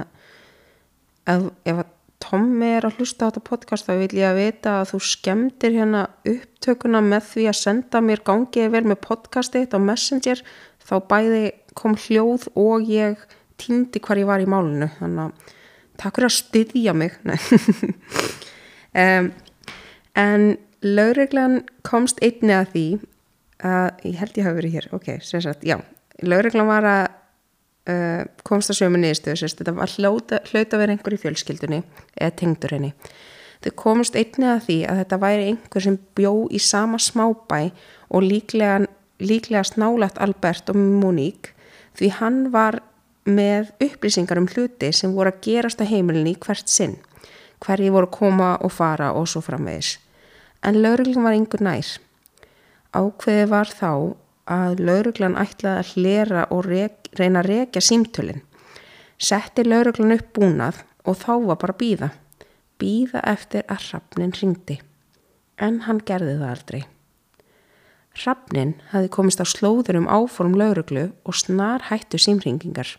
Ef, 1.27 1.51
ef 1.67 1.85
Tommi 2.23 2.69
er 2.79 2.87
að 2.89 2.97
hlusta 2.99 3.27
á 3.27 3.29
þetta 3.29 3.43
podcast 3.45 3.87
þá 3.87 3.93
vil 4.01 4.17
ég 4.17 4.27
að 4.31 4.39
vita 4.41 4.71
að 4.81 4.93
þú 4.95 5.01
skemmtir 5.05 5.75
hérna 5.77 6.07
upptökuna 6.27 7.03
með 7.05 7.27
því 7.29 7.45
að 7.51 7.59
senda 7.61 8.01
mér 8.03 8.23
gangið 8.27 8.71
vel 8.73 8.83
með 8.89 9.03
podcastið 9.05 9.77
á 9.77 9.79
Messenger 9.85 10.41
þá 10.87 10.95
bæði 11.11 11.43
kom 11.77 11.95
hljóð 12.07 12.49
og 12.57 12.89
ég 12.89 13.21
týndi 13.61 14.01
hvar 14.03 14.19
ég 14.19 14.31
var 14.31 14.43
í 14.43 14.49
málunu 14.49 14.89
þannig 14.97 15.29
að 15.29 15.55
takk 16.01 16.19
fyrir 16.19 16.31
að 16.31 16.37
styðja 16.39 16.95
mig. 16.97 17.19
Um, 18.97 19.31
en 20.27 20.49
laurreglan 20.85 21.61
komst 21.87 22.23
einni 22.25 22.55
að 22.57 22.73
því 22.73 22.87
að 23.67 24.09
ég 24.11 24.19
held 24.21 24.39
ég 24.39 24.47
hafi 24.47 24.59
verið 24.61 24.77
hér 24.77 24.91
ok, 24.97 25.07
sem 25.25 25.43
sagt, 25.45 25.65
já 25.65 25.79
laurreglan 26.25 26.69
var 26.69 26.89
að 26.89 27.07
uh, 27.93 28.23
komst 28.47 28.73
að 28.73 28.81
sömu 28.81 29.01
niðurstöðu 29.01 29.41
sérst, 29.41 29.61
þetta 29.61 29.77
var 29.77 29.95
hlauta, 29.97 30.43
hlauta 30.51 30.81
verið 30.81 30.97
einhver 30.97 31.17
í 31.17 31.23
fjölskyldunni 31.23 31.81
eða 32.15 32.37
tengdur 32.41 32.77
henni. 32.77 32.93
Þau 33.65 33.73
komst 33.81 34.17
einnig 34.19 34.51
að 34.53 34.63
því 34.67 34.79
að 34.91 35.01
þetta 35.01 35.21
væri 35.23 35.49
einhver 35.51 35.85
sem 35.87 35.99
bjó 36.19 36.33
í 36.53 36.61
sama 36.63 37.01
smábæ 37.03 37.61
og 38.13 38.27
líklega 38.27 38.85
líklega 39.17 39.65
snálegt 39.65 40.19
Albert 40.21 40.71
og 40.73 40.77
Monique 40.77 41.55
því 41.97 42.11
hann 42.19 42.41
var 42.53 42.83
með 43.27 43.73
upplýsingar 43.83 44.39
um 44.41 44.49
hluti 44.49 44.93
sem 44.95 45.15
voru 45.15 45.33
að 45.33 45.43
gerast 45.47 45.83
á 45.83 45.85
heimilinni 45.87 46.37
hvert 46.39 46.71
sinn, 46.71 46.97
hverji 47.63 47.91
voru 47.91 48.09
að 48.09 48.17
koma 48.19 48.51
og 48.63 48.73
fara 48.73 49.13
og 49.19 49.27
svo 49.31 49.43
framvegis. 49.43 49.97
En 50.63 50.81
lauruglum 50.83 51.27
var 51.27 51.37
yngur 51.37 51.63
nær. 51.63 51.89
Ákveði 52.97 53.47
var 53.51 53.71
þá 53.71 53.91
að 54.47 54.81
lauruglan 54.87 55.39
ætlaði 55.39 55.83
að 55.83 55.93
hlera 55.95 56.45
og 56.55 56.67
rek, 56.67 57.11
reyna 57.19 57.43
að 57.43 57.51
rekja 57.51 57.83
símtölinn. 57.83 58.43
Setti 59.19 59.65
lauruglan 59.67 60.15
upp 60.17 60.33
búnað 60.37 60.83
og 61.05 61.19
þá 61.19 61.33
var 61.49 61.59
bara 61.63 61.79
býða. 61.79 62.11
Býða 62.79 63.23
eftir 63.27 63.65
að 63.73 63.89
Hrafnin 63.89 64.35
ringdi. 64.37 64.79
En 65.59 65.81
hann 65.87 66.03
gerði 66.05 66.37
það 66.37 66.53
aldrei. 66.53 66.83
Hrafnin 68.17 68.75
hafi 68.93 69.11
komist 69.13 69.41
á 69.41 69.47
slóður 69.49 69.99
um 70.01 70.09
áform 70.09 70.57
lauruglu 70.57 71.11
og 71.25 71.37
snar 71.37 71.89
hættu 71.91 72.21
símringingar. 72.21 72.97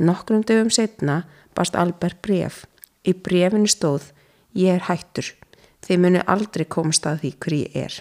Nokkrum 0.00 0.44
dögum 0.48 0.70
setna 0.72 1.22
bast 1.56 1.76
Albert 1.76 2.20
bref. 2.24 2.64
Í 3.04 3.14
brefinu 3.16 3.68
stóð 3.68 4.10
Ég 4.56 4.80
er 4.80 4.86
hættur. 4.88 5.28
Þið 5.86 6.00
muni 6.02 6.22
aldrei 6.26 6.66
komast 6.68 7.06
að 7.06 7.22
því 7.24 7.32
hver 7.38 7.56
ég 7.56 7.76
er. 7.86 7.98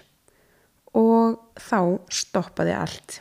Og 0.97 1.37
þá 1.61 1.81
stoppaði 2.09 2.73
allt. 2.75 3.19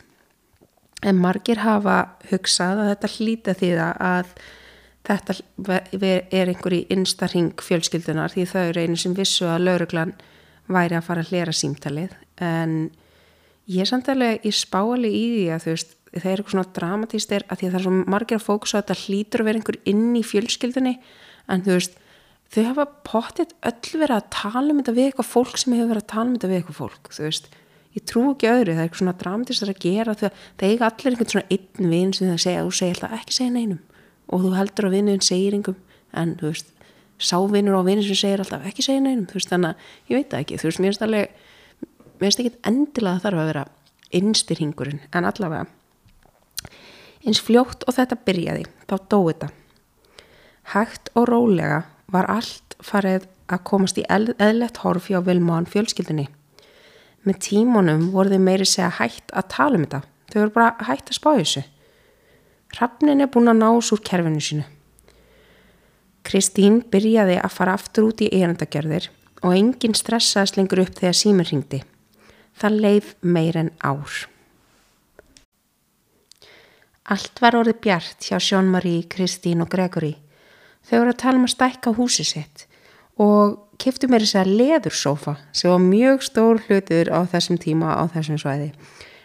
En 1.05 1.19
margir 1.21 1.61
hafa 1.63 1.99
hugsað 2.31 2.81
að 2.81 2.89
þetta 2.89 3.11
hlýta 3.15 3.55
því 3.59 3.69
að 3.83 4.33
þetta 5.09 5.35
er 5.89 6.51
einhver 6.51 6.75
í 6.75 6.81
instarhing 6.91 7.53
fjölskyldunar 7.63 8.33
því 8.33 8.47
þau 8.49 8.63
eru 8.65 8.83
einu 8.83 8.97
sem 8.99 9.15
vissu 9.15 9.47
að 9.47 9.63
lauruglan 9.67 10.15
væri 10.69 10.97
að 10.97 11.05
fara 11.07 11.23
að 11.23 11.31
hlera 11.31 11.55
símtalið 11.55 12.11
en 12.43 12.75
ég 13.69 13.85
er 13.85 13.89
samt 13.89 14.09
alveg 14.11 14.45
í 14.45 14.51
spáali 14.53 15.09
í 15.09 15.23
því 15.33 15.45
að 15.55 15.63
þú 15.63 15.73
veist 15.73 15.95
það 16.13 16.31
er 16.31 16.41
eitthvað 16.41 16.55
svona 16.55 16.73
dramatíst 16.75 17.31
er 17.35 17.43
að 17.47 17.59
því 17.59 17.65
að 17.67 17.71
það 17.71 17.79
er 17.79 17.85
svo 17.85 17.93
margir 18.13 18.39
að 18.39 18.45
fókusa 18.47 18.75
að 18.79 18.83
þetta 18.83 19.01
hlýtur 19.03 19.41
að 19.43 19.47
vera 19.49 19.59
einhver 19.59 19.77
inn 19.89 20.07
í 20.17 20.23
fjölskyldunni. 20.25 20.93
En 21.49 21.63
þú 21.65 21.71
veist 21.75 21.93
þau 22.49 22.63
hafa 22.65 22.85
potið 23.05 23.49
öll 23.69 23.89
verið 24.01 24.15
að 24.15 24.29
tala 24.33 24.69
um 24.73 24.79
þetta 24.81 24.95
við 24.97 25.05
eitthvað 25.09 25.29
fólk 25.29 25.55
sem 25.61 25.73
hefur 25.77 25.91
verið 25.93 26.03
að 26.03 26.13
tala 26.13 26.27
um 26.27 26.35
þetta 26.37 26.49
við 26.49 26.57
eitthvað 26.59 26.79
fólk 26.79 27.03
þú 27.13 27.21
veist. 27.27 27.45
Ég 27.89 28.05
trú 28.05 28.21
ekki 28.29 28.49
öðru, 28.49 28.73
það 28.73 28.79
er 28.79 28.85
eitthvað 28.85 29.01
svona 29.01 29.19
dramatist 29.21 29.65
að 29.65 29.81
gera 29.81 30.13
þegar 30.17 30.33
það 30.59 30.69
eiga 30.69 30.89
allir 30.89 31.09
einhvern 31.09 31.31
svona 31.33 31.49
einn 31.55 31.89
vinn 31.89 32.13
sem 32.13 32.29
það 32.29 32.43
segja, 32.43 32.65
þú 32.65 32.71
segir 32.77 32.95
alltaf 32.95 33.15
ekki 33.17 33.33
segja 33.33 33.53
neinum. 33.55 33.81
Og 34.29 34.37
þú 34.43 34.49
heldur 34.53 34.85
á 34.85 34.93
vinnuðin 34.93 35.25
segir 35.25 35.57
einhverjum 35.57 35.81
en 36.21 36.29
þú 36.37 36.45
veist, 36.51 36.67
sávinnur 37.17 37.81
á 37.81 37.83
vinnu 37.85 38.03
sem 38.05 38.17
segir 38.17 38.39
alltaf 38.45 38.61
eins 47.25 47.41
fljótt 47.43 47.85
og 47.87 47.97
þetta 47.97 48.19
byrjaði, 48.25 48.65
þá 48.87 48.95
dói 49.09 49.33
þetta 49.33 49.49
hægt 50.69 51.09
og 51.17 51.29
rólega 51.29 51.83
var 52.13 52.27
allt 52.29 52.75
farið 52.85 53.25
að 53.49 53.63
komast 53.65 53.97
í 53.97 54.05
eðlert 54.09 54.83
horfi 54.83 55.15
á 55.17 55.21
Vilmán 55.25 55.65
fjölskyldinni 55.69 56.27
með 57.27 57.41
tímunum 57.45 58.09
voru 58.13 58.31
þau 58.33 58.43
meiri 58.43 58.67
segja 58.67 58.89
hægt 58.99 59.33
að 59.35 59.49
tala 59.53 59.79
um 59.79 59.85
þetta. 59.85 60.01
Þau 60.29 60.39
voru 60.39 60.53
bara 60.55 60.87
hægt 60.87 61.09
að 61.09 61.17
spá 61.17 61.29
þessu. 61.35 61.63
Hrafnin 62.75 63.23
er 63.23 63.31
búin 63.33 63.51
að 63.51 63.59
ná 63.59 63.69
úr 63.73 64.03
kerfinu 64.05 64.43
sínu. 64.43 64.65
Kristín 66.23 66.81
byrjaði 66.91 67.39
að 67.41 67.55
fara 67.55 67.75
aftur 67.77 68.09
út 68.11 68.21
í 68.21 68.29
erandagerðir 68.29 69.09
og 69.41 69.55
enginn 69.55 69.97
stressaðist 69.97 70.59
lengur 70.59 70.83
upp 70.83 70.99
þegar 70.99 71.17
símur 71.17 71.49
ringdi. 71.49 71.81
Það 72.59 72.81
leið 72.85 73.13
meir 73.21 73.57
en 73.57 73.71
ár. 73.81 74.27
Allt 77.09 77.39
var 77.41 77.55
orðið 77.57 77.79
bjart 77.81 78.25
hjá 78.27 78.37
Sjón-Marie, 78.37 79.07
Kristín 79.09 79.63
og 79.63 79.71
Gregory. 79.73 80.11
Þau 80.85 80.99
voru 80.99 81.13
að 81.15 81.21
tala 81.23 81.39
um 81.39 81.47
að 81.47 81.55
stækka 81.55 81.93
húsi 81.97 82.25
sitt 82.27 82.67
og 83.19 83.55
kiftu 83.81 84.07
mér 84.07 84.23
þess 84.23 84.37
að 84.37 84.51
leðursófa 84.59 85.33
sem 85.49 85.71
var 85.73 85.81
mjög 85.81 86.21
stór 86.23 86.61
hlutur 86.67 87.09
á 87.09 87.19
þessum 87.31 87.57
tíma 87.59 87.95
á 87.97 88.05
þessum 88.13 88.37
svæði. 88.39 88.69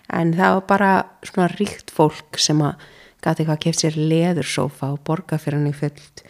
En 0.08 0.32
það 0.32 0.56
var 0.56 0.64
bara 0.70 0.90
svona 1.28 1.50
ríkt 1.52 1.92
fólk 1.92 2.40
sem 2.40 2.62
að 2.64 2.80
gæti 3.20 3.44
eitthvað 3.44 3.54
að 3.54 3.62
kift 3.66 3.84
sér 3.84 3.98
leðursófa 4.00 4.90
og 4.94 5.02
borga 5.04 5.38
fyrir 5.40 5.60
hann 5.60 5.68
í 5.68 5.76
fullt. 5.76 6.24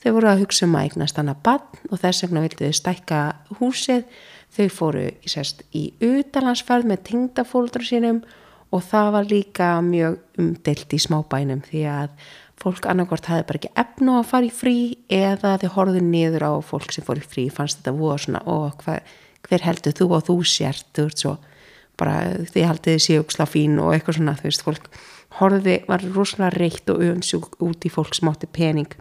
Þau 0.00 0.12
voru 0.14 0.30
að 0.30 0.44
hugsa 0.44 0.68
um 0.68 0.76
að 0.78 0.86
eignast 0.86 1.18
hann 1.18 1.32
að 1.32 1.42
bann 1.48 1.88
og 1.90 2.00
þess 2.04 2.24
vegna 2.24 2.44
vildu 2.46 2.70
þau 2.70 2.78
stækka 2.78 3.24
húsið. 3.58 4.06
Þau 4.54 4.68
fóru 4.78 5.02
í, 5.10 5.42
í 5.74 5.82
utalansferð 6.06 6.86
með 6.86 7.02
tingdafóldur 7.10 7.84
sínum 7.86 8.22
og 8.22 8.38
það 8.78 9.10
var 9.16 9.26
líka 9.30 9.70
mjög 9.82 10.20
umdelt 10.38 10.94
í 10.94 11.00
smábænum 11.02 11.64
því 11.66 11.82
að 11.90 12.12
fólk 12.60 12.86
annarkort 12.90 13.26
hafði 13.30 13.46
bara 13.48 13.60
ekki 13.60 13.72
efnu 13.82 14.16
að 14.18 14.28
fara 14.30 14.46
í 14.46 14.52
frí 14.54 14.76
eða 15.10 15.56
þau 15.62 15.70
horfðu 15.76 16.02
niður 16.04 16.46
á 16.46 16.52
fólk 16.62 16.92
sem 16.94 17.06
fór 17.06 17.20
í 17.22 17.24
frí, 17.24 17.46
fannst 17.50 17.80
þetta 17.80 17.96
voða 17.96 18.18
svona 18.24 18.42
og 18.52 18.84
hver, 18.84 19.00
hver 19.48 19.64
heldur 19.64 19.96
þú 19.96 20.10
og 20.18 20.26
þú 20.28 20.36
sért? 20.46 20.86
Þú 20.96 21.06
ert 21.08 21.24
svo, 21.24 21.36
bara 22.00 22.18
þið 22.52 22.68
haldið 22.68 22.96
þið 22.98 23.04
séu 23.06 23.24
slá 23.32 23.46
fín 23.48 23.80
og 23.80 23.94
eitthvað 23.94 24.20
svona 24.20 24.36
þú 24.38 24.48
veist, 24.48 24.66
fólk 24.66 24.90
horfði, 25.40 25.76
var 25.88 26.04
rosalega 26.14 26.52
reitt 26.58 26.90
og 26.92 27.04
önsjúk 27.06 27.56
út 27.64 27.86
í 27.86 27.92
fólk 27.92 28.16
sem 28.16 28.30
átti 28.30 28.50
pening 28.50 28.98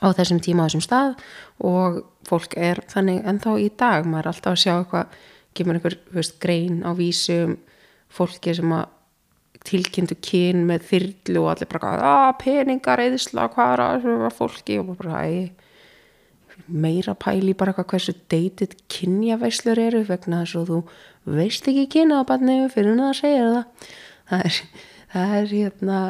á 0.00 0.08
þessum 0.16 0.40
tíma 0.42 0.64
á 0.64 0.66
þessum 0.70 0.84
stað. 0.86 1.18
Og 1.60 2.00
fólk 2.28 2.56
er 2.56 2.80
þannig 2.88 3.26
ennþá 3.28 3.58
í 3.60 3.68
dag, 3.76 4.06
maður 4.08 4.24
er 4.24 4.32
alltaf 4.32 4.54
að 4.54 4.62
sjá 4.62 4.72
eitthvað, 4.78 5.18
kemur 5.52 5.78
einhver 5.78 5.98
veist, 6.14 6.38
grein 6.40 6.80
á 6.86 6.90
vísum 6.96 7.58
fólki 8.12 8.54
sem 8.56 8.74
að 8.76 8.90
tilkynntu 9.62 10.16
kyn 10.24 10.64
með 10.66 10.86
þyrlu 10.88 11.42
og 11.44 11.50
allir 11.52 11.70
bara 11.70 11.92
að 12.12 12.32
peningar 12.42 13.02
eðisla 13.04 13.46
hvað 13.52 13.84
að 13.84 14.06
það 14.06 14.24
var 14.24 14.34
fólki? 14.36 14.78
Og 14.82 14.96
bara 14.98 15.22
æ, 15.22 15.52
meira 16.66 17.14
pæli 17.18 17.54
bara 17.58 17.72
eitthvað 17.72 17.90
hversu 17.94 18.14
deytið 18.32 18.76
kynjaveislur 18.92 19.80
eru 19.82 20.02
vegna 20.08 20.42
þess 20.42 20.58
að 20.58 20.72
þú 20.72 20.80
veist 21.38 21.68
ekki 21.70 22.06
barnið 22.26 22.66
fyrir 22.74 22.92
hún 22.92 23.04
að 23.06 23.18
segja 23.20 23.44
það 23.46 23.62
það. 24.32 24.42
Er, 24.42 24.58
það 25.12 25.36
er 25.38 25.50
hérna 25.52 26.00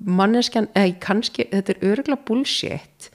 manneskjan, 0.00 0.68
eða 0.74 0.96
kannski 1.02 1.46
þetta 1.52 1.74
er 1.74 1.84
öruglega 1.90 2.26
bullshit 2.26 3.10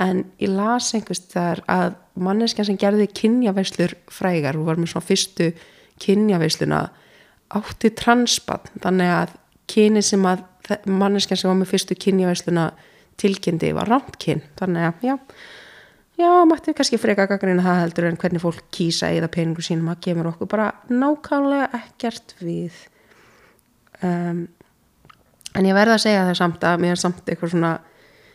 en 0.00 0.24
ég 0.42 0.50
las 0.50 0.92
einhvers 0.96 1.22
þar 1.30 1.62
að 1.70 1.96
manneskjan 2.14 2.68
sem 2.70 2.78
gerði 2.80 3.08
kynjaveislur 3.12 3.94
frægar, 4.10 4.56
hún 4.56 4.66
var 4.66 4.80
með 4.80 4.94
svona 4.94 5.08
fyrstu 5.08 5.50
kynjaveisluna 6.02 6.80
átti 7.54 7.90
transbann 7.96 8.64
þannig 8.82 9.12
að 9.14 9.34
kyni 9.70 10.02
sem 10.04 10.24
að 10.28 10.44
manneskjan 10.88 11.40
sem 11.40 11.50
var 11.50 11.58
með 11.60 11.72
fyrstu 11.74 11.96
kynjavæsluna 12.00 12.70
tilkynnti 13.20 13.72
var 13.76 13.90
rámtkyn 13.90 14.42
þannig 14.58 14.88
að 14.88 15.06
já, 15.08 15.14
já, 16.18 16.30
mætti 16.48 16.74
kannski 16.76 16.98
freka 17.00 17.28
gaggrina 17.30 17.64
það 17.64 17.80
heldur 17.82 18.08
en 18.08 18.18
hvernig 18.20 18.42
fólk 18.42 18.64
kýsa 18.74 19.12
eða 19.14 19.30
peningur 19.32 19.66
sínum 19.66 19.92
að 19.92 20.02
gemur 20.08 20.32
okkur 20.32 20.50
bara 20.50 20.70
nákvæmlega 20.90 21.68
ekkert 21.80 22.36
við. 22.40 22.76
Um, 24.04 24.46
en 25.54 25.68
ég 25.68 25.76
verða 25.76 25.98
að 25.98 26.06
segja 26.06 26.26
það 26.28 26.40
samt 26.40 26.66
að 26.66 26.80
mér 26.82 26.96
er 26.96 27.02
samt 27.04 27.28
eitthvað 27.28 27.54
svona 27.54 27.74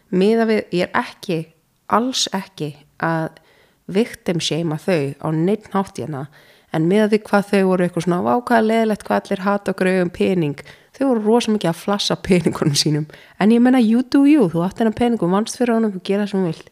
miða 0.09 0.47
við, 0.49 0.61
ég 0.79 0.87
er 0.87 1.03
ekki 1.03 1.41
alls 1.89 2.27
ekki 2.35 2.73
að 3.03 3.41
victim 3.89 4.39
shame 4.43 4.77
að 4.77 4.85
þau 4.85 5.25
á 5.25 5.27
neitt 5.33 5.69
nátt 5.73 5.97
hérna 5.97 6.27
en 6.73 6.87
með 6.89 7.13
því 7.13 7.19
hvað 7.29 7.47
þau 7.51 7.61
voru 7.69 7.85
eitthvað 7.85 8.05
svona 8.05 8.25
vákaða 8.25 8.65
leðilegt 8.67 9.05
hvað 9.07 9.21
allir 9.21 9.45
hata 9.45 9.73
og 9.73 9.79
gröðum 9.79 10.11
pening 10.13 10.63
þau 10.97 11.05
voru 11.07 11.23
rosa 11.25 11.53
mikið 11.53 11.71
að 11.71 11.79
flassa 11.79 12.17
peningunum 12.19 12.75
sínum. 12.77 13.07
En 13.39 13.53
ég 13.53 13.63
menna 13.63 13.79
you 13.79 14.03
do 14.03 14.25
you 14.27 14.49
þú 14.51 14.65
átt 14.65 14.81
hennar 14.81 14.97
peningum, 14.97 15.31
vannst 15.31 15.57
fyrir 15.57 15.77
honum 15.77 15.95
og 15.95 16.03
gera 16.05 16.27
sem 16.27 16.41
hún 16.41 16.51
vil 16.51 16.63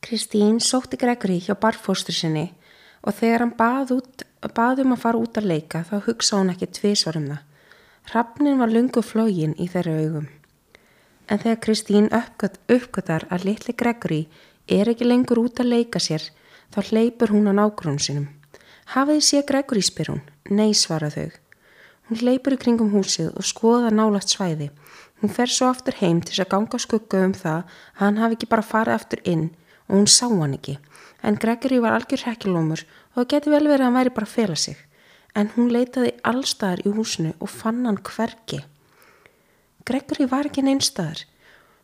Kristín 0.00 0.60
sótti 0.64 0.96
Gregory 0.96 1.38
hjá 1.44 1.54
barfóstur 1.60 2.16
sinni 2.16 2.48
og 3.04 3.14
þegar 3.16 3.44
hann 3.44 3.54
bað, 3.56 3.92
út, 3.98 4.24
bað 4.56 4.82
um 4.84 4.94
að 4.94 5.02
fara 5.04 5.20
út 5.20 5.40
að 5.40 5.48
leika 5.52 5.82
þá 5.88 5.96
hugsa 6.06 6.40
hún 6.40 6.52
ekki 6.52 6.68
tvísvar 6.78 7.18
um 7.20 7.28
það. 7.30 7.42
Hrafnin 8.10 8.60
var 8.60 8.72
lungu 8.72 9.02
flógin 9.04 9.52
í 9.60 9.68
þeirra 9.68 9.98
augum. 10.00 10.28
En 11.30 11.38
þegar 11.38 11.60
Kristín 11.66 12.08
uppgötar 12.10 13.28
að 13.30 13.44
litli 13.46 13.76
Gregory 13.76 14.22
er 14.66 14.88
ekki 14.90 15.06
lengur 15.06 15.42
út 15.44 15.60
að 15.60 15.72
leika 15.74 16.00
sér 16.00 16.24
Þá 16.70 16.80
hleypur 16.90 17.32
hún 17.34 17.50
á 17.50 17.52
nágrunum 17.54 17.98
sinum. 17.98 18.28
Hafiði 18.94 19.22
sé 19.26 19.42
Gregory 19.46 19.82
spyr 19.82 20.12
hún. 20.12 20.20
Nei, 20.50 20.74
svara 20.74 21.10
þau. 21.10 21.30
Hún 22.08 22.20
hleypur 22.22 22.54
í 22.54 22.58
kringum 22.58 22.92
húsið 22.94 23.32
og 23.38 23.46
skoða 23.46 23.90
nálagt 23.94 24.32
svæði. 24.32 24.70
Hún 25.20 25.30
fer 25.34 25.50
svo 25.52 25.68
aftur 25.70 25.94
heim 26.00 26.22
til 26.22 26.32
þess 26.32 26.44
að 26.46 26.52
ganga 26.54 26.78
skugga 26.82 27.24
um 27.26 27.34
það 27.36 27.58
að 27.60 27.74
hann 28.00 28.20
hafi 28.22 28.38
ekki 28.38 28.48
bara 28.50 28.66
farið 28.66 28.96
aftur 28.96 29.22
inn 29.32 29.44
og 29.86 29.96
hún 29.98 30.08
sá 30.10 30.26
hann 30.30 30.56
ekki. 30.56 30.78
En 31.22 31.38
Gregory 31.38 31.78
var 31.84 31.98
algjör 31.98 32.24
hekkilómur 32.24 32.82
og 32.86 33.18
það 33.18 33.28
geti 33.34 33.52
vel 33.52 33.66
verið 33.66 33.84
að 33.84 33.86
hann 33.88 33.98
væri 33.98 34.14
bara 34.16 34.30
að 34.30 34.34
fela 34.38 34.56
sig. 34.56 34.78
En 35.38 35.50
hún 35.54 35.70
leitaði 35.74 36.14
allstaðar 36.26 36.82
í 36.86 36.94
húsinu 36.96 37.34
og 37.38 37.50
fann 37.52 37.84
hann 37.86 38.00
hverki. 38.02 38.64
Gregory 39.86 40.26
var 40.30 40.48
ekki 40.48 40.64
neinstaðar. 40.66 41.26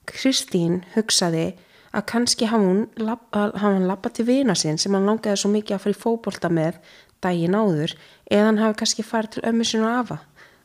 Kristín 0.06 0.84
hugsaði 0.94 1.52
að 1.96 2.06
kannski 2.12 2.48
hann 2.50 2.86
lappað 3.00 4.12
til 4.18 4.26
vina 4.28 4.56
sinn 4.58 4.78
sem 4.78 4.94
hann 4.94 5.08
langaði 5.08 5.40
svo 5.40 5.50
mikið 5.52 5.76
að 5.76 5.84
fara 5.84 5.96
í 5.96 6.00
fókbólta 6.02 6.50
með 6.52 6.80
daginn 7.24 7.56
áður 7.56 7.94
eða 8.30 8.48
hann 8.48 8.60
hafi 8.62 8.78
kannski 8.82 9.06
farið 9.06 9.36
til 9.36 9.46
ömmu 9.50 9.68
sinu 9.68 9.88
afa. 9.88 10.18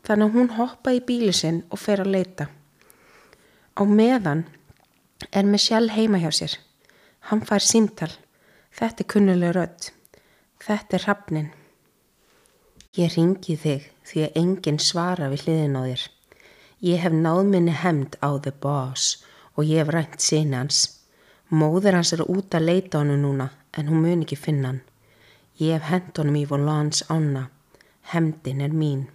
Þannig 0.08 0.28
að 0.28 0.36
hún 0.36 0.52
hoppa 0.58 0.96
í 0.98 1.00
bíli 1.06 1.34
sinn 1.36 1.62
og 1.70 1.80
fer 1.80 2.02
að 2.02 2.14
leita. 2.16 2.50
Á 3.78 3.82
meðan 3.86 4.44
er 5.32 5.48
Michelle 5.48 5.94
heima 5.94 6.20
hjá 6.20 6.32
sér. 6.34 6.58
Hann 7.30 7.46
fær 7.46 7.64
símtal. 7.64 8.12
Þetta 8.74 9.06
er 9.06 9.12
kunnuleg 9.14 9.56
rödd. 9.56 9.92
Þetta 10.62 10.98
er 10.98 11.08
hafnin 11.08 11.52
ég 13.00 13.14
ringi 13.16 13.56
þig 13.56 13.86
því 14.04 14.24
að 14.26 14.40
enginn 14.42 14.80
svara 14.84 15.30
við 15.32 15.46
hliðin 15.46 15.78
á 15.80 15.82
þér. 15.86 16.02
Ég 16.84 17.04
hef 17.06 17.14
náð 17.16 17.44
minni 17.48 17.76
hemd 17.78 18.18
á 18.20 18.30
the 18.44 18.52
boss 18.52 19.22
og 19.56 19.64
ég 19.64 19.80
hef 19.80 19.94
rænt 19.96 20.20
sína 20.20 20.64
hans 20.64 20.82
móður 21.52 21.98
hans 22.00 22.14
er 22.16 22.24
út 22.26 22.56
að 22.56 22.68
leita 22.70 23.02
honum 23.02 23.22
núna 23.22 23.50
en 23.78 23.92
hún 23.92 24.04
mun 24.06 24.24
ekki 24.26 24.40
finna 24.40 24.72
hann. 24.72 24.82
Ég 25.60 25.78
hef 25.78 25.90
hend 25.92 26.18
honum 26.18 26.40
í 26.40 26.48
volans 26.50 27.04
ána. 27.12 27.50
Hemdin 28.14 28.64
er 28.66 28.74
mín. 28.74 29.06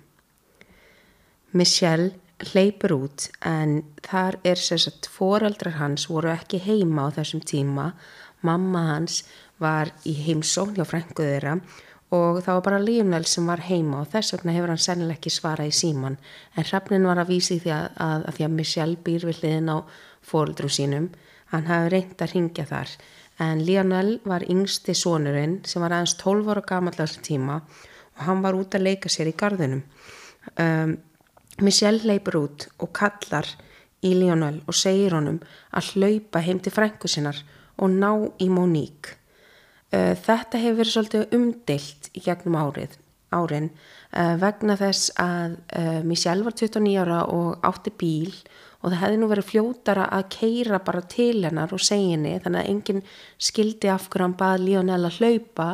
Michelle 1.52 2.12
hleypur 2.52 2.92
út 2.98 3.30
en 3.48 3.80
þar 4.04 4.36
er 4.44 4.60
sérsagt 4.60 5.08
foreldrar 5.08 5.78
hans 5.80 6.06
voru 6.12 6.30
ekki 6.34 6.60
heima 6.60 7.08
á 7.08 7.16
þessum 7.16 7.40
tíma. 7.40 7.90
Mamma 8.44 8.84
hans 8.92 9.24
var 9.58 9.90
í 10.04 10.12
heimsókn 10.26 10.76
hjá 10.76 10.84
frænguð 10.84 11.30
þeirra 11.32 11.56
og 12.14 12.42
það 12.44 12.58
var 12.58 12.64
bara 12.68 12.82
Lionel 12.82 13.24
sem 13.26 13.46
var 13.48 13.64
heima 13.66 14.02
og 14.04 14.10
þess 14.12 14.34
vegna 14.36 14.54
hefur 14.54 14.70
hann 14.70 14.82
sennileg 14.82 15.18
ekki 15.18 15.32
svara 15.34 15.66
í 15.66 15.72
síman 15.74 16.18
en 16.54 16.66
hrafnin 16.68 17.08
var 17.08 17.18
að 17.18 17.32
vísi 17.32 17.56
því 17.58 17.72
að, 17.74 17.86
að, 18.04 18.26
að 18.28 18.36
því 18.36 18.46
að 18.46 18.54
Michelle 18.60 19.00
býr 19.08 19.26
við 19.26 19.40
hliðin 19.40 19.72
á 19.74 19.78
foreldrum 20.22 20.70
sínum 20.70 21.08
hann 21.52 21.68
hafi 21.70 21.92
reynd 21.92 22.22
að 22.22 22.32
ringja 22.34 22.66
þar 22.68 22.94
en 23.46 23.64
Lionel 23.64 24.16
var 24.24 24.46
yngsti 24.48 24.94
sonurinn 24.96 25.60
sem 25.68 25.82
var 25.84 25.94
aðeins 25.96 26.16
12 26.22 26.54
ára 26.54 26.92
þessum 26.96 27.26
tíma 27.26 27.60
og 28.16 28.22
hann 28.24 28.42
var 28.42 28.56
út 28.56 28.74
að 28.74 28.86
leika 28.88 29.12
sér 29.12 29.28
í 29.28 29.36
gardunum 29.36 29.82
um, 30.56 30.96
Michelle 31.60 32.04
leipur 32.04 32.36
út 32.42 32.68
og 32.78 32.92
kallar 32.96 33.48
í 34.04 34.12
Lionel 34.16 34.60
og 34.66 34.76
segir 34.76 35.16
honum 35.16 35.38
að 35.72 35.92
hlaupa 35.94 36.42
heim 36.44 36.60
til 36.60 36.72
frængu 36.74 37.08
sinnar 37.08 37.38
og 37.76 37.92
ná 37.92 38.10
í 38.40 38.48
Monique. 38.52 39.16
Uh, 39.92 40.12
þetta 40.12 40.60
hefur 40.60 40.80
verið 40.82 40.94
svolítið 40.94 41.36
umdeilt 41.36 42.10
í 42.12 42.22
gegnum 42.24 42.58
árið, 42.60 42.96
árin 43.32 43.70
uh, 43.70 44.34
vegna 44.40 44.76
þess 44.80 45.12
að 45.22 45.56
uh, 45.78 46.00
Michelle 46.04 46.44
var 46.44 46.56
29 46.58 46.96
ára 47.00 47.22
og 47.32 47.64
átti 47.66 47.92
bíl 47.94 48.32
og 48.32 48.65
það 48.84 49.00
hefði 49.02 49.20
nú 49.20 49.28
verið 49.30 49.48
fljótara 49.50 50.08
að 50.12 50.28
keira 50.36 50.80
bara 50.84 51.02
til 51.10 51.44
hennar 51.44 51.72
og 51.74 51.82
segja 51.82 52.16
henni 52.16 52.36
þannig 52.44 52.62
að 52.62 52.70
enginn 52.72 53.02
skildi 53.48 53.90
af 53.92 54.10
hverju 54.10 54.26
hann 54.26 54.36
bað 54.38 54.64
Lionel 54.64 55.00
að 55.08 55.20
hlaupa. 55.20 55.70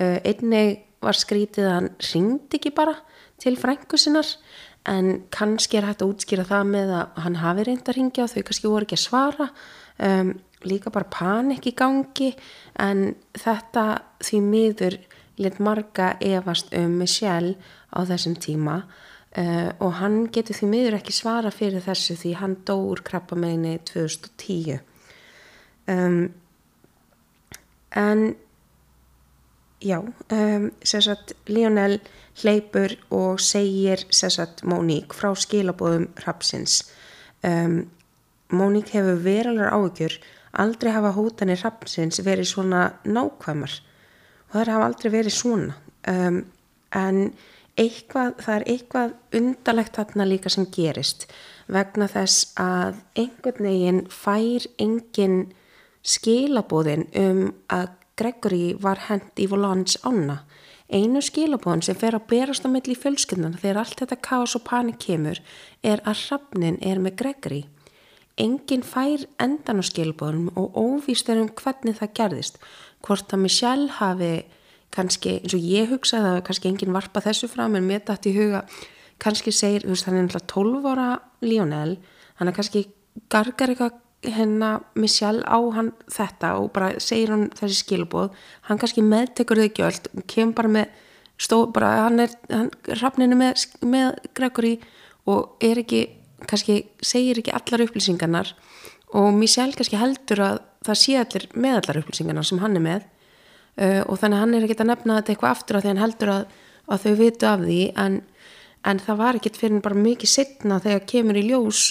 Einnig 0.00 0.80
var 1.04 1.16
skrítið 1.16 1.68
að 1.68 1.76
hann 1.76 1.90
ringdi 2.10 2.60
ekki 2.60 2.74
bara 2.76 2.96
til 3.40 3.56
frængu 3.58 3.98
sinnar 4.00 4.28
en 4.88 5.24
kannski 5.32 5.78
er 5.78 5.88
hægt 5.88 6.04
að 6.04 6.14
útskýra 6.14 6.46
það 6.48 6.70
með 6.70 6.92
að 6.96 7.20
hann 7.24 7.38
hafi 7.40 7.66
reynd 7.68 7.88
að 7.88 7.98
ringja 7.98 8.24
og 8.24 8.32
þau 8.32 8.42
kannski 8.48 8.70
voru 8.70 8.86
ekki 8.86 8.96
að 8.96 9.04
svara 9.04 9.48
um, 10.08 10.32
líka 10.64 10.92
bara 10.92 11.12
panik 11.12 11.68
í 11.68 11.74
gangi 11.76 12.30
en 12.80 13.14
þetta 13.36 13.84
því 14.24 14.40
miður 14.46 14.96
lit 15.40 15.60
marga 15.60 16.14
efast 16.20 16.72
um 16.76 16.98
Michelle 17.00 17.56
á 17.92 18.04
þessum 18.08 18.36
tíma 18.40 18.82
uh, 19.38 19.70
og 19.78 19.92
hann 20.00 20.22
getur 20.34 20.58
því 20.58 20.70
miður 20.70 20.98
ekki 21.00 21.14
svara 21.14 21.52
fyrir 21.54 21.84
þessu 21.84 22.16
því 22.20 22.34
hann 22.40 22.56
dó 22.66 22.76
úr 22.78 23.02
krabbameini 23.06 23.78
2010 23.90 24.80
um, 25.90 26.22
en 27.96 28.24
já, 29.80 29.98
um, 30.00 30.70
sérsagt 30.82 31.34
Lionel 31.48 32.00
hleypur 32.40 32.96
og 33.10 33.40
segir 33.42 34.06
sérsagt 34.10 34.64
Móník 34.64 35.14
frá 35.16 35.32
skilabóðum 35.34 36.10
Rapsins 36.26 36.82
um, 37.42 37.82
Móník 38.50 38.94
hefur 38.94 39.18
veralur 39.24 39.70
áökjur 39.70 40.20
aldrei 40.52 40.92
hafa 40.92 41.12
hótanir 41.14 41.60
Rapsins 41.62 42.20
verið 42.24 42.50
svona 42.50 42.82
nákvæmar. 43.04 43.76
Og 44.50 44.56
það 44.56 44.72
hafa 44.74 44.88
aldrei 44.88 45.12
verið 45.14 45.36
svona. 45.36 45.76
Um, 46.10 46.40
en 46.96 47.32
eitthvað, 47.78 48.34
það 48.42 48.56
er 48.56 48.66
eitthvað 48.74 49.14
undarlegt 49.38 49.96
þarna 49.98 50.26
líka 50.28 50.52
sem 50.52 50.66
gerist 50.74 51.28
vegna 51.70 52.08
þess 52.10 52.50
að 52.60 53.00
einhvern 53.18 53.66
veginn 53.68 54.00
fær 54.10 54.66
engin 54.82 55.40
skilabóðin 56.02 57.06
um 57.18 57.42
að 57.70 57.96
Gregory 58.20 58.74
var 58.76 59.06
hend 59.06 59.40
í 59.40 59.46
volans 59.48 59.96
ána. 60.04 60.42
Einu 60.90 61.22
skilabóðan 61.22 61.84
sem 61.86 61.96
fer 61.96 62.16
að 62.18 62.26
berast 62.32 62.66
á 62.66 62.68
milli 62.68 62.96
fjölskyndan 62.98 63.58
þegar 63.60 63.84
allt 63.84 64.00
þetta 64.02 64.18
kás 64.26 64.56
og 64.58 64.64
panik 64.66 64.98
kemur 65.04 65.38
er 65.86 66.02
að 66.02 66.24
hrafnin 66.26 66.80
er 66.82 66.98
með 67.00 67.20
Gregory. 67.22 67.62
Engin 68.40 68.82
fær 68.86 69.24
endan 69.40 69.80
á 69.80 69.84
skilabóðanum 69.86 70.50
og 70.58 70.76
óvíst 70.76 71.30
er 71.30 71.40
um 71.40 71.52
hvernig 71.54 72.00
það 72.00 72.14
gerðist. 72.18 72.58
Hvort 73.06 73.32
að 73.32 73.44
Michelle 73.46 73.88
hafi 74.00 74.32
kannski, 74.94 75.38
eins 75.40 75.54
og 75.56 75.64
ég 75.64 75.90
hugsaði 75.92 76.34
að 76.34 76.44
kannski 76.48 76.70
engin 76.70 76.94
varpa 76.94 77.22
þessu 77.24 77.48
fram 77.50 77.76
en 77.78 77.86
mér 77.86 78.02
dætt 78.06 78.26
í 78.26 78.34
huga, 78.34 78.64
kannski 79.22 79.52
segir, 79.54 79.86
veist, 79.86 80.06
hann 80.08 80.18
er 80.18 80.26
náttúrulega 80.26 80.50
12 80.54 80.88
ára 80.90 81.08
Lionel, 81.44 81.98
hann 82.40 82.50
er 82.50 82.56
kannski 82.56 82.86
gargar 83.30 83.72
eitthvað 83.72 83.98
hennar 84.22 84.82
Michelle 84.94 85.42
á 85.48 85.58
hann 85.72 85.92
þetta 86.12 86.54
og 86.60 86.72
bara 86.74 86.92
segir 87.00 87.32
hann 87.32 87.48
þessi 87.56 87.80
skilbóð 87.84 88.34
hann 88.68 88.80
kannski 88.80 89.04
meðtekur 89.04 89.62
þau 89.62 89.70
gjöld 89.78 90.10
kemur 90.28 90.56
bara 90.58 90.72
með 90.74 90.98
stó, 91.40 91.64
bara 91.72 92.04
hann 92.04 92.20
er 92.26 92.34
rafninu 93.00 93.38
með, 93.40 93.64
með 93.80 94.18
Gregory 94.36 94.74
og 95.30 95.56
er 95.64 95.80
ekki 95.80 96.02
kannski 96.48 96.82
segir 97.04 97.40
ekki 97.40 97.54
allar 97.56 97.86
upplýsingarnar 97.86 98.52
og 99.16 99.32
Michelle 99.36 99.76
kannski 99.76 100.00
heldur 100.00 100.44
að 100.44 100.60
það 100.84 101.00
sé 101.00 101.16
allir 101.20 101.48
með 101.54 101.80
allar 101.80 102.02
upplýsingarnar 102.02 102.48
sem 102.48 102.60
hann 102.60 102.76
er 102.76 102.84
með 102.84 103.08
uh, 103.78 104.02
og 104.06 104.18
þannig 104.20 104.42
hann 104.42 104.54
er 104.56 104.66
ekki 104.66 104.78
að 104.78 104.90
nefna 104.92 105.18
þetta 105.20 105.34
eitthvað 105.34 105.56
aftur 105.56 105.78
að 105.78 105.84
því 105.84 105.92
hann 105.92 106.04
heldur 106.04 106.32
að, 106.34 106.44
að 106.90 107.04
þau 107.04 107.14
vitu 107.20 107.50
af 107.50 107.64
því 107.64 107.80
en, 108.04 108.16
en 108.90 109.02
það 109.06 109.20
var 109.22 109.40
ekkit 109.40 109.60
fyrir 109.60 109.84
bara 109.84 110.04
mikið 110.06 110.34
setna 110.34 110.80
þegar 110.84 111.06
kemur 111.12 111.40
í 111.40 111.44
ljós 111.50 111.84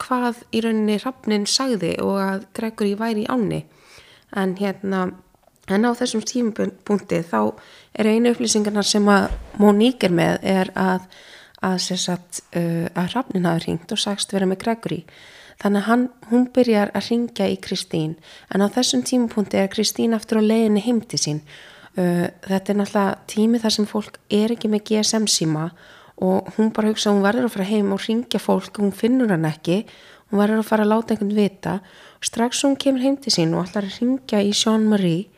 hvað 0.00 0.44
í 0.56 0.62
rauninni 0.64 1.00
Hrafnin 1.00 1.48
sagði 1.48 1.96
og 2.04 2.20
að 2.24 2.46
Gregory 2.56 2.94
væri 2.96 3.26
í 3.26 3.30
ánni. 3.30 3.64
En 4.36 4.54
hérna 4.56 5.10
en 5.70 5.84
á 5.86 5.90
þessum 5.94 6.22
tímupunkti 6.26 7.20
þá 7.26 7.52
er 7.94 8.08
einu 8.08 8.32
upplýsingarna 8.32 8.82
sem 8.86 9.06
að 9.10 9.28
Monique 9.60 10.08
er 10.08 10.14
með 10.14 10.38
er 10.46 10.72
að 10.78 11.10
að, 11.60 11.76
sagt, 12.00 12.40
uh, 12.56 12.88
að 12.96 13.10
Hrafnin 13.12 13.48
hafi 13.48 13.66
ringt 13.66 13.92
og 13.92 14.00
sagst 14.00 14.32
vera 14.32 14.48
með 14.48 14.62
Gregory 14.64 15.00
þannig 15.60 15.86
hann, 15.86 16.06
hún 16.30 16.46
byrjar 16.54 16.92
að 16.96 17.10
ringja 17.10 17.48
í 17.50 17.58
Kristín. 17.60 18.16
En 18.52 18.64
á 18.64 18.66
þessum 18.72 19.04
tímupunkti 19.06 19.60
er 19.60 19.70
Kristín 19.72 20.16
aftur 20.16 20.40
á 20.40 20.42
leiðinni 20.44 20.82
heimti 20.84 21.20
sín. 21.20 21.42
Þetta 21.94 22.72
er 22.72 22.78
náttúrulega 22.78 23.16
tími 23.28 23.60
þar 23.60 23.74
sem 23.74 23.88
fólk 23.90 24.20
er 24.32 24.54
ekki 24.54 24.70
með 24.70 24.84
GSM 24.88 25.26
síma 25.28 25.70
og 26.20 26.52
hún 26.56 26.70
bara 26.76 26.92
hugsa 26.92 27.10
að 27.10 27.16
hún 27.16 27.24
verður 27.24 27.48
að 27.48 27.54
fara 27.56 27.68
heim 27.70 27.92
og 27.94 28.04
ringja 28.04 28.40
fólk 28.40 28.70
og 28.76 28.84
hún 28.84 28.94
finnur 28.96 29.32
hann 29.32 29.48
ekki. 29.48 29.82
Hún 30.30 30.40
verður 30.40 30.62
að 30.62 30.68
fara 30.68 30.86
að 30.86 30.92
láta 30.92 31.14
einhvern 31.14 31.36
vita. 31.36 31.74
Og 32.20 32.28
strax 32.28 32.62
hún 32.64 32.78
kemur 32.80 33.04
heim 33.04 33.16
til 33.20 33.32
sín 33.34 33.56
og 33.56 33.66
ætlar 33.66 33.88
að 33.88 33.98
ringja 33.98 34.42
í 34.44 34.52
Jean-Marie 34.54 35.28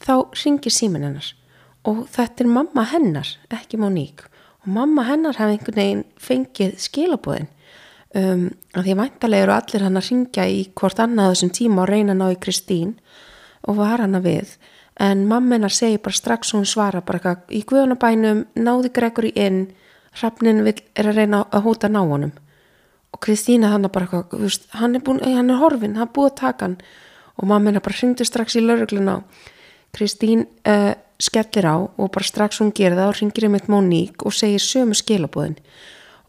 þá 0.00 0.14
ringir 0.40 0.74
símin 0.74 1.06
hennar. 1.06 1.32
Og 1.84 2.04
þetta 2.12 2.44
er 2.44 2.52
mamma 2.52 2.84
hennar, 2.90 3.28
ekki 3.52 3.78
Monique. 3.80 4.30
Og 4.62 4.72
mamma 4.72 5.04
hennar 5.08 5.38
hafi 5.40 5.58
einhvern 5.58 5.80
veginn 5.80 6.04
fengið 6.20 6.78
skilabóðin 6.80 7.50
um, 8.18 8.46
að 8.74 8.86
því 8.86 8.96
væntalega 9.00 9.46
eru 9.46 9.54
allir 9.54 9.84
hann 9.86 10.00
að 10.00 10.10
ringja 10.10 10.46
í 10.50 10.60
hvort 10.78 11.02
annað 11.02 11.34
þessum 11.34 11.52
tíma 11.56 11.82
og 11.84 11.90
reyna 11.90 12.14
að 12.14 12.20
ná 12.20 12.26
í 12.30 12.38
Kristín. 12.42 12.94
Og 13.68 13.76
var 13.80 14.02
hann 14.02 14.18
að 14.18 14.28
við. 14.28 14.54
En 15.00 15.26
mamma 15.28 15.56
hennar 15.56 15.74
segir 15.74 16.02
bara 16.04 16.16
strax 16.16 16.52
og 16.52 16.60
hún 16.60 16.68
svara 16.68 17.02
bara 17.04 17.20
eitthvað 17.20 17.56
í 17.56 17.62
guðunabænum 17.68 18.44
náði 18.56 18.92
Gregory 18.96 19.32
inn. 19.36 19.60
Hrafnin 20.20 20.64
er 20.66 21.06
að 21.06 21.16
reyna 21.16 21.44
að 21.50 21.66
hóta 21.68 21.88
ná 21.92 22.00
honum. 22.02 22.32
Og 23.10 23.20
Kristína 23.24 23.72
þannig 23.72 23.92
bara 23.94 24.08
eitthvað, 24.08 24.58
hann 24.78 24.96
er, 24.96 25.04
búin, 25.04 25.22
hann 25.24 25.50
er 25.50 25.60
horfin, 25.60 25.96
hann 25.98 26.08
er 26.08 26.14
búið 26.14 26.32
að 26.32 26.40
taka 26.40 26.66
hann. 26.66 26.76
Og 27.40 27.48
mamma 27.48 27.70
hennar 27.70 27.84
bara 27.84 27.96
hringdi 27.96 28.26
strax 28.26 28.58
í 28.58 28.64
laurugluna 28.64 29.20
Kristín 29.96 30.46
uh, 30.68 30.92
skellir 31.20 31.66
á 31.66 31.76
og 31.76 32.10
bara 32.12 32.26
strax 32.26 32.60
hún 32.60 32.72
gerir 32.74 32.98
það 32.98 33.10
og 33.10 33.18
ringir 33.18 33.46
um 33.48 33.56
eitt 33.58 33.70
Móník 33.70 34.24
og 34.24 34.34
segir 34.36 34.62
sömu 34.62 34.96
skilabóðin 34.96 35.58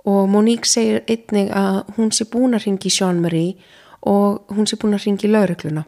og 0.06 0.30
Móník 0.30 0.66
segir 0.66 1.04
einnig 1.08 1.52
að 1.54 1.84
hún 1.98 2.12
sé 2.16 2.26
búin 2.26 2.58
að 2.58 2.68
ringi 2.68 2.90
Jean-Marie 2.90 3.58
og 4.02 4.50
hún 4.50 4.70
sé 4.70 4.80
búin 4.82 4.98
að 4.98 5.06
ringi 5.06 5.30
laurugluna 5.30 5.86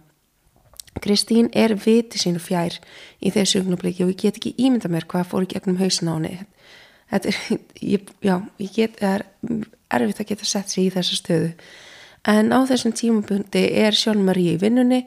Kristín 1.01 1.49
er 1.53 1.73
viti 1.75 2.19
sínu 2.21 2.39
fjær 2.41 2.77
í 3.23 3.31
þessu 3.33 3.63
ugnubliki 3.63 4.05
og 4.05 4.13
ég 4.13 4.21
get 4.21 4.37
ekki 4.37 4.53
ímynda 4.61 4.91
mér 4.91 5.07
hvað 5.09 5.29
fór 5.31 5.47
í 5.47 5.49
gegnum 5.51 5.79
hausin 5.81 6.11
á 6.11 6.13
henni. 6.15 6.45
Þetta 7.11 7.31
er, 7.31 7.39
ég, 7.95 8.13
já, 8.21 8.35
ég 8.61 8.75
get, 8.77 9.01
er 9.01 9.25
erfitt 9.93 10.21
að 10.21 10.29
geta 10.31 10.49
sett 10.49 10.71
sér 10.71 10.85
í 10.85 10.93
þessa 10.93 11.19
stöðu. 11.19 11.51
En 12.29 12.53
á 12.55 12.59
þessum 12.69 12.93
tímabundi 12.95 13.65
er 13.83 13.97
Sjón-Marie 13.97 14.55
í 14.55 14.61
vinnunni 14.61 15.03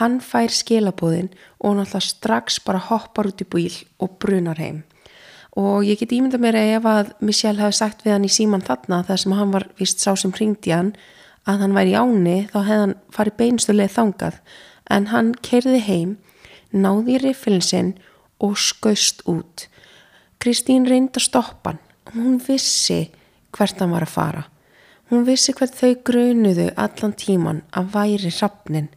hann 0.00 0.20
fær 0.24 0.50
skilabóðin 0.50 1.28
og 1.60 1.76
náttúrulega 1.78 2.08
strax 2.08 2.58
bara 2.64 2.82
hoppar 2.88 3.28
út 3.30 3.42
í 3.44 3.46
bíl 3.46 3.74
og 4.02 4.16
brunar 4.22 4.58
heim 4.58 4.82
og 5.60 5.84
ég 5.86 6.00
get 6.00 6.12
ímynda 6.14 6.38
mér 6.42 6.56
ef 6.58 6.86
að 6.88 7.12
Michelle 7.22 7.62
hefði 7.62 7.78
sagt 7.78 8.02
við 8.04 8.16
hann 8.16 8.26
í 8.26 8.32
síman 8.32 8.64
þarna 8.64 9.04
þar 9.06 9.20
sem 9.22 9.34
hann 9.38 9.52
var 9.54 9.68
vist 9.78 10.02
sá 10.02 10.14
sem 10.18 10.32
hringdi 10.34 10.74
hann 10.74 10.94
að 11.46 11.60
hann 11.62 11.76
væri 11.76 11.94
áni 11.94 12.38
þá 12.50 12.58
hefði 12.58 12.80
hann 12.80 12.94
farið 13.14 13.36
beinstuleg 13.38 13.92
þangað. 13.94 14.40
En 14.90 15.06
hann 15.12 15.34
kerði 15.46 15.80
heim 15.86 16.16
náði 16.74 17.16
í 17.16 17.20
riffilinsinn 17.22 17.94
og 18.42 18.58
skaust 18.58 19.22
út. 19.30 19.68
Kristín 20.42 20.88
reyndi 20.90 21.20
að 21.20 21.28
stoppa 21.28 21.72
hann. 21.72 21.82
Hún 22.14 22.40
vissi 22.42 23.06
hvert 23.54 23.78
hann 23.80 23.94
var 23.94 24.04
að 24.04 24.14
fara. 24.16 24.44
Hún 25.12 25.24
vissi 25.28 25.54
hvert 25.54 25.76
þau 25.78 25.94
grunuðu 26.04 26.70
allan 26.80 27.14
tíman 27.14 27.62
að 27.76 27.92
væri 27.94 28.32
hrappnin 28.34 28.90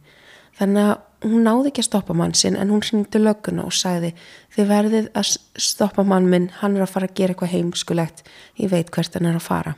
þannig 0.58 0.90
að 0.90 1.04
hún 1.24 1.42
náði 1.46 1.72
ekki 1.72 1.82
að 1.82 1.88
stoppa 1.88 2.14
mann 2.16 2.34
sinn 2.38 2.56
en 2.58 2.70
hún 2.70 2.84
hringdi 2.84 3.20
lögguna 3.20 3.64
og 3.66 3.74
sagði 3.74 4.12
þið 4.54 4.68
verðið 4.70 5.08
að 5.18 5.32
stoppa 5.68 6.04
mann 6.06 6.28
minn 6.30 6.50
hann 6.60 6.76
er 6.76 6.84
að 6.84 6.92
fara 6.94 7.08
að 7.08 7.16
gera 7.18 7.34
eitthvað 7.34 7.54
heimskulegt 7.56 8.22
ég 8.60 8.70
veit 8.70 8.92
hvert 8.94 9.18
hann 9.18 9.30
er 9.30 9.40
að 9.40 9.48
fara. 9.48 9.74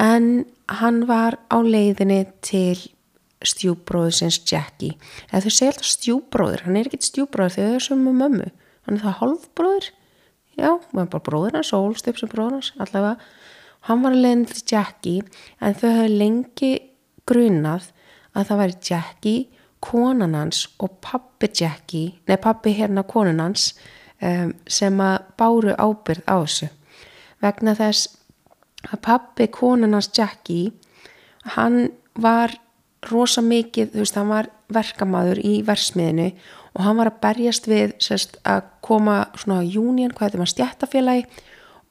En 0.00 0.46
hann 0.80 1.04
var 1.10 1.36
á 1.52 1.58
leiðinni 1.60 2.22
til 2.46 2.78
stjúbróðsins 3.44 4.40
Jackie. 4.48 4.96
Eða 5.30 5.46
þau 5.46 5.54
segja 5.56 5.72
alltaf 5.74 5.90
stjúbróður 5.90 6.66
hann 6.66 6.80
er 6.80 6.88
ekkit 6.88 7.08
stjúbróður 7.08 7.56
þegar 7.56 7.70
þau 7.70 7.78
er 7.80 7.86
sem 7.86 8.04
með 8.04 8.18
mömmu. 8.24 8.50
Hann 8.86 8.96
er 8.96 9.04
það 9.04 9.18
hálfbróður 9.20 9.90
já, 10.60 10.72
hann 10.72 11.04
er 11.04 11.12
bara 11.12 11.26
bróður 11.26 11.60
hans, 11.60 11.72
ólstöp 11.76 12.20
sem 12.20 12.30
bróður 12.30 12.58
hans 12.58 12.72
allavega, 12.80 13.16
hann 13.88 14.04
var 14.04 14.16
að 14.16 14.24
leiðinni 14.24 14.50
til 14.50 14.64
Jackie 14.72 15.22
en 15.60 15.76
þau 15.78 15.88
höfðu 15.88 16.18
lengi 16.20 16.72
grunað 17.28 17.90
að 18.36 18.50
það 18.50 18.60
væri 18.62 18.78
Jackie 18.90 19.59
konan 19.80 20.34
hans 20.36 20.66
og 20.78 20.98
pappi 21.04 21.50
Jackie, 21.60 22.14
nei 22.28 22.36
pappi 22.36 22.74
hérna 22.76 23.04
konan 23.08 23.40
hans 23.40 23.74
um, 24.22 24.52
sem 24.68 25.00
að 25.00 25.18
báru 25.40 25.74
ábyrð 25.76 26.24
á 26.28 26.36
þessu. 26.44 26.70
Vegna 27.40 27.74
þess 27.78 28.10
að 28.90 29.02
pappi 29.06 29.48
konan 29.52 29.96
hans 29.96 30.10
Jackie 30.16 30.72
hann 31.56 31.90
var 32.20 32.52
rosa 33.08 33.40
mikið, 33.40 33.94
þú 33.94 34.02
veist, 34.02 34.18
hann 34.18 34.28
var 34.28 34.50
verkamaður 34.70 35.40
í 35.40 35.60
versmiðinu 35.66 36.28
og 36.76 36.84
hann 36.84 37.00
var 37.00 37.10
að 37.10 37.20
berjast 37.24 37.66
við 37.70 37.94
sérst, 38.02 38.36
að 38.44 38.68
koma 38.84 39.24
svona 39.40 39.64
júnian, 39.64 40.12
hvað 40.12 40.30
þetta 40.30 40.42
var 40.42 40.52
stjættafélagi 40.52 41.24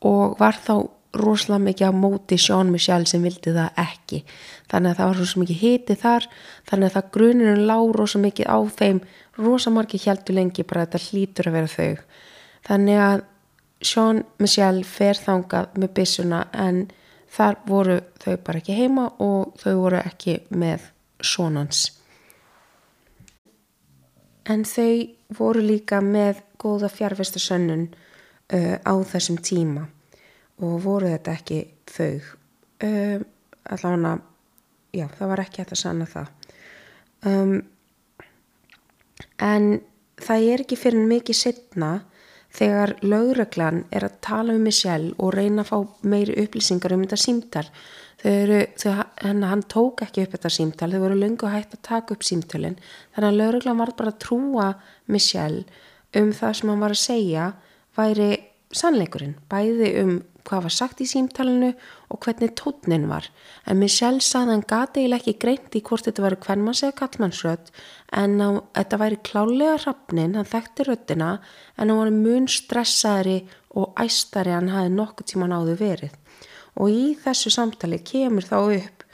og 0.08 0.38
var 0.40 0.60
þá 0.62 0.76
rosalega 1.14 1.64
mikið 1.66 1.90
á 1.90 1.94
móti 1.96 2.38
Sean 2.38 2.72
Michelle 2.74 3.10
sem 3.10 3.24
vildi 3.26 3.54
það 3.56 3.82
ekki. 3.82 4.22
Þannig 4.70 4.92
að 4.92 5.00
það 5.00 5.10
var 5.10 5.20
rosalega 5.20 5.44
mikið 5.44 5.62
hiti 5.64 5.98
þar 6.04 6.30
þannig 6.70 6.90
að 6.90 6.96
það 6.98 7.12
grunirinn 7.18 7.68
lág 7.70 7.96
rosalega 7.98 8.28
mikið 8.28 8.52
á 8.54 8.60
þeim. 8.80 9.02
Rosalega 9.40 9.76
margir 9.80 10.06
heldur 10.06 10.40
lengi 10.40 10.68
bara 10.70 10.86
þetta 10.86 11.04
hlýtur 11.08 11.50
að 11.50 11.58
vera 11.60 11.74
þau. 11.76 12.24
Þannig 12.70 13.04
að 13.08 13.28
Sean 13.90 14.24
Michelle 14.38 14.84
fer 14.84 15.20
þangað 15.20 15.78
með 15.80 15.94
byssuna 16.00 16.42
en 16.54 16.84
þar 17.30 17.62
voru 17.66 18.02
þau 18.20 18.36
bara 18.44 18.60
ekki 18.62 18.76
heima 18.76 19.08
og 19.24 19.56
þau 19.62 19.74
voru 19.80 20.02
ekki 20.02 20.42
með 20.50 20.92
sonans 21.22 21.88
en 24.50 24.66
þau 24.66 25.10
voru 25.38 25.62
líka 25.64 26.02
með 26.02 26.42
góða 26.60 26.90
fjárvestasönnun 26.92 27.88
uh, 27.90 28.78
á 28.82 28.94
þessum 29.12 29.38
tíma 29.46 29.86
og 30.60 30.80
voru 30.84 31.12
þetta 31.12 31.36
ekki 31.38 31.60
þau? 31.90 32.36
Um, 32.84 33.26
allavega 33.70 34.18
já 34.96 35.06
það 35.18 35.32
var 35.32 35.44
ekki 35.44 35.62
hægt 35.62 35.76
að 35.76 35.82
sanna 35.84 36.08
það. 36.10 36.30
Um, 37.30 37.56
en 39.44 39.68
það 40.20 40.48
er 40.54 40.64
ekki 40.64 40.80
fyrir 40.80 41.10
mikið 41.10 41.40
setna 41.40 41.92
þegar 42.56 42.96
lögreglan 43.06 43.84
er 43.94 44.08
að 44.08 44.20
tala 44.26 44.56
um 44.58 44.64
Michelle 44.66 45.14
og 45.22 45.36
reyna 45.36 45.64
að 45.64 45.70
fá 45.70 46.08
meiri 46.10 46.38
upplýsingar 46.44 46.96
um 46.96 47.04
þetta 47.06 47.20
símtal. 47.22 47.66
Þau 48.20 48.32
eru, 48.32 48.58
þau, 48.76 48.90
hann, 49.24 49.44
hann 49.48 49.62
tók 49.72 50.02
ekki 50.04 50.26
upp 50.26 50.34
þetta 50.36 50.52
símtal, 50.52 50.90
þau 50.92 51.04
voru 51.06 51.20
lungu 51.20 51.52
hægt 51.54 51.78
að 51.78 51.86
taka 51.88 52.16
upp 52.18 52.26
símtalin, 52.28 52.76
þannig 53.16 53.30
að 53.30 53.38
lögreglan 53.40 53.80
var 53.80 53.94
bara 53.96 54.12
að 54.12 54.20
trúa 54.26 54.66
Michelle 55.08 55.64
um 56.20 56.34
það 56.36 56.58
sem 56.58 56.72
hann 56.74 56.84
var 56.84 56.96
að 56.96 57.04
segja 57.04 57.46
væri 57.96 58.30
sannleikurinn, 58.76 59.38
bæði 59.50 59.94
um 60.02 60.18
hvað 60.48 60.66
var 60.66 60.74
sagt 60.74 61.02
í 61.04 61.08
símtalinu 61.10 61.70
og 62.10 62.20
hvernig 62.24 62.54
tótnin 62.60 63.08
var. 63.10 63.28
En 63.66 63.80
Michelle 63.82 64.24
saði 64.24 64.56
hann 64.56 64.66
gati 64.68 65.04
eiginlega 65.04 65.24
ekki 65.24 65.42
greint 65.42 65.76
í 65.78 65.82
hvort 65.86 66.08
þetta 66.08 66.26
væri 66.26 66.40
hvernmanns 66.46 66.84
eða 66.86 66.98
kallmannsrödd 67.02 67.72
en 68.22 68.38
á, 68.42 68.50
þetta 68.78 69.02
væri 69.04 69.20
klálega 69.30 69.76
hrappnin, 69.84 70.38
hann 70.38 70.50
þekkti 70.50 70.88
röddina 70.88 71.32
en 71.78 71.90
hann 71.90 72.00
var 72.00 72.14
mun 72.16 72.48
stressaðri 72.52 73.42
og 73.80 73.94
æstari 74.02 74.56
hann 74.56 74.72
hafi 74.74 74.94
nokkuð 74.94 75.32
tíman 75.34 75.56
áður 75.56 75.82
verið. 75.84 76.16
Og 76.80 76.94
í 76.94 77.04
þessu 77.20 77.52
samtali 77.54 78.00
kemur 78.06 78.46
þá 78.46 78.58
upp 78.64 79.06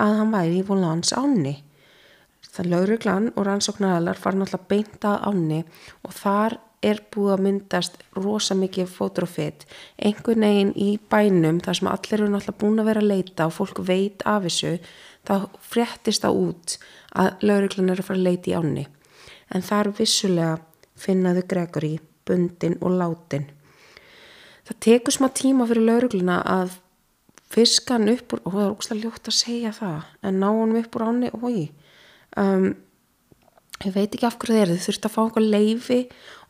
að 0.00 0.16
hann 0.20 0.32
væri 0.34 0.60
í 0.60 0.66
volans 0.66 1.12
áni. 1.16 1.58
Það 2.50 2.72
lauruglan 2.72 3.28
og 3.36 3.46
rannsóknaræðlar 3.46 4.18
fara 4.18 4.40
náttúrulega 4.40 4.70
beintað 4.70 5.26
áni 5.28 5.60
og 6.06 6.14
þar 6.16 6.56
er 6.80 7.02
búið 7.12 7.34
að 7.34 7.42
myndast 7.44 7.98
rosa 8.16 8.56
mikið 8.56 8.88
fótrófitt 8.88 9.66
einhvern 10.00 10.46
veginn 10.46 10.72
í 10.80 10.90
bænum 11.12 11.60
þar 11.64 11.78
sem 11.78 11.90
allir 11.90 12.16
eru 12.16 12.30
náttúrulega 12.32 12.60
búin 12.62 12.80
að 12.80 12.90
vera 12.90 13.02
að 13.04 13.10
leita 13.10 13.48
og 13.48 13.56
fólk 13.58 13.82
veit 13.84 14.24
af 14.24 14.46
þessu 14.46 14.72
þá 15.28 15.34
fréttist 15.60 16.24
það 16.24 16.40
út 16.46 16.76
að 17.20 17.44
lauruglan 17.44 17.92
er 17.92 18.00
að 18.00 18.08
fara 18.08 18.20
að 18.20 18.28
leita 18.28 18.50
í 18.50 18.56
áni 18.56 18.86
en 19.50 19.66
þar 19.66 19.92
vissulega 19.98 20.60
finnaðu 21.00 21.44
Gregory 21.52 21.94
bundin 22.28 22.78
og 22.80 22.96
látin 22.96 23.48
það 24.68 24.80
tekur 24.86 25.16
smá 25.16 25.28
tíma 25.36 25.68
fyrir 25.68 25.88
laurugluna 25.88 26.40
að 26.48 26.78
fiska 27.50 27.98
hann 27.98 28.12
upp 28.12 28.36
úr 28.36 28.44
og 28.46 28.54
það 28.54 28.64
er 28.64 28.74
ógslag 28.76 29.02
ljótt 29.04 29.28
að 29.28 29.40
segja 29.40 29.72
það 29.76 30.08
en 30.22 30.40
ná 30.40 30.48
hann 30.48 30.78
upp 30.80 30.96
úr 30.96 31.06
áni 31.10 31.32
og 31.34 31.46
um, 31.50 32.70
ég 33.86 33.94
veit 33.94 34.12
ekki 34.12 34.26
af 34.28 34.36
hverju 34.40 34.58
þeir 34.58 34.70
þau 34.74 34.84
þurft 34.84 35.06
að 35.06 35.12
fá 35.14 35.20
einhver 35.22 35.46
leifi 35.54 35.98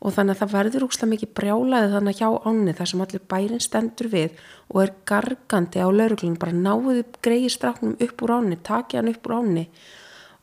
og 0.01 0.15
þannig 0.15 0.33
að 0.35 0.41
það 0.41 0.53
verður 0.55 0.85
úrslega 0.87 1.11
mikið 1.13 1.31
brjálaði 1.39 1.91
þannig 1.93 2.19
hjá 2.19 2.29
áni 2.49 2.73
þar 2.75 2.89
sem 2.91 3.03
allir 3.05 3.23
bærin 3.33 3.63
stendur 3.63 4.09
við 4.11 4.41
og 4.67 4.81
er 4.83 4.93
gargandi 5.07 5.83
á 5.83 5.87
lauruglunum 5.87 6.39
bara 6.41 6.57
náðu 6.57 7.05
greiði 7.23 7.51
strafnum 7.53 7.95
upp 8.03 8.23
úr 8.25 8.33
áni 8.35 8.57
taki 8.67 8.99
hann 8.99 9.11
upp 9.13 9.29
úr 9.29 9.37
áni 9.37 9.65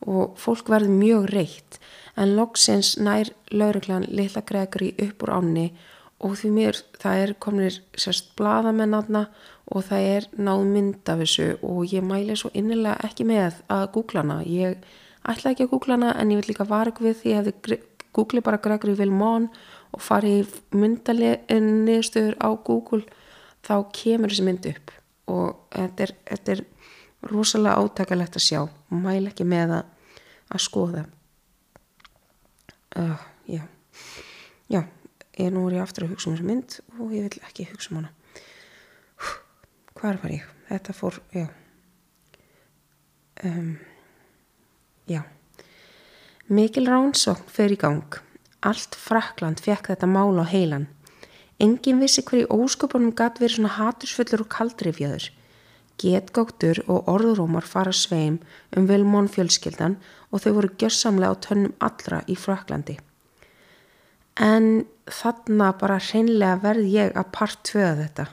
og 0.07 0.39
fólk 0.39 0.71
verður 0.71 0.95
mjög 0.95 1.27
reitt. 1.33 1.79
En 2.15 2.33
loksins 2.37 2.95
nær 2.97 3.29
lauruglan 3.51 4.07
litla 4.09 4.41
Gregory 4.47 4.93
upp 5.05 5.25
úr 5.27 5.33
áni 5.35 5.67
og 6.25 6.35
því 6.39 6.49
mér 6.55 6.79
það 6.99 7.21
er 7.23 7.35
kominir 7.43 7.77
sérst 7.99 8.33
bladamennarna 8.39 9.27
og 9.69 9.85
það 9.87 10.07
er 10.15 10.27
náð 10.39 10.65
mynd 10.73 11.11
af 11.11 11.21
þessu 11.21 11.51
og 11.61 11.93
ég 11.93 12.03
mæli 12.03 12.35
svo 12.39 12.49
innilega 12.57 12.97
ekki 13.05 13.27
með 13.29 13.61
að 13.69 13.85
googla 13.93 14.25
hana. 14.25 14.39
Ég 14.43 14.81
ætla 15.31 15.53
ekki 15.53 15.65
að 15.65 15.71
googla 15.73 15.97
hana 15.97 16.13
en 16.19 16.33
ég 16.33 16.41
vil 16.41 16.51
líka 16.51 16.65
ykkur 16.65 17.07
við 17.07 17.17
því 17.21 17.35
að 17.39 17.49
googli 18.15 18.41
bara 18.41 18.61
Gregory 18.61 18.95
Vilmón 18.97 19.49
og 19.93 20.01
fari 20.01 20.41
myndaliðstöður 20.73 22.37
á 22.41 22.49
Google 22.65 23.05
þá 23.65 23.75
kemur 23.93 24.33
þessi 24.33 24.45
mynd 24.47 24.67
upp. 24.71 24.91
Og 25.29 25.55
þetta 25.73 26.05
er, 26.05 26.13
þetta 26.31 26.53
er 26.55 26.63
rosalega 27.29 27.77
átakalegt 27.77 28.37
að 28.39 28.45
sjá. 28.45 28.61
Og 28.65 29.01
mæl 29.05 29.29
ekki 29.29 29.45
með 29.45 29.75
að, 29.79 29.89
að 30.49 30.63
skoða. 30.65 31.03
Uh, 32.97 33.25
já. 33.45 33.63
Já, 34.69 34.81
ég 35.37 35.51
nú 35.53 35.67
er 35.69 35.79
ég 35.79 35.83
aftur 35.85 36.07
að 36.07 36.15
hugsa 36.15 36.31
um 36.31 36.37
þessi 36.37 36.49
mynd 36.49 36.79
og 36.97 37.13
ég 37.13 37.27
vil 37.27 37.43
ekki 37.45 37.69
hugsa 37.69 37.93
um 37.93 38.01
hana. 38.01 38.15
Hvað 39.99 40.23
var 40.23 40.33
ég? 40.33 40.47
þetta 40.69 40.93
fór, 40.93 41.17
já. 41.33 41.47
Um 43.43 43.77
Já. 45.09 45.23
Mikil 46.47 46.85
Ránsókn 46.85 47.49
fer 47.49 47.73
í 47.73 47.77
gang. 47.81 48.19
Allt 48.61 48.93
Frakland 48.93 49.61
fekk 49.63 49.89
þetta 49.89 50.07
mál 50.09 50.37
á 50.37 50.45
heilan. 50.45 50.85
Engin 51.57 51.99
vissi 51.99 52.21
hverju 52.21 52.45
ósköpunum 52.53 53.15
gatt 53.17 53.39
verið 53.41 53.57
svona 53.57 53.73
hatursfullur 53.73 54.43
og 54.45 54.49
kaldrifjöður. 54.53 55.25
Getgóttur 55.99 56.83
og 56.85 57.09
orðurómar 57.11 57.65
fara 57.67 57.91
sveim 57.91 58.37
um 58.77 58.85
Vilmón 58.87 59.27
fjölskyldan 59.33 59.97
og 60.29 60.43
þau 60.43 60.51
voru 60.59 60.69
gjörsamlega 60.77 61.33
á 61.33 61.41
tönnum 61.43 61.73
allra 61.83 62.21
í 62.29 62.37
Fraklandi. 62.37 62.99
En 64.39 64.85
þarna 65.09 65.73
bara 65.81 65.97
hreinlega 65.99 66.61
verð 66.63 66.93
ég 66.93 67.17
að 67.17 67.33
part 67.33 67.63
tvöða 67.67 67.95
þetta. 68.03 68.27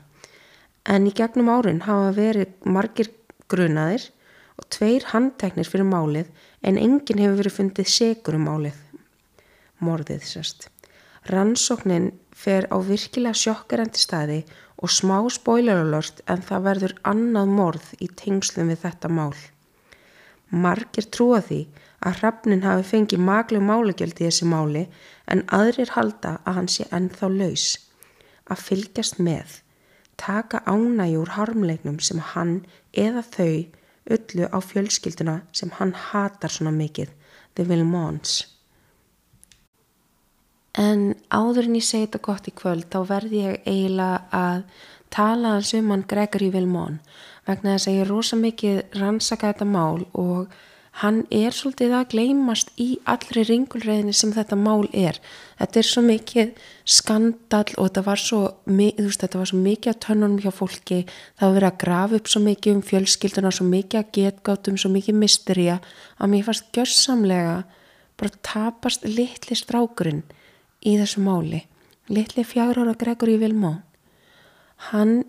En 0.86 1.08
í 1.08 1.14
gegnum 1.16 1.50
árin 1.50 1.82
hafa 1.88 2.12
verið 2.14 2.52
margir 2.68 3.10
grunaðir 3.50 4.10
og 4.56 4.68
tveir 4.72 5.08
handteknir 5.12 5.68
fyrir 5.68 5.88
málið 5.88 6.30
en 6.66 6.78
enginn 6.82 7.22
hefur 7.22 7.40
verið 7.40 7.56
fundið 7.60 7.90
segur 7.92 8.38
um 8.38 8.46
málið. 8.50 8.78
Morðið 9.86 10.26
sérst. 10.26 10.68
Rannsóknin 11.30 12.12
fer 12.34 12.68
á 12.74 12.76
virkilega 12.82 13.38
sjokkerandi 13.38 14.02
staði 14.02 14.38
og 14.76 14.92
smá 14.92 15.18
spoileralört 15.32 16.22
en 16.30 16.44
það 16.44 16.66
verður 16.68 16.94
annað 17.12 17.52
morð 17.58 17.88
í 18.02 18.10
tengslum 18.20 18.70
við 18.72 18.82
þetta 18.84 19.10
mál. 19.10 19.34
Margir 20.50 21.08
trúa 21.10 21.40
því 21.42 21.62
að 22.06 22.20
hrafnin 22.20 22.62
hafi 22.62 22.84
fengið 22.90 23.24
maglu 23.26 23.62
málegjöld 23.64 24.20
í 24.20 24.28
þessi 24.28 24.46
máli 24.46 24.84
en 25.32 25.42
aðrir 25.58 25.90
halda 25.96 26.36
að 26.44 26.60
hann 26.60 26.70
sé 26.70 26.86
ennþá 26.94 27.32
laus. 27.32 27.66
að 28.46 28.62
fylgjast 28.62 29.16
með, 29.18 29.60
taka 30.16 30.60
ánægjur 30.70 31.32
harmleiknum 31.34 31.98
sem 31.98 32.20
hann 32.32 32.60
eða 32.94 33.24
þau 33.26 33.66
öllu 34.10 34.48
á 34.50 34.58
fjölskylduna 34.62 35.40
sem 35.52 35.72
hann 35.78 35.94
hatar 36.10 36.52
svona 36.52 36.74
mikið, 36.74 37.10
The 37.54 37.64
Vilmons. 37.68 38.44
En 40.76 41.14
áður 41.32 41.70
en 41.70 41.78
ég 41.78 41.86
segi 41.86 42.04
þetta 42.04 42.22
gott 42.26 42.48
í 42.50 42.52
kvöld 42.52 42.90
þá 42.92 42.98
verði 43.08 43.42
ég 43.46 43.62
eiginlega 43.64 44.18
að 44.36 44.64
tala 45.10 45.56
um 45.78 45.90
hann 45.90 46.04
Gregory 46.08 46.50
Vilmon 46.52 46.98
vegna 47.46 47.76
þess 47.76 47.88
að 47.88 47.94
ég 47.94 48.04
er 48.04 48.10
rosa 48.10 48.36
mikið 48.36 48.98
rannsaka 49.00 49.52
þetta 49.52 49.68
mál 49.70 50.04
og 50.12 50.52
hann 51.02 51.24
er 51.34 51.52
svolítið 51.52 51.92
að 51.92 52.06
gleymast 52.14 52.70
í 52.80 52.86
allri 53.04 53.42
ringulreðinni 53.44 54.14
sem 54.16 54.30
þetta 54.32 54.56
mál 54.56 54.86
er. 54.96 55.18
Þetta 55.58 55.80
er 55.80 55.88
svo 55.88 56.02
mikið 56.06 56.52
skandal 56.88 57.64
og 57.74 57.88
þetta 57.88 58.04
var 58.06 58.20
svo, 58.22 58.38
veist, 58.64 59.20
þetta 59.20 59.40
var 59.42 59.50
svo 59.50 59.58
mikið 59.60 59.92
að 59.92 59.98
tönnunum 60.06 60.40
hjá 60.40 60.54
fólki, 60.56 61.02
það 61.36 61.50
var 61.50 61.56
verið 61.58 61.68
að 61.68 61.80
grafa 61.82 62.20
upp 62.20 62.30
svo 62.32 62.40
mikið 62.46 62.78
um 62.78 62.84
fjölskylduna, 62.90 63.52
svo 63.52 63.66
mikið 63.68 64.00
að 64.00 64.12
getgátum, 64.16 64.78
svo 64.80 64.90
mikið 64.94 65.18
mysteria 65.20 65.74
að 66.16 66.32
mér 66.32 66.46
fannst 66.46 66.70
gjörsamlega 66.76 67.56
bara 68.16 68.40
tapast 68.48 69.04
litli 69.04 69.56
strákurinn 69.58 70.22
í 70.80 70.94
þessu 70.96 71.20
máli. 71.26 71.66
Litli 72.08 72.44
fjagur 72.46 72.86
ára 72.86 72.94
Gregory 72.96 73.34
Vilmón. 73.42 73.82
Hann, 74.88 75.26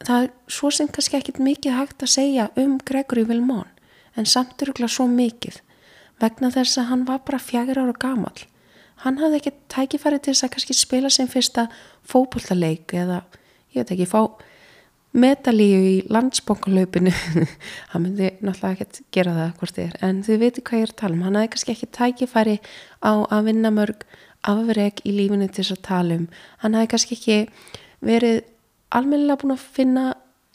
það 0.00 0.30
er 0.30 0.32
svo 0.48 0.70
sem 0.72 0.88
kannski 0.88 1.18
ekkit 1.18 1.42
mikið 1.44 1.76
hægt 1.76 2.06
að 2.06 2.14
segja 2.14 2.48
um 2.60 2.78
Gregory 2.88 3.26
Vilmón 3.28 3.68
en 4.16 4.26
samt 4.26 4.62
öruglega 4.62 4.90
svo 4.90 5.06
mikið 5.10 5.60
vegna 6.20 6.50
þess 6.52 6.80
að 6.80 6.90
hann 6.90 7.04
var 7.08 7.22
bara 7.26 7.40
fjagur 7.40 7.80
ára 7.80 7.96
gamal. 7.96 8.36
Hann 9.04 9.18
hafði 9.20 9.40
ekki 9.40 9.52
tækifæri 9.72 10.20
til 10.20 10.34
þess 10.34 10.44
að 10.44 10.54
kannski 10.56 10.76
spila 10.76 11.10
sem 11.12 11.28
fyrsta 11.30 11.66
fókbóltaleik 12.08 12.92
eða 12.92 13.22
ég 13.72 13.80
veit 13.82 13.94
ekki, 13.94 14.08
fá 14.10 14.26
medalíu 15.16 15.78
í 15.88 15.94
landsbóngalöpinu 16.12 17.10
hann 17.92 18.04
myndi 18.04 18.30
náttúrulega 18.44 18.84
ekki 18.86 19.06
gera 19.14 19.34
það 19.34 19.54
hvort 19.58 19.78
þið 19.78 19.86
er, 19.86 19.96
en 20.06 20.20
þið 20.26 20.42
veitir 20.44 20.66
hvað 20.66 20.82
ég 20.82 20.86
er 20.86 20.92
að 20.92 21.00
tala 21.00 21.16
um. 21.16 21.24
Hann 21.26 21.38
hafði 21.38 21.52
kannski 21.54 21.74
ekki 21.74 21.90
tækifæri 21.98 22.56
á 23.02 23.12
að 23.24 23.48
vinna 23.48 23.72
mörg 23.74 24.04
afreg 24.46 25.02
í 25.04 25.14
lífinu 25.16 25.48
til 25.48 25.64
þess 25.64 25.76
að 25.76 25.84
tala 25.88 26.18
um. 26.20 26.26
Hann 26.62 26.76
hafði 26.78 26.92
kannski 26.94 27.18
ekki 27.18 27.38
verið 28.06 28.42
almennilega 28.94 29.40
búin 29.42 29.56
að 29.56 29.66
finna 29.80 30.04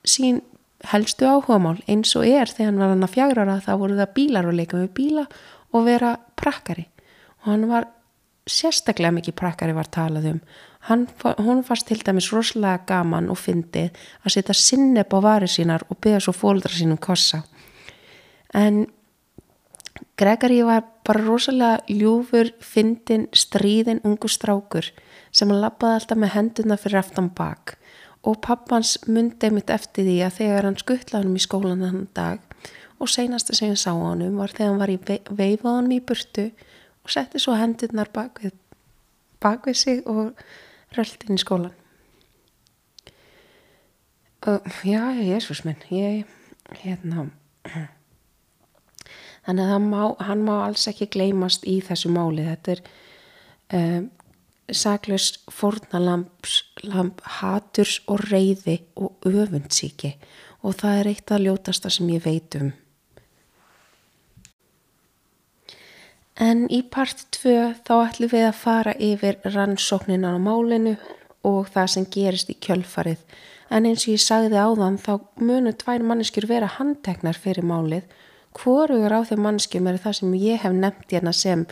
sín 0.06 0.42
helstu 0.84 1.28
áhugamál 1.30 1.80
eins 1.88 2.14
og 2.18 2.28
er 2.28 2.50
þegar 2.52 2.72
hann 2.72 2.80
var 2.82 2.94
hann 2.94 3.06
að 3.08 3.14
fjagrara 3.16 3.60
þá 3.64 3.74
voru 3.80 4.00
það 4.00 4.16
bílar 4.18 4.50
og 4.50 4.58
leika 4.58 4.80
með 4.80 4.90
bíla 4.98 5.26
og 5.74 5.86
vera 5.88 6.16
prakkari. 6.36 6.88
Og 7.44 7.52
hann 7.52 7.68
var 7.70 7.88
sérstaklega 8.46 9.16
mikið 9.16 9.38
prakkari 9.40 9.76
var 9.76 9.90
talað 9.90 10.30
um. 10.34 10.42
Hann, 10.86 11.08
hún 11.42 11.64
fannst 11.66 11.88
til 11.90 12.02
dæmis 12.06 12.30
rosalega 12.34 12.84
gaman 12.86 13.32
og 13.34 13.40
fyndið 13.42 13.96
að 14.22 14.36
setja 14.36 14.54
sinneb 14.54 15.10
á 15.10 15.20
varu 15.24 15.50
sínar 15.50 15.88
og 15.90 15.98
byggja 15.98 16.22
svo 16.28 16.36
fólkdra 16.36 16.76
sínum 16.76 17.00
kossa. 17.02 17.42
En 18.54 18.86
Gregory 20.20 20.62
var 20.64 20.84
bara 21.06 21.24
rosalega 21.26 21.82
ljúfur, 21.90 22.52
fyndin, 22.62 23.26
stríðin, 23.34 24.04
ungu 24.06 24.30
strákur 24.30 24.92
sem 25.32 25.50
hann 25.50 25.64
lappaði 25.64 26.00
alltaf 26.00 26.22
með 26.22 26.34
henduna 26.36 26.78
fyrir 26.80 27.02
aftan 27.02 27.32
bak 27.36 27.76
og 28.26 28.42
pappans 28.44 28.96
myndi 29.08 29.52
mitt 29.54 29.72
eftir 29.74 30.08
því 30.08 30.18
að 30.26 30.38
þegar 30.40 30.68
hann 30.70 30.80
skuttlaði 30.82 31.28
hann 31.28 31.40
í 31.40 31.44
skólan 31.46 31.86
þann 31.86 32.04
dag 32.18 32.56
og 33.00 33.12
seinasta 33.12 33.56
sem 33.56 33.74
ég 33.74 33.80
sá 33.80 33.92
hann 33.94 34.24
um 34.26 34.38
var 34.42 34.54
þegar 34.54 34.72
hann 34.72 34.84
var 34.84 34.94
í 34.94 35.00
veifaðan 35.30 35.96
í 35.96 36.02
burtu 36.02 36.50
og 37.06 37.14
setti 37.14 37.42
svo 37.42 37.58
hendurnar 37.60 38.12
bak 38.14 38.42
við, 38.44 38.56
bak 39.44 39.68
við 39.70 39.82
sig 39.82 40.06
og 40.10 40.34
röldi 40.96 41.30
inn 41.30 41.40
í 41.40 41.44
skólan 41.44 41.76
og 44.46 44.66
já, 44.86 45.02
jésús 45.18 45.64
minn 45.66 45.82
ég, 45.90 46.26
hérna 46.82 47.30
þannig 49.46 49.64
að 49.66 49.72
hann 49.72 49.88
má, 49.90 50.02
hann 50.26 50.44
má 50.46 50.54
alls 50.66 50.88
ekki 50.90 51.08
gleymast 51.14 51.66
í 51.70 51.78
þessu 51.86 52.12
máli. 52.14 52.46
Þetta 52.48 52.76
er 52.76 52.84
um, 53.78 54.08
saklaus 54.74 55.34
fornalamp 55.52 57.22
haturs 57.40 58.00
og 58.08 58.24
reyði 58.32 58.80
og 58.98 59.28
öfundsíki 59.30 60.16
og 60.66 60.80
það 60.80 61.00
er 61.00 61.10
eitt 61.12 61.32
af 61.32 61.44
ljótasta 61.44 61.92
sem 61.94 62.10
ég 62.10 62.24
veit 62.26 62.58
um. 62.58 62.72
En 66.36 66.66
í 66.68 66.82
part 66.92 67.22
2 67.38 67.52
þá 67.88 67.94
ætlum 67.96 68.32
við 68.34 68.48
að 68.50 68.58
fara 68.60 68.96
yfir 69.00 69.38
rannsóknina 69.46 70.34
á 70.36 70.38
málinu 70.42 70.98
og 71.48 71.70
það 71.72 71.92
sem 71.94 72.08
gerist 72.12 72.50
í 72.52 72.58
kjölfarið. 72.60 73.22
En 73.72 73.86
eins 73.88 74.04
og 74.04 74.16
ég 74.18 74.24
sagði 74.24 74.60
áðan 74.60 74.98
þá 75.00 75.14
munu 75.40 75.72
tvær 75.74 76.04
manneskjur 76.04 76.50
vera 76.50 76.68
handteknar 76.76 77.38
fyrir 77.40 77.66
málið. 77.66 78.04
Hvorugur 78.58 79.16
á 79.16 79.22
þeim 79.30 79.46
manneskjum 79.46 79.88
er 79.88 80.02
það 80.02 80.18
sem 80.20 80.36
ég 80.42 80.60
hef 80.66 80.76
nefnt 80.76 81.16
hérna 81.16 81.34
sem 81.34 81.64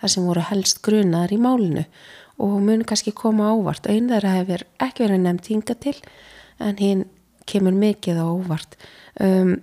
það 0.00 0.14
sem 0.14 0.26
voru 0.26 0.44
helst 0.50 0.82
grunaðar 0.82 1.34
í 1.34 1.38
málinu 1.42 1.84
og 2.38 2.58
mun 2.62 2.84
kannski 2.86 3.12
koma 3.16 3.50
ávart. 3.52 3.88
Einn 3.90 4.10
þeirra 4.10 4.36
hefur 4.38 4.66
ekki 4.84 5.06
verið 5.06 5.24
nefnt 5.24 5.50
hinga 5.52 5.78
til 5.78 5.96
en 6.62 6.78
hinn 6.78 7.06
kemur 7.48 7.74
mikið 7.74 8.20
ávart. 8.22 8.78
Um, 9.20 9.56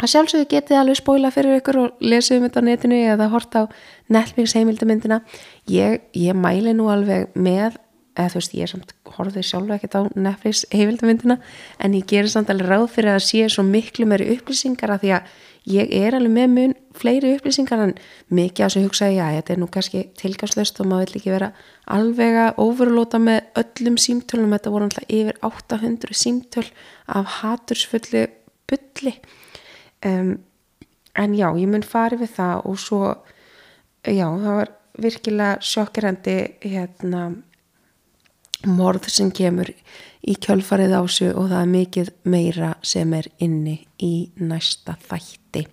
að 0.00 0.14
sjálfsögðu 0.14 0.48
getið 0.54 0.80
alveg 0.80 1.00
spóila 1.00 1.30
fyrir 1.34 1.60
ykkur 1.60 1.78
og 1.82 2.02
lesið 2.04 2.40
um 2.40 2.48
þetta 2.48 2.64
á 2.64 2.68
netinu 2.68 3.00
eða 3.14 3.28
horta 3.34 3.64
á 3.66 3.72
Netflix 4.08 4.56
heimildamindina. 4.56 5.20
Ég, 5.68 6.00
ég 6.16 6.36
mæli 6.36 6.72
nú 6.76 6.88
alveg 6.92 7.34
með 7.36 7.76
eða 8.16 8.32
þú 8.32 8.40
veist 8.40 8.54
ég 8.56 8.64
er 8.66 8.72
samt 8.72 8.94
horfið 9.16 9.46
sjálf 9.46 9.74
ekkert 9.76 9.96
á 9.96 10.02
Netflix 10.16 10.64
heimildamindina 10.72 11.36
en 11.78 11.96
ég 11.96 12.06
gerir 12.10 12.30
samt 12.32 12.50
alveg 12.52 12.70
ráð 12.70 12.88
fyrir 12.96 13.14
að 13.14 13.26
sé 13.28 13.44
svo 13.52 13.64
miklu 13.66 14.08
meiri 14.08 14.30
upplýsingar 14.34 14.96
að 14.96 15.04
því 15.04 15.12
að 15.18 15.34
ég 15.76 15.94
er 16.00 16.16
alveg 16.18 16.34
með 16.34 16.54
mun 16.56 16.74
fleiri 17.00 17.32
upplýsingar 17.36 17.82
en 17.84 17.94
mikið 18.36 18.66
að 18.66 18.74
sem 18.74 18.84
hugsa 18.86 19.10
ég 19.10 19.22
að 19.24 19.38
þetta 19.38 19.54
er 19.54 19.60
nú 19.62 19.68
kannski 19.72 20.02
tilgangslöst 20.20 20.80
og 20.82 20.90
maður 20.90 21.10
vill 21.10 21.20
ekki 21.20 21.34
vera 21.34 21.50
alveg 21.96 22.38
að 22.44 22.60
overlóta 22.64 23.20
með 23.22 23.40
öllum 23.62 23.98
símtölunum, 24.00 24.54
þetta 24.56 24.74
voru 24.74 24.88
alltaf 24.88 25.08
yfir 25.08 25.40
800 25.50 26.20
símtöl 26.22 26.66
af 27.08 27.36
hatursfulli 27.40 28.26
bylli 28.70 29.14
um, 30.06 30.34
en 31.18 31.34
já, 31.34 31.48
ég 31.58 31.70
mun 31.70 31.86
farið 31.86 32.24
við 32.24 32.34
það 32.38 32.66
og 32.70 32.80
svo 32.80 33.02
já, 34.06 34.26
það 34.26 34.58
var 34.60 34.74
virkilega 35.00 35.64
sjokkirandi 35.64 36.36
hérna 36.66 37.24
morð 38.68 39.08
sem 39.08 39.30
kemur 39.32 39.70
í 40.20 40.36
kjölfarið 40.36 40.96
ásu 40.98 41.30
og 41.32 41.48
það 41.48 41.60
er 41.62 41.70
mikið 41.74 42.10
meira 42.28 42.74
sem 42.84 43.12
er 43.16 43.30
inni 43.40 43.78
í 44.04 44.30
næsta 44.40 44.98
þætti 45.08 45.64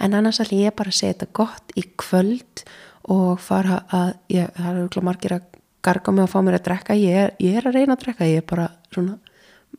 en 0.00 0.16
annars 0.16 0.40
ætlum 0.42 0.62
ég 0.64 0.76
bara 0.76 0.92
að 0.92 0.98
segja 1.00 1.16
þetta 1.16 1.34
gott 1.36 1.74
í 1.76 1.84
kvöld 2.00 2.64
og 3.10 3.40
fara 3.42 3.82
að 3.92 4.12
ég, 4.32 4.50
það 4.56 4.70
eru 4.70 4.86
ekki 4.88 5.04
margir 5.04 5.36
að 5.36 5.60
garga 5.84 6.14
mig 6.14 6.26
að 6.26 6.32
fá 6.34 6.40
mér 6.44 6.58
að 6.58 6.66
drekka. 6.68 6.96
Ég 6.98 7.18
er, 7.24 7.34
ég 7.40 7.58
er 7.58 7.68
að 7.68 7.78
reyna 7.78 7.96
að 7.96 8.04
drekka, 8.04 8.28
ég 8.28 8.42
er 8.42 8.48
bara 8.48 8.66
svona 8.92 9.16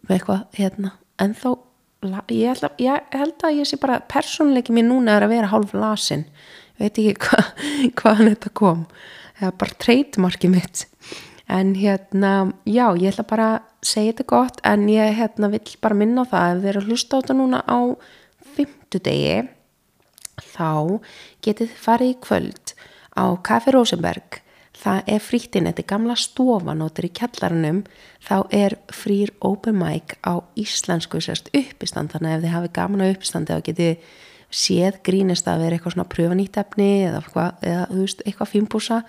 með 0.01 0.15
eitthvað 0.15 0.43
hérna 0.57 0.93
en 1.21 1.35
þó, 1.37 1.49
ég, 2.33 2.47
ætla, 2.49 2.71
ég 2.81 3.11
held 3.13 3.45
að 3.45 3.59
ég 3.59 3.69
sé 3.69 3.77
bara 3.81 3.99
persónleiki 4.09 4.73
mér 4.73 4.87
núna 4.87 5.17
er 5.17 5.27
að 5.27 5.35
vera 5.35 5.51
hálf 5.51 5.75
lasin, 5.77 6.25
veit 6.81 6.97
ekki 6.97 7.17
hvað 7.25 7.51
hvaðan 7.99 8.31
þetta 8.33 8.53
kom. 8.57 8.85
Það 9.37 9.49
er 9.51 9.59
bara 9.63 9.79
treytmarki 9.85 10.49
mitt. 10.53 10.85
En 11.51 11.75
hérna, 11.75 12.33
já, 12.65 12.85
ég 12.95 13.11
ætla 13.11 13.27
bara 13.27 13.47
að 13.57 13.87
segja 13.91 14.13
þetta 14.13 14.27
gott 14.29 14.61
en 14.67 14.85
ég 14.89 15.15
hérna 15.17 15.49
vill 15.51 15.77
bara 15.83 15.97
minna 15.97 16.25
það 16.29 16.51
ef 16.51 16.61
þið 16.61 16.71
eru 16.71 16.81
að 16.81 16.91
hlusta 16.91 17.17
á 17.17 17.19
þetta 17.19 17.35
núna 17.37 17.61
á 17.65 17.79
fymtudegi 18.55 19.39
þá 20.43 21.01
getið 21.45 21.75
farið 21.79 22.13
í 22.13 22.17
kvöld 22.25 22.73
á 23.15 23.25
Café 23.45 23.75
Rosenberg. 23.75 24.41
Það 24.81 25.09
er 25.13 25.21
frítinn, 25.21 25.67
þetta 25.69 25.83
er 25.83 25.89
gamla 25.91 26.15
stofan 26.17 26.81
og 26.81 26.89
þetta 26.89 27.01
er 27.01 27.07
í 27.07 27.13
kjallarunum 27.19 27.81
þá 28.25 28.37
er 28.57 28.75
frýr 28.89 29.33
open 29.45 29.77
mic 29.77 30.15
á 30.25 30.41
íslensku 30.57 31.21
sérst 31.21 31.51
uppistand. 31.53 32.13
Þannig 32.15 32.31
að 32.31 32.37
ef 32.37 32.45
þið 32.45 32.55
hafið 32.55 32.75
gaman 32.79 33.03
á 33.05 33.11
uppistandi 33.11 33.53
þá 33.53 33.65
getið 33.67 34.13
séð 34.51 35.01
grínist 35.05 35.47
að 35.47 35.65
vera 35.65 35.77
eitthvað 35.77 35.95
svona 35.95 36.11
pröfanýttefni 36.11 36.89
eða, 37.07 37.21
eða 37.61 37.83
þú 37.91 37.99
veist, 38.01 38.23
eitthvað 38.25 38.51
fímbúsa 38.51 39.01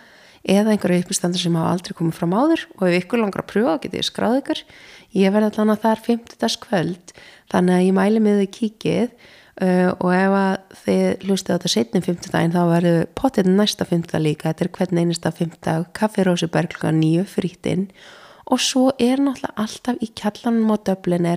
eða 0.42 0.74
einhverju 0.74 1.04
uppistandur 1.04 1.42
sem 1.42 1.56
hafa 1.58 1.74
aldrei 1.76 1.96
komið 1.98 2.18
fram 2.18 2.34
áður. 2.36 2.66
Og 2.78 2.86
ef 2.88 2.98
ykkur 3.02 3.22
langar 3.22 3.44
að 3.44 3.52
pröfa 3.54 3.76
getið 3.86 4.08
skráð 4.08 4.40
ykkur. 4.42 4.64
Ég 5.16 5.34
verði 5.34 5.50
allan 5.52 5.74
að 5.74 5.84
það 5.84 5.94
er 5.94 6.04
50. 6.08 6.58
kvöld 6.66 7.14
þannig 7.52 7.78
að 7.78 7.86
ég 7.86 7.96
mæli 7.96 8.22
með 8.22 8.42
þið 8.42 8.50
kíkið 8.58 9.30
uh, 9.62 9.90
og 9.98 10.10
ef 10.14 10.34
að 10.38 10.80
þið 10.82 11.26
hlustið 11.26 11.52
á 11.52 11.56
þetta 11.56 11.72
setnum 11.74 12.06
50 12.06 12.34
daginn 12.34 12.56
þá 12.56 12.62
verður 12.70 13.04
potið 13.18 13.52
næsta 13.52 13.86
50 13.88 14.24
líka. 14.24 14.50
Þetta 14.50 14.66
er 14.66 14.72
hvern 14.78 15.02
einasta 15.02 15.32
50 15.38 15.86
kaffi 15.96 16.26
Rósiberg 16.26 16.74
klukka 16.74 16.92
nýju 16.96 17.26
frítinn 17.30 17.88
og 18.52 18.60
svo 18.60 18.90
er 19.00 19.20
náttúrulega 19.22 19.54
alltaf 19.62 20.00
í 20.02 20.08
kjallanum 20.18 20.72
á 20.74 20.76
döblin 20.84 21.28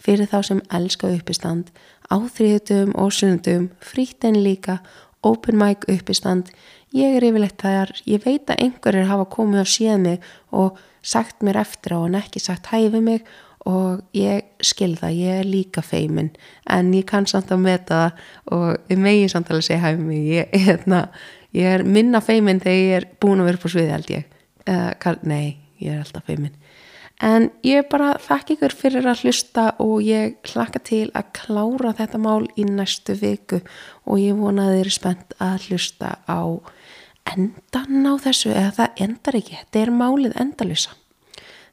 fyrir 0.00 0.30
þá 0.30 0.38
sem 0.46 0.60
elska 0.72 1.10
uppistand. 1.10 1.72
Á 2.08 2.16
þriðutum 2.22 2.94
og 2.96 3.12
sundum 3.12 3.70
frítinn 3.82 4.38
líka 4.40 4.78
open 5.22 5.58
mic 5.58 5.84
uppistand. 5.90 6.50
Ég 6.92 7.16
er 7.16 7.24
yfirleitt 7.24 7.60
þar, 7.60 7.92
ég 8.06 8.24
veit 8.24 8.50
að 8.50 8.66
einhverjir 8.66 9.08
hafa 9.08 9.28
komið 9.32 9.62
og 9.62 9.70
séð 9.70 10.00
mig 10.02 10.26
og 10.50 10.80
sagt 11.02 11.42
mér 11.42 11.60
eftir 11.62 11.96
á 11.96 12.00
en 12.06 12.18
ekki 12.18 12.42
sagt 12.42 12.70
hæfi 12.72 13.00
mig 13.00 13.24
og 13.68 14.00
ég 14.16 14.48
skil 14.64 14.94
það, 14.98 15.18
ég 15.18 15.40
er 15.42 15.48
líka 15.48 15.84
feimin 15.86 16.32
en 16.70 16.90
ég 16.96 17.06
kann 17.06 17.28
samt 17.30 17.52
að 17.54 17.62
meta 17.62 18.00
það 18.00 18.56
og 18.56 18.90
ég 18.90 19.02
megi 19.02 19.28
samt 19.30 19.50
alveg 19.50 19.68
segja 19.68 19.84
hæfi 19.84 20.02
mig 20.02 20.24
ég, 20.32 20.56
hérna, 20.66 21.02
ég 21.54 21.76
er 21.78 21.84
minna 21.86 22.22
feimin 22.24 22.62
þegar 22.62 22.80
ég 22.80 22.96
er 22.98 23.08
búin 23.22 23.42
að 23.42 23.52
vera 23.52 23.62
på 23.62 23.70
sviði 23.72 23.94
held 23.94 24.12
ég. 24.16 24.38
Uh, 24.62 25.14
nei, 25.26 25.58
ég 25.82 25.94
er 25.94 26.02
alltaf 26.02 26.26
feimin. 26.26 26.54
En 27.22 27.50
ég 27.62 27.86
bara 27.90 28.16
þakk 28.18 28.56
ykkur 28.56 28.74
fyrir 28.74 29.06
að 29.06 29.22
hlusta 29.22 29.68
og 29.82 30.00
ég 30.02 30.40
hlakka 30.50 30.80
til 30.82 31.04
að 31.14 31.28
klára 31.38 31.92
þetta 31.98 32.18
mál 32.18 32.48
í 32.58 32.64
næstu 32.66 33.14
viku. 33.20 33.60
Og 34.10 34.18
ég 34.18 34.38
vona 34.38 34.66
að 34.66 34.72
þið 34.72 34.82
eru 34.82 34.94
spennt 34.96 35.36
að 35.38 35.68
hlusta 35.68 36.16
á 36.26 36.42
endan 37.30 38.10
á 38.10 38.14
þessu 38.18 38.50
eða 38.50 38.72
það 38.80 39.04
endar 39.06 39.38
ekki, 39.38 39.60
þetta 39.60 39.82
er 39.84 39.94
málið 39.94 40.34
endalisa 40.42 40.96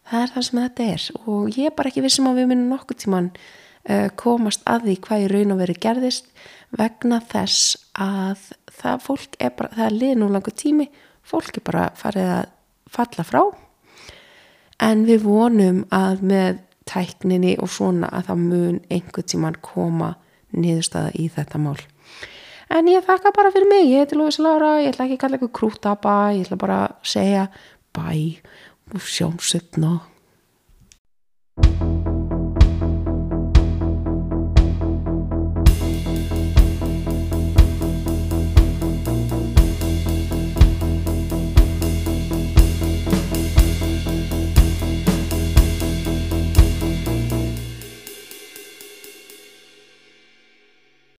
það 0.10 0.24
er 0.24 0.34
það 0.34 0.46
sem 0.48 0.62
þetta 0.64 0.88
er. 0.94 1.08
Og 1.26 1.58
ég 1.58 1.70
er 1.70 1.76
bara 1.78 1.92
ekki 1.92 2.04
vissum 2.06 2.30
að 2.30 2.42
við 2.42 2.50
minnum 2.52 2.74
nokkuð 2.74 3.02
tíman 3.04 3.30
uh, 3.34 4.08
komast 4.20 4.66
að 4.70 4.88
því 4.88 4.96
hvað 5.06 5.26
í 5.26 5.30
raun 5.34 5.56
og 5.56 5.62
veri 5.62 5.78
gerðist 5.86 6.32
vegna 6.80 7.20
þess 7.32 7.78
að 7.98 8.50
það 8.80 9.06
fólk 9.06 9.38
er 9.42 9.54
bara, 9.58 9.74
það 9.76 9.86
er 9.88 9.98
liðn 9.98 10.26
og 10.26 10.34
langu 10.36 10.54
tími 10.56 10.88
fólk 11.30 11.60
er 11.60 11.66
bara 11.66 11.90
farið 11.98 12.34
að 12.38 12.50
falla 12.90 13.28
frá. 13.28 13.44
En 14.80 15.06
við 15.06 15.26
vonum 15.28 15.84
að 15.94 16.26
með 16.26 16.64
tækninni 16.90 17.58
og 17.62 17.70
svona 17.70 18.10
að 18.16 18.30
það 18.32 18.44
mun 18.48 18.78
einhver 18.90 19.26
tíman 19.28 19.58
koma 19.62 20.14
niðurstaða 20.56 21.12
í 21.20 21.28
þetta 21.30 21.62
mál. 21.62 21.78
En 22.70 22.88
ég 22.90 23.06
þakka 23.06 23.34
bara 23.34 23.50
fyrir 23.54 23.70
mig, 23.70 23.88
ég 23.90 24.04
heiti 24.04 24.18
Lóis 24.18 24.38
Lára. 24.42 24.78
Ég 24.82 24.94
ætla 24.94 25.08
ekki 25.08 25.18
að 25.18 25.22
kalla 25.24 25.38
eitthvað 25.38 25.56
krútaba 25.58 26.16
ég 26.36 26.46
ætla 26.46 26.58
bara 26.62 26.80
að 26.86 26.98
segja 27.12 27.46
bye 27.98 28.38
og 28.94 29.02
sjáum 29.06 29.38
setna 29.40 30.00